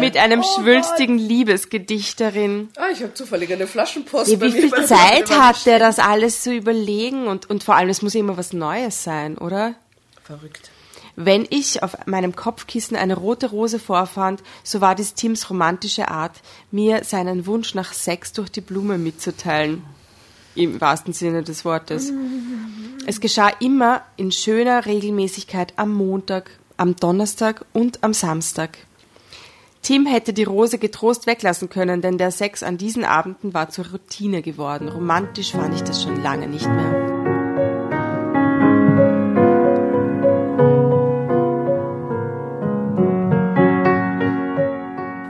Mit 0.01 0.17
einem 0.17 0.41
oh 0.41 0.43
schwülstigen 0.43 1.19
Gott. 1.19 1.29
Liebesgedicht 1.29 2.19
darin. 2.21 2.71
Ah, 2.77 2.89
ich 2.93 3.03
habe 3.03 3.13
zufällig 3.13 3.53
eine 3.53 3.67
Flaschenpost. 3.67 4.31
Ja, 4.31 4.41
wie 4.41 4.53
viel 4.53 4.71
Zeit 4.87 5.31
hat 5.31 5.67
der, 5.67 5.79
das 5.79 5.99
alles 5.99 6.43
zu 6.43 6.55
überlegen? 6.55 7.27
Und, 7.27 7.51
und 7.51 7.63
vor 7.63 7.77
allem, 7.77 7.91
es 7.91 8.01
muss 8.01 8.15
immer 8.15 8.39
was 8.39 8.53
Neues 8.55 9.05
sein, 9.05 9.37
oder? 9.37 9.75
Verrückt. 10.25 10.71
Wenn 11.17 11.47
ich 11.51 11.83
auf 11.83 12.07
meinem 12.07 12.35
Kopfkissen 12.35 12.97
eine 12.97 13.17
rote 13.17 13.51
Rose 13.51 13.79
vorfand, 13.79 14.43
so 14.63 14.81
war 14.81 14.95
dies 14.95 15.13
Tims 15.13 15.51
romantische 15.51 16.09
Art, 16.09 16.41
mir 16.71 17.05
seinen 17.05 17.45
Wunsch 17.45 17.75
nach 17.75 17.93
Sex 17.93 18.33
durch 18.33 18.49
die 18.51 18.63
Blume 18.63 18.97
mitzuteilen. 18.97 19.83
Im 20.55 20.81
wahrsten 20.81 21.13
Sinne 21.13 21.43
des 21.43 21.65
Wortes. 21.65 22.13
Es 23.07 23.21
geschah 23.21 23.49
immer 23.61 24.03
in 24.17 24.33
schöner 24.33 24.87
Regelmäßigkeit 24.87 25.75
am 25.77 25.93
Montag, 25.93 26.51
am 26.81 26.97
Donnerstag 26.97 27.67
und 27.75 28.03
am 28.03 28.15
Samstag. 28.15 28.79
Tim 29.83 30.07
hätte 30.07 30.33
die 30.33 30.45
Rose 30.45 30.79
getrost 30.79 31.27
weglassen 31.27 31.69
können, 31.69 32.01
denn 32.01 32.17
der 32.17 32.31
Sex 32.31 32.63
an 32.63 32.79
diesen 32.79 33.05
Abenden 33.05 33.53
war 33.53 33.69
zur 33.69 33.89
Routine 33.91 34.41
geworden. 34.41 34.89
Romantisch 34.89 35.53
fand 35.53 35.75
ich 35.75 35.83
das 35.83 36.03
schon 36.03 36.23
lange 36.23 36.49
nicht 36.49 36.67
mehr. 36.67 37.21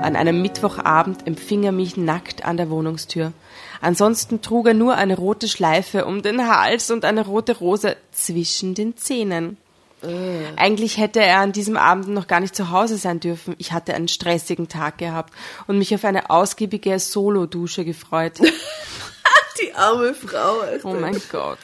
An 0.00 0.16
einem 0.16 0.42
Mittwochabend 0.42 1.26
empfing 1.26 1.64
er 1.64 1.72
mich 1.72 1.96
nackt 1.96 2.44
an 2.44 2.58
der 2.58 2.70
Wohnungstür. 2.70 3.32
Ansonsten 3.80 4.40
trug 4.40 4.68
er 4.68 4.74
nur 4.74 4.94
eine 4.94 5.16
rote 5.16 5.48
Schleife 5.48 6.04
um 6.04 6.22
den 6.22 6.48
Hals 6.48 6.92
und 6.92 7.04
eine 7.04 7.26
rote 7.26 7.58
Rose 7.58 7.96
zwischen 8.12 8.74
den 8.74 8.96
Zähnen. 8.96 9.56
Äh. 10.02 10.56
Eigentlich 10.56 10.98
hätte 10.98 11.20
er 11.20 11.38
an 11.38 11.52
diesem 11.52 11.76
Abend 11.76 12.08
noch 12.08 12.26
gar 12.26 12.40
nicht 12.40 12.54
zu 12.54 12.70
Hause 12.70 12.96
sein 12.96 13.20
dürfen. 13.20 13.54
Ich 13.58 13.72
hatte 13.72 13.94
einen 13.94 14.08
stressigen 14.08 14.68
Tag 14.68 14.98
gehabt 14.98 15.32
und 15.66 15.78
mich 15.78 15.94
auf 15.94 16.04
eine 16.04 16.30
ausgiebige 16.30 16.98
Solo-Dusche 16.98 17.84
gefreut. 17.84 18.38
Die 19.62 19.74
arme 19.74 20.14
Frau. 20.14 20.60
Alter. 20.60 20.88
Oh 20.88 20.94
mein 20.94 21.20
Gott. 21.30 21.58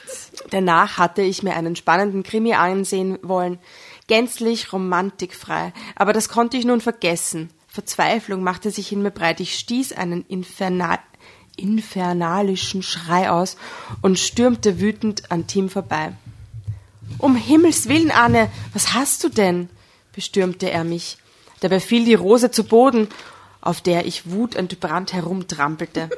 Danach 0.51 0.97
hatte 0.97 1.23
ich 1.23 1.41
mir 1.41 1.55
einen 1.55 1.75
spannenden 1.75 2.23
Krimi 2.23 2.53
ansehen 2.53 3.17
wollen. 3.23 3.59
Gänzlich 4.07 4.71
romantikfrei. 4.71 5.73
Aber 5.95 6.13
das 6.13 6.29
konnte 6.29 6.57
ich 6.57 6.65
nun 6.65 6.79
vergessen. 6.79 7.49
Verzweiflung 7.67 8.43
machte 8.43 8.71
sich 8.71 8.91
in 8.91 9.01
mir 9.01 9.11
breit. 9.11 9.39
Ich 9.39 9.57
stieß 9.57 9.93
einen 9.93 10.25
infernal 10.27 10.99
infernalischen 11.57 12.83
Schrei 12.83 13.31
aus 13.31 13.57
und 14.01 14.19
stürmte 14.19 14.79
wütend 14.79 15.31
an 15.31 15.47
Tim 15.47 15.69
vorbei. 15.69 16.13
Um 17.17 17.35
Himmels 17.35 17.87
willen, 17.89 18.11
Anne, 18.11 18.49
was 18.73 18.93
hast 18.93 19.23
du 19.23 19.29
denn? 19.29 19.69
bestürmte 20.13 20.69
er 20.71 20.83
mich. 20.83 21.17
Dabei 21.59 21.79
fiel 21.79 22.05
die 22.05 22.15
Rose 22.15 22.49
zu 22.49 22.63
Boden, 22.63 23.07
auf 23.61 23.81
der 23.81 24.05
ich 24.05 24.31
wutentbrannt 24.31 25.13
herumtrampelte. 25.13 26.09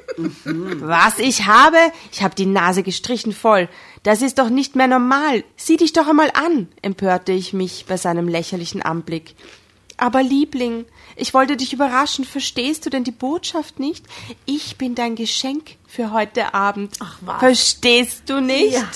was 0.46 1.20
ich 1.20 1.46
habe? 1.46 1.78
Ich 2.12 2.22
habe 2.22 2.36
die 2.36 2.46
Nase 2.46 2.84
gestrichen 2.84 3.34
voll. 3.34 3.68
Das 4.04 4.22
ist 4.22 4.38
doch 4.38 4.50
nicht 4.50 4.76
mehr 4.76 4.88
normal. 4.88 5.44
Sieh 5.56 5.78
dich 5.78 5.94
doch 5.94 6.08
einmal 6.08 6.32
an, 6.34 6.68
empörte 6.82 7.32
ich 7.32 7.54
mich 7.54 7.86
bei 7.88 7.98
seinem 7.98 8.28
lächerlichen 8.28 8.82
Anblick. 8.82 9.36
Aber 9.98 10.24
Liebling, 10.24 10.86
ich 11.16 11.34
wollte 11.34 11.58
dich 11.58 11.74
überraschen. 11.74 12.24
Verstehst 12.24 12.86
du 12.86 12.90
denn 12.90 13.04
die 13.04 13.12
Botschaft 13.12 13.80
nicht? 13.80 14.06
Ich 14.46 14.78
bin 14.78 14.96
dein 14.96 15.16
Geschenk 15.16 15.76
für 15.88 16.14
heute 16.14 16.54
Abend. 16.54 16.96
Ach 17.00 17.18
was? 17.22 17.40
Verstehst 17.40 18.24
du 18.28 18.40
nicht? 18.40 18.74
Ja. 18.74 18.90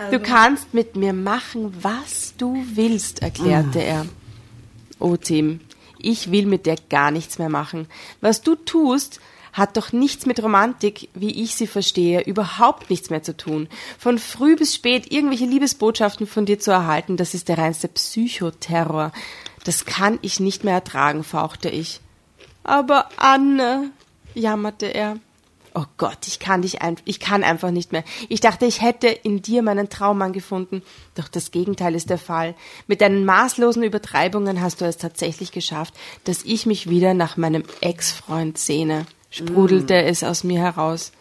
Also. 0.00 0.16
Du 0.16 0.22
kannst 0.22 0.72
mit 0.72 0.96
mir 0.96 1.12
machen, 1.12 1.76
was 1.82 2.32
du 2.38 2.64
willst, 2.74 3.20
erklärte 3.20 3.78
mhm. 3.80 3.84
er. 3.84 4.06
Oh 4.98 5.16
Tim, 5.16 5.60
ich 5.98 6.30
will 6.30 6.46
mit 6.46 6.64
dir 6.64 6.76
gar 6.88 7.10
nichts 7.10 7.38
mehr 7.38 7.50
machen. 7.50 7.86
Was 8.22 8.40
du 8.40 8.54
tust, 8.54 9.20
hat 9.52 9.76
doch 9.76 9.92
nichts 9.92 10.24
mit 10.24 10.42
Romantik, 10.42 11.10
wie 11.12 11.42
ich 11.42 11.54
sie 11.54 11.66
verstehe, 11.66 12.22
überhaupt 12.22 12.88
nichts 12.88 13.10
mehr 13.10 13.22
zu 13.22 13.36
tun. 13.36 13.68
Von 13.98 14.18
früh 14.18 14.56
bis 14.56 14.74
spät 14.74 15.12
irgendwelche 15.12 15.44
Liebesbotschaften 15.44 16.26
von 16.26 16.46
dir 16.46 16.58
zu 16.58 16.70
erhalten, 16.70 17.18
das 17.18 17.34
ist 17.34 17.48
der 17.48 17.58
reinste 17.58 17.88
Psychoterror. 17.88 19.12
Das 19.64 19.84
kann 19.84 20.18
ich 20.22 20.40
nicht 20.40 20.64
mehr 20.64 20.74
ertragen, 20.74 21.24
fauchte 21.24 21.68
ich. 21.68 22.00
Aber 22.64 23.10
Anne, 23.18 23.90
jammerte 24.34 24.86
er. 24.86 25.18
Oh 25.74 25.84
Gott, 25.96 26.26
ich 26.26 26.38
kann 26.40 26.62
dich 26.62 26.82
ein, 26.82 26.96
ich 27.04 27.20
kann 27.20 27.44
einfach 27.44 27.70
nicht 27.70 27.92
mehr. 27.92 28.04
Ich 28.28 28.40
dachte, 28.40 28.66
ich 28.66 28.82
hätte 28.82 29.06
in 29.06 29.40
dir 29.40 29.62
meinen 29.62 29.88
Traummann 29.88 30.32
gefunden. 30.32 30.82
Doch 31.14 31.28
das 31.28 31.50
Gegenteil 31.50 31.94
ist 31.94 32.10
der 32.10 32.18
Fall. 32.18 32.54
Mit 32.86 33.00
deinen 33.00 33.24
maßlosen 33.24 33.82
Übertreibungen 33.82 34.60
hast 34.60 34.80
du 34.80 34.84
es 34.84 34.96
tatsächlich 34.96 35.52
geschafft, 35.52 35.94
dass 36.24 36.44
ich 36.44 36.66
mich 36.66 36.88
wieder 36.90 37.14
nach 37.14 37.36
meinem 37.36 37.64
Ex-Freund 37.80 38.58
sehne, 38.58 39.06
sprudelte 39.30 39.94
mm. 39.94 40.06
es 40.06 40.24
aus 40.24 40.42
mir 40.42 40.58
heraus. 40.58 41.12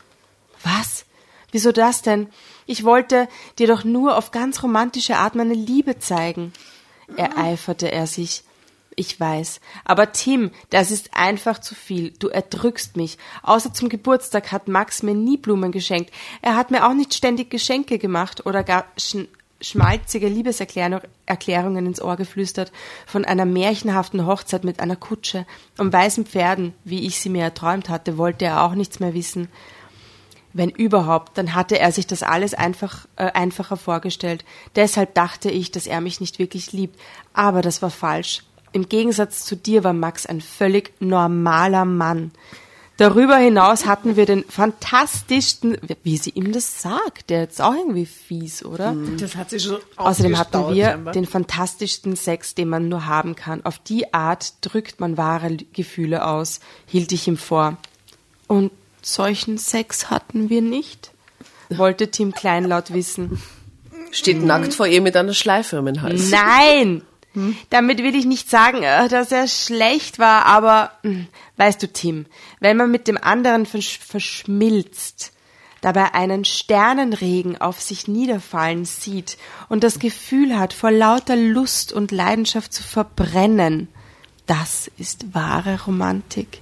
Was? 0.63 1.05
Wieso 1.51 1.71
das 1.71 2.01
denn? 2.01 2.27
Ich 2.65 2.83
wollte 2.83 3.27
dir 3.57 3.67
doch 3.67 3.83
nur 3.83 4.17
auf 4.17 4.31
ganz 4.31 4.63
romantische 4.63 5.17
Art 5.17 5.35
meine 5.35 5.53
Liebe 5.53 5.99
zeigen 5.99 6.53
ereiferte 7.15 7.91
er 7.91 8.07
sich. 8.07 8.43
Ich 8.99 9.17
weiß. 9.17 9.61
Aber 9.85 10.11
Tim, 10.11 10.51
das 10.71 10.91
ist 10.91 11.11
einfach 11.13 11.61
zu 11.61 11.73
viel. 11.73 12.11
Du 12.19 12.27
erdrückst 12.27 12.97
mich. 12.97 13.17
Außer 13.43 13.73
zum 13.73 13.87
Geburtstag 13.87 14.51
hat 14.51 14.67
Max 14.67 15.03
mir 15.03 15.13
nie 15.13 15.37
Blumen 15.37 15.71
geschenkt. 15.71 16.11
Er 16.41 16.57
hat 16.57 16.69
mir 16.69 16.85
auch 16.85 16.93
nicht 16.93 17.13
ständig 17.13 17.49
Geschenke 17.49 17.97
gemacht 17.97 18.45
oder 18.45 18.61
gar 18.61 18.87
sch 18.97 19.15
schmalzige 19.61 20.27
Liebeserklärungen 20.27 21.85
ins 21.85 22.01
Ohr 22.01 22.17
geflüstert 22.17 22.73
von 23.05 23.23
einer 23.25 23.45
märchenhaften 23.45 24.25
Hochzeit 24.25 24.63
mit 24.63 24.79
einer 24.79 24.95
Kutsche 24.95 25.45
und 25.77 25.91
weißen 25.91 26.25
Pferden, 26.25 26.73
wie 26.85 27.05
ich 27.05 27.19
sie 27.19 27.29
mir 27.29 27.43
erträumt 27.43 27.89
hatte, 27.89 28.17
wollte 28.17 28.45
er 28.45 28.63
auch 28.63 28.73
nichts 28.73 29.01
mehr 29.01 29.13
wissen. 29.13 29.49
Wenn 30.51 30.69
überhaupt, 30.69 31.37
dann 31.37 31.55
hatte 31.55 31.77
er 31.77 31.91
sich 31.91 32.07
das 32.07 32.23
alles 32.23 32.53
einfach 32.53 33.05
äh, 33.17 33.31
einfacher 33.31 33.77
vorgestellt. 33.77 34.43
Deshalb 34.75 35.13
dachte 35.13 35.51
ich, 35.51 35.71
dass 35.71 35.87
er 35.87 36.01
mich 36.01 36.21
nicht 36.21 36.39
wirklich 36.39 36.71
liebt. 36.71 36.99
Aber 37.33 37.61
das 37.61 37.81
war 37.81 37.91
falsch. 37.91 38.43
Im 38.71 38.89
Gegensatz 38.89 39.45
zu 39.45 39.55
dir 39.55 39.83
war 39.83 39.93
Max 39.93 40.25
ein 40.25 40.41
völlig 40.41 40.93
normaler 40.99 41.85
Mann. 41.85 42.31
Darüber 42.97 43.37
hinaus 43.37 43.85
hatten 43.85 44.17
wir 44.17 44.25
den 44.25 44.43
fantastischsten, 44.43 45.77
wie 46.03 46.17
sie 46.17 46.31
ihm 46.31 46.51
das 46.51 46.81
sagt, 46.81 47.29
der 47.29 47.47
ist 47.47 47.61
auch 47.61 47.73
irgendwie 47.73 48.05
fies, 48.05 48.65
oder? 48.65 48.91
Mhm. 48.91 49.17
Das 49.17 49.37
hat 49.37 49.51
sie 49.51 49.59
schon 49.61 49.77
Außerdem 49.95 50.37
hatten 50.37 50.75
wir 50.75 50.85
scheinbar. 50.85 51.13
den 51.13 51.25
fantastischsten 51.25 52.17
Sex, 52.17 52.55
den 52.55 52.67
man 52.67 52.89
nur 52.89 53.05
haben 53.05 53.37
kann. 53.37 53.63
Auf 53.63 53.79
die 53.79 54.13
Art 54.13 54.55
drückt 54.59 54.99
man 54.99 55.15
wahre 55.15 55.55
Gefühle 55.71 56.27
aus, 56.27 56.59
hielt 56.87 57.13
ich 57.13 57.25
ihm 57.29 57.37
vor. 57.37 57.77
Und 58.47 58.71
Solchen 59.01 59.57
Sex 59.57 60.09
hatten 60.09 60.49
wir 60.49 60.61
nicht, 60.61 61.11
wollte 61.69 62.11
Tim 62.11 62.33
Kleinlaut 62.33 62.93
wissen. 62.93 63.41
Steht 64.11 64.43
nackt 64.43 64.73
vor 64.73 64.87
ihr 64.87 65.01
mit 65.01 65.15
einer 65.15 65.33
Schleife 65.33 65.79
um 65.79 65.85
den 65.85 66.01
Hals. 66.01 66.31
Nein! 66.31 67.03
Damit 67.69 67.99
will 67.99 68.15
ich 68.15 68.25
nicht 68.25 68.49
sagen, 68.49 68.83
äh, 68.83 69.07
dass 69.07 69.31
er 69.31 69.47
schlecht 69.47 70.19
war, 70.19 70.45
aber 70.45 70.91
hm, 71.03 71.27
weißt 71.57 71.81
du, 71.81 71.91
Tim, 71.91 72.25
wenn 72.59 72.77
man 72.77 72.91
mit 72.91 73.07
dem 73.07 73.17
anderen 73.17 73.65
versch 73.65 73.99
verschmilzt, 73.99 75.33
dabei 75.81 76.13
einen 76.13 76.45
Sternenregen 76.45 77.59
auf 77.59 77.79
sich 77.79 78.07
niederfallen 78.07 78.85
sieht 78.85 79.37
und 79.69 79.83
das 79.83 79.99
Gefühl 79.99 80.57
hat, 80.59 80.73
vor 80.73 80.91
lauter 80.91 81.35
Lust 81.35 81.93
und 81.93 82.11
Leidenschaft 82.11 82.73
zu 82.73 82.83
verbrennen, 82.83 83.87
das 84.45 84.89
ist 84.97 85.33
wahre 85.33 85.79
Romantik. 85.85 86.61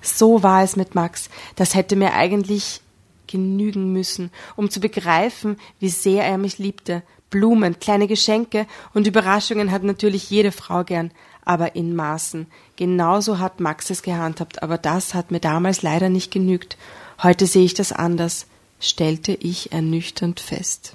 So 0.00 0.42
war 0.42 0.62
es 0.62 0.76
mit 0.76 0.94
Max. 0.94 1.28
Das 1.56 1.74
hätte 1.74 1.96
mir 1.96 2.14
eigentlich 2.14 2.80
genügen 3.26 3.92
müssen, 3.92 4.30
um 4.56 4.70
zu 4.70 4.80
begreifen, 4.80 5.58
wie 5.80 5.90
sehr 5.90 6.24
er 6.24 6.38
mich 6.38 6.58
liebte. 6.58 7.02
Blumen, 7.30 7.78
kleine 7.78 8.06
Geschenke 8.06 8.66
und 8.94 9.06
Überraschungen 9.06 9.70
hat 9.70 9.82
natürlich 9.82 10.30
jede 10.30 10.52
Frau 10.52 10.84
gern, 10.84 11.10
aber 11.44 11.76
in 11.76 11.96
Maßen. 11.96 12.46
Genauso 12.76 13.38
hat 13.38 13.60
Max 13.60 13.90
es 13.90 14.02
gehandhabt, 14.02 14.62
aber 14.62 14.78
das 14.78 15.14
hat 15.14 15.30
mir 15.30 15.40
damals 15.40 15.82
leider 15.82 16.08
nicht 16.08 16.30
genügt. 16.30 16.76
Heute 17.22 17.46
sehe 17.46 17.64
ich 17.64 17.74
das 17.74 17.92
anders, 17.92 18.46
stellte 18.80 19.32
ich 19.32 19.72
ernüchternd 19.72 20.40
fest. 20.40 20.94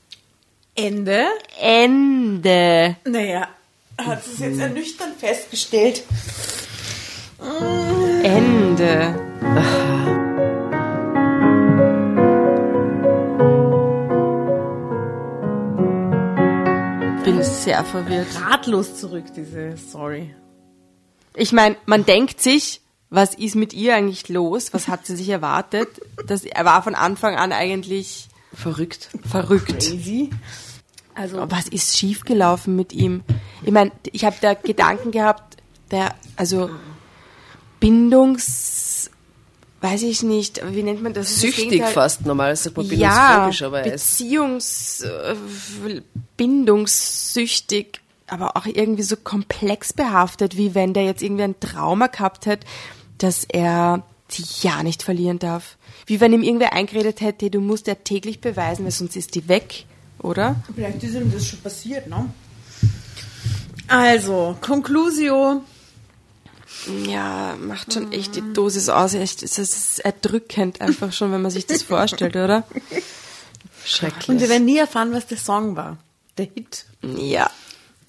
Ende? 0.75 1.25
Ende. 1.59 2.95
Naja, 3.05 3.47
hat 3.97 4.25
es 4.25 4.39
jetzt 4.39 4.59
ernüchternd 4.59 5.15
festgestellt. 5.17 6.03
Ende. 8.23 9.19
Bin 9.41 10.22
sehr 17.63 17.83
verwirrt. 17.85 18.27
Ratlos 18.41 18.95
zurück, 18.95 19.25
diese 19.35 19.77
Story. 19.77 20.35
Ich 21.35 21.53
meine, 21.53 21.77
man 21.85 22.05
denkt 22.05 22.41
sich, 22.41 22.81
was 23.09 23.35
ist 23.35 23.55
mit 23.55 23.73
ihr 23.73 23.95
eigentlich 23.95 24.27
los? 24.27 24.73
Was 24.73 24.87
hat 24.87 25.05
sie 25.05 25.15
sich 25.15 25.29
erwartet? 25.29 25.87
Das, 26.27 26.43
er 26.43 26.65
war 26.65 26.83
von 26.83 26.95
Anfang 26.95 27.35
an 27.35 27.53
eigentlich 27.53 28.27
verrückt. 28.53 29.09
Verrückt. 29.29 29.67
Crazy. 29.67 30.29
Also 31.15 31.45
was 31.49 31.67
ist 31.67 31.97
schiefgelaufen 31.97 32.75
mit 32.75 32.91
ihm? 32.91 33.23
Ich 33.63 33.71
meine, 33.71 33.91
ich 34.11 34.25
habe 34.25 34.35
da 34.41 34.55
Gedanken 34.55 35.11
gehabt, 35.11 35.57
der 35.91 36.15
also 36.35 36.69
Bindungs 37.79 38.82
weiß 39.83 40.03
ich 40.03 40.23
nicht, 40.23 40.61
wie 40.73 40.81
nennt 40.81 41.03
man 41.03 41.13
das? 41.13 41.41
Süchtig 41.41 41.81
das 41.81 41.91
fast 41.91 42.25
normal, 42.25 42.55
sagt 42.55 42.77
man 42.77 42.87
bindungsphobisch, 42.87 43.59
ja, 43.59 43.67
aber 43.67 43.81
Beziehungs, 43.81 45.01
äh, 45.01 45.35
bindungssüchtig, 46.37 47.99
aber 48.27 48.55
auch 48.55 48.65
irgendwie 48.65 49.03
so 49.03 49.17
komplex 49.17 49.91
behaftet, 49.91 50.55
wie 50.55 50.73
wenn 50.73 50.93
der 50.93 51.03
jetzt 51.03 51.21
irgendwie 51.21 51.43
ein 51.43 51.59
Trauma 51.59 52.07
gehabt 52.07 52.45
hätte, 52.45 52.65
dass 53.17 53.43
er 53.43 54.03
sie 54.29 54.45
ja 54.61 54.83
nicht 54.83 55.03
verlieren 55.03 55.39
darf. 55.39 55.77
Wie 56.05 56.21
wenn 56.21 56.31
ihm 56.31 56.43
irgendwer 56.43 56.71
eingeredet 56.71 57.19
hätte, 57.19 57.49
du 57.49 57.59
musst 57.59 57.87
ja 57.87 57.95
täglich 57.95 58.39
beweisen, 58.39 58.85
weil 58.85 58.91
sonst 58.91 59.17
ist 59.17 59.35
die 59.35 59.49
weg, 59.49 59.85
oder? 60.19 60.55
Vielleicht 60.73 61.03
ist 61.03 61.13
ihm 61.13 61.31
das 61.31 61.45
schon 61.45 61.59
passiert, 61.59 62.07
ne? 62.07 62.29
Also, 63.89 64.57
Conclusio, 64.61 65.61
ja, 67.07 67.55
macht 67.59 67.93
schon 67.93 68.11
echt 68.11 68.35
die 68.35 68.53
Dosis 68.53 68.89
aus. 68.89 69.13
Echt, 69.13 69.43
es 69.43 69.57
ist 69.57 69.99
erdrückend 69.99 70.81
einfach 70.81 71.13
schon, 71.13 71.31
wenn 71.31 71.41
man 71.41 71.51
sich 71.51 71.65
das 71.65 71.83
vorstellt, 71.83 72.35
oder? 72.35 72.63
Schrecklich. 73.85 74.29
Und 74.29 74.41
wir 74.41 74.49
werden 74.49 74.65
nie 74.65 74.77
erfahren, 74.77 75.13
was 75.13 75.27
der 75.27 75.37
Song 75.37 75.75
war. 75.75 75.97
Der 76.37 76.45
Hit. 76.45 76.85
Ja. 77.01 77.49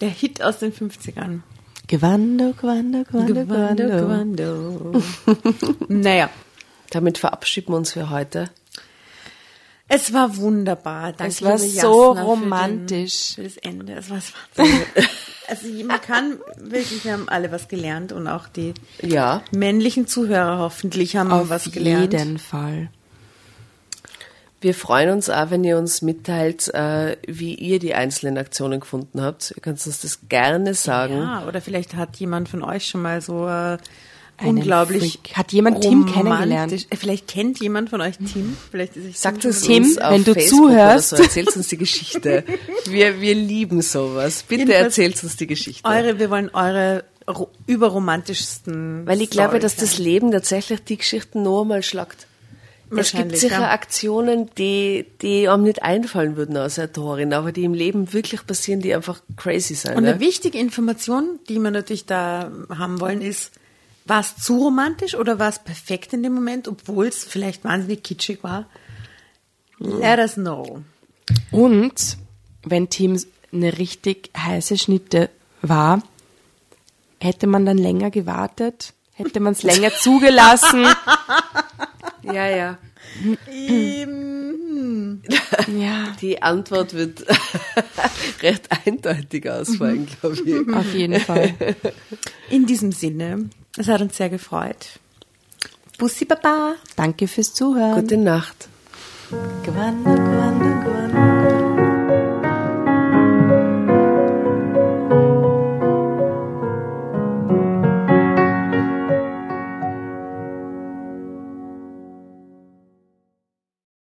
Der 0.00 0.08
Hit 0.08 0.42
aus 0.42 0.58
den 0.58 0.72
50ern. 0.72 1.40
Gewando, 1.86 2.52
Gewando, 2.52 3.04
Gewando, 3.04 3.34
Gewando. 3.34 3.86
Gewando. 3.86 5.02
naja. 5.88 6.30
Damit 6.90 7.18
verabschieden 7.18 7.72
wir 7.72 7.76
uns 7.76 7.92
für 7.92 8.10
heute. 8.10 8.50
Es 9.88 10.12
war 10.12 10.36
wunderbar. 10.36 11.12
Danke, 11.12 11.26
es 11.26 11.42
war 11.42 11.58
so 11.58 12.12
romantisch. 12.12 13.34
Für, 13.34 13.42
den, 13.42 13.50
für, 13.50 13.60
das 13.60 13.72
Ende. 13.72 13.92
Es 13.94 14.10
war, 14.10 14.18
es 14.18 14.32
war 14.56 14.66
also 15.62 15.84
man 15.84 16.00
kann 16.00 16.38
wirklich, 16.56 17.04
wir 17.04 17.12
haben 17.12 17.28
alle 17.28 17.52
was 17.52 17.68
gelernt 17.68 18.12
und 18.12 18.26
auch 18.28 18.48
die 18.48 18.74
ja. 19.02 19.42
männlichen 19.52 20.06
Zuhörer 20.06 20.58
hoffentlich 20.58 21.16
haben 21.16 21.30
Auf 21.30 21.48
was 21.48 21.70
gelernt. 21.70 22.14
Auf 22.14 22.20
jeden 22.20 22.38
Fall. 22.38 22.88
Wir 24.60 24.74
freuen 24.74 25.10
uns 25.10 25.28
auch, 25.28 25.50
wenn 25.50 25.62
ihr 25.62 25.76
uns 25.76 26.00
mitteilt, 26.00 26.72
äh, 26.72 27.18
wie 27.26 27.54
ihr 27.54 27.78
die 27.78 27.94
einzelnen 27.94 28.38
Aktionen 28.38 28.80
gefunden 28.80 29.20
habt. 29.20 29.52
Ihr 29.54 29.60
könnt 29.60 29.84
uns 29.84 30.00
das 30.00 30.20
gerne 30.28 30.72
sagen. 30.72 31.18
Ja, 31.18 31.46
oder 31.46 31.60
vielleicht 31.60 31.94
hat 31.96 32.16
jemand 32.16 32.48
von 32.48 32.62
euch 32.62 32.86
schon 32.86 33.02
mal 33.02 33.20
so 33.20 33.46
unglaublich. 34.42 35.20
Freak. 35.22 35.36
Hat 35.36 35.52
jemand 35.52 35.82
Tim 35.82 36.06
kennengelernt? 36.06 36.72
Äh, 36.72 36.96
vielleicht 36.96 37.28
kennt 37.28 37.60
jemand 37.60 37.90
von 37.90 38.00
euch 38.00 38.16
Tim. 38.18 38.56
Vielleicht 38.70 38.96
ist 38.96 39.20
Sagt 39.20 39.44
es 39.44 39.62
Tim, 39.62 39.84
uns 39.84 39.96
wenn 39.96 40.24
du 40.24 40.34
Facebook 40.34 40.70
zuhörst. 40.70 41.10
So. 41.10 41.16
Erzählt 41.16 41.56
uns 41.56 41.68
die 41.68 41.78
Geschichte. 41.78 42.44
wir, 42.86 43.20
wir 43.20 43.34
lieben 43.34 43.82
sowas. 43.82 44.44
Bitte 44.46 44.62
Jedenfalls 44.62 44.84
erzählt 44.84 45.22
uns 45.22 45.36
die 45.36 45.46
Geschichte. 45.46 45.88
Eure, 45.88 46.18
wir 46.18 46.30
wollen 46.30 46.50
eure 46.52 47.04
überromantischsten. 47.66 49.06
Weil 49.06 49.20
ich 49.20 49.28
Story 49.28 49.46
glaube, 49.46 49.58
dass 49.58 49.76
das 49.76 49.98
Leben 49.98 50.30
tatsächlich 50.30 50.84
die 50.84 50.98
Geschichten 50.98 51.42
noch 51.42 51.62
einmal 51.62 51.82
schlagt. 51.82 52.26
Es 52.96 53.12
gibt 53.12 53.36
sicher 53.36 53.60
ja. 53.60 53.70
Aktionen, 53.70 54.50
die, 54.58 55.06
die 55.22 55.48
einem 55.48 55.64
nicht 55.64 55.82
einfallen 55.82 56.36
würden 56.36 56.56
als 56.56 56.78
Autorin, 56.78 57.32
aber 57.32 57.50
die 57.50 57.64
im 57.64 57.74
Leben 57.74 58.12
wirklich 58.12 58.46
passieren, 58.46 58.80
die 58.80 58.94
einfach 58.94 59.20
crazy 59.36 59.74
sind. 59.74 59.96
Und 59.96 60.04
ne? 60.04 60.10
eine 60.10 60.20
wichtige 60.20 60.58
Information, 60.58 61.38
die 61.48 61.58
wir 61.58 61.70
natürlich 61.70 62.06
da 62.06 62.52
haben 62.68 63.00
wollen, 63.00 63.22
ist, 63.22 63.52
war 64.04 64.20
es 64.20 64.36
zu 64.36 64.58
romantisch 64.58 65.14
oder 65.14 65.38
war 65.38 65.48
es 65.48 65.58
perfekt 65.58 66.12
in 66.12 66.22
dem 66.22 66.34
Moment, 66.34 66.68
obwohl 66.68 67.06
es 67.06 67.24
vielleicht 67.24 67.64
wahnsinnig 67.64 68.02
kitschig 68.02 68.42
war? 68.42 68.66
Let 69.78 70.18
us 70.18 70.34
know. 70.34 70.82
Und 71.50 72.18
wenn 72.62 72.90
Tim 72.90 73.18
eine 73.52 73.78
richtig 73.78 74.30
heiße 74.36 74.78
Schnitte 74.78 75.30
war, 75.62 76.02
hätte 77.20 77.46
man 77.46 77.64
dann 77.64 77.78
länger 77.78 78.10
gewartet? 78.10 78.92
Hätte 79.12 79.40
man 79.40 79.52
es 79.52 79.62
länger 79.62 79.92
zugelassen? 80.00 80.86
Ja, 82.22 82.48
ja. 82.48 82.78
ja. 85.68 86.16
Die 86.20 86.42
Antwort 86.42 86.94
wird 86.94 87.24
recht 88.42 88.68
eindeutig 88.84 89.48
ausfallen, 89.48 90.08
glaube 90.20 90.36
ich. 90.44 90.74
Auf 90.74 90.94
jeden 90.94 91.20
Fall. 91.20 91.54
In 92.50 92.66
diesem 92.66 92.92
Sinne, 92.92 93.48
es 93.76 93.88
hat 93.88 94.00
uns 94.00 94.16
sehr 94.16 94.30
gefreut. 94.30 94.98
Bussi 95.98 96.24
Baba. 96.24 96.74
Danke 96.96 97.28
fürs 97.28 97.54
Zuhören. 97.54 98.00
Gute 98.00 98.16
Nacht. 98.16 98.68
Gewandert, 99.62 100.16
gewandert. 100.16 100.53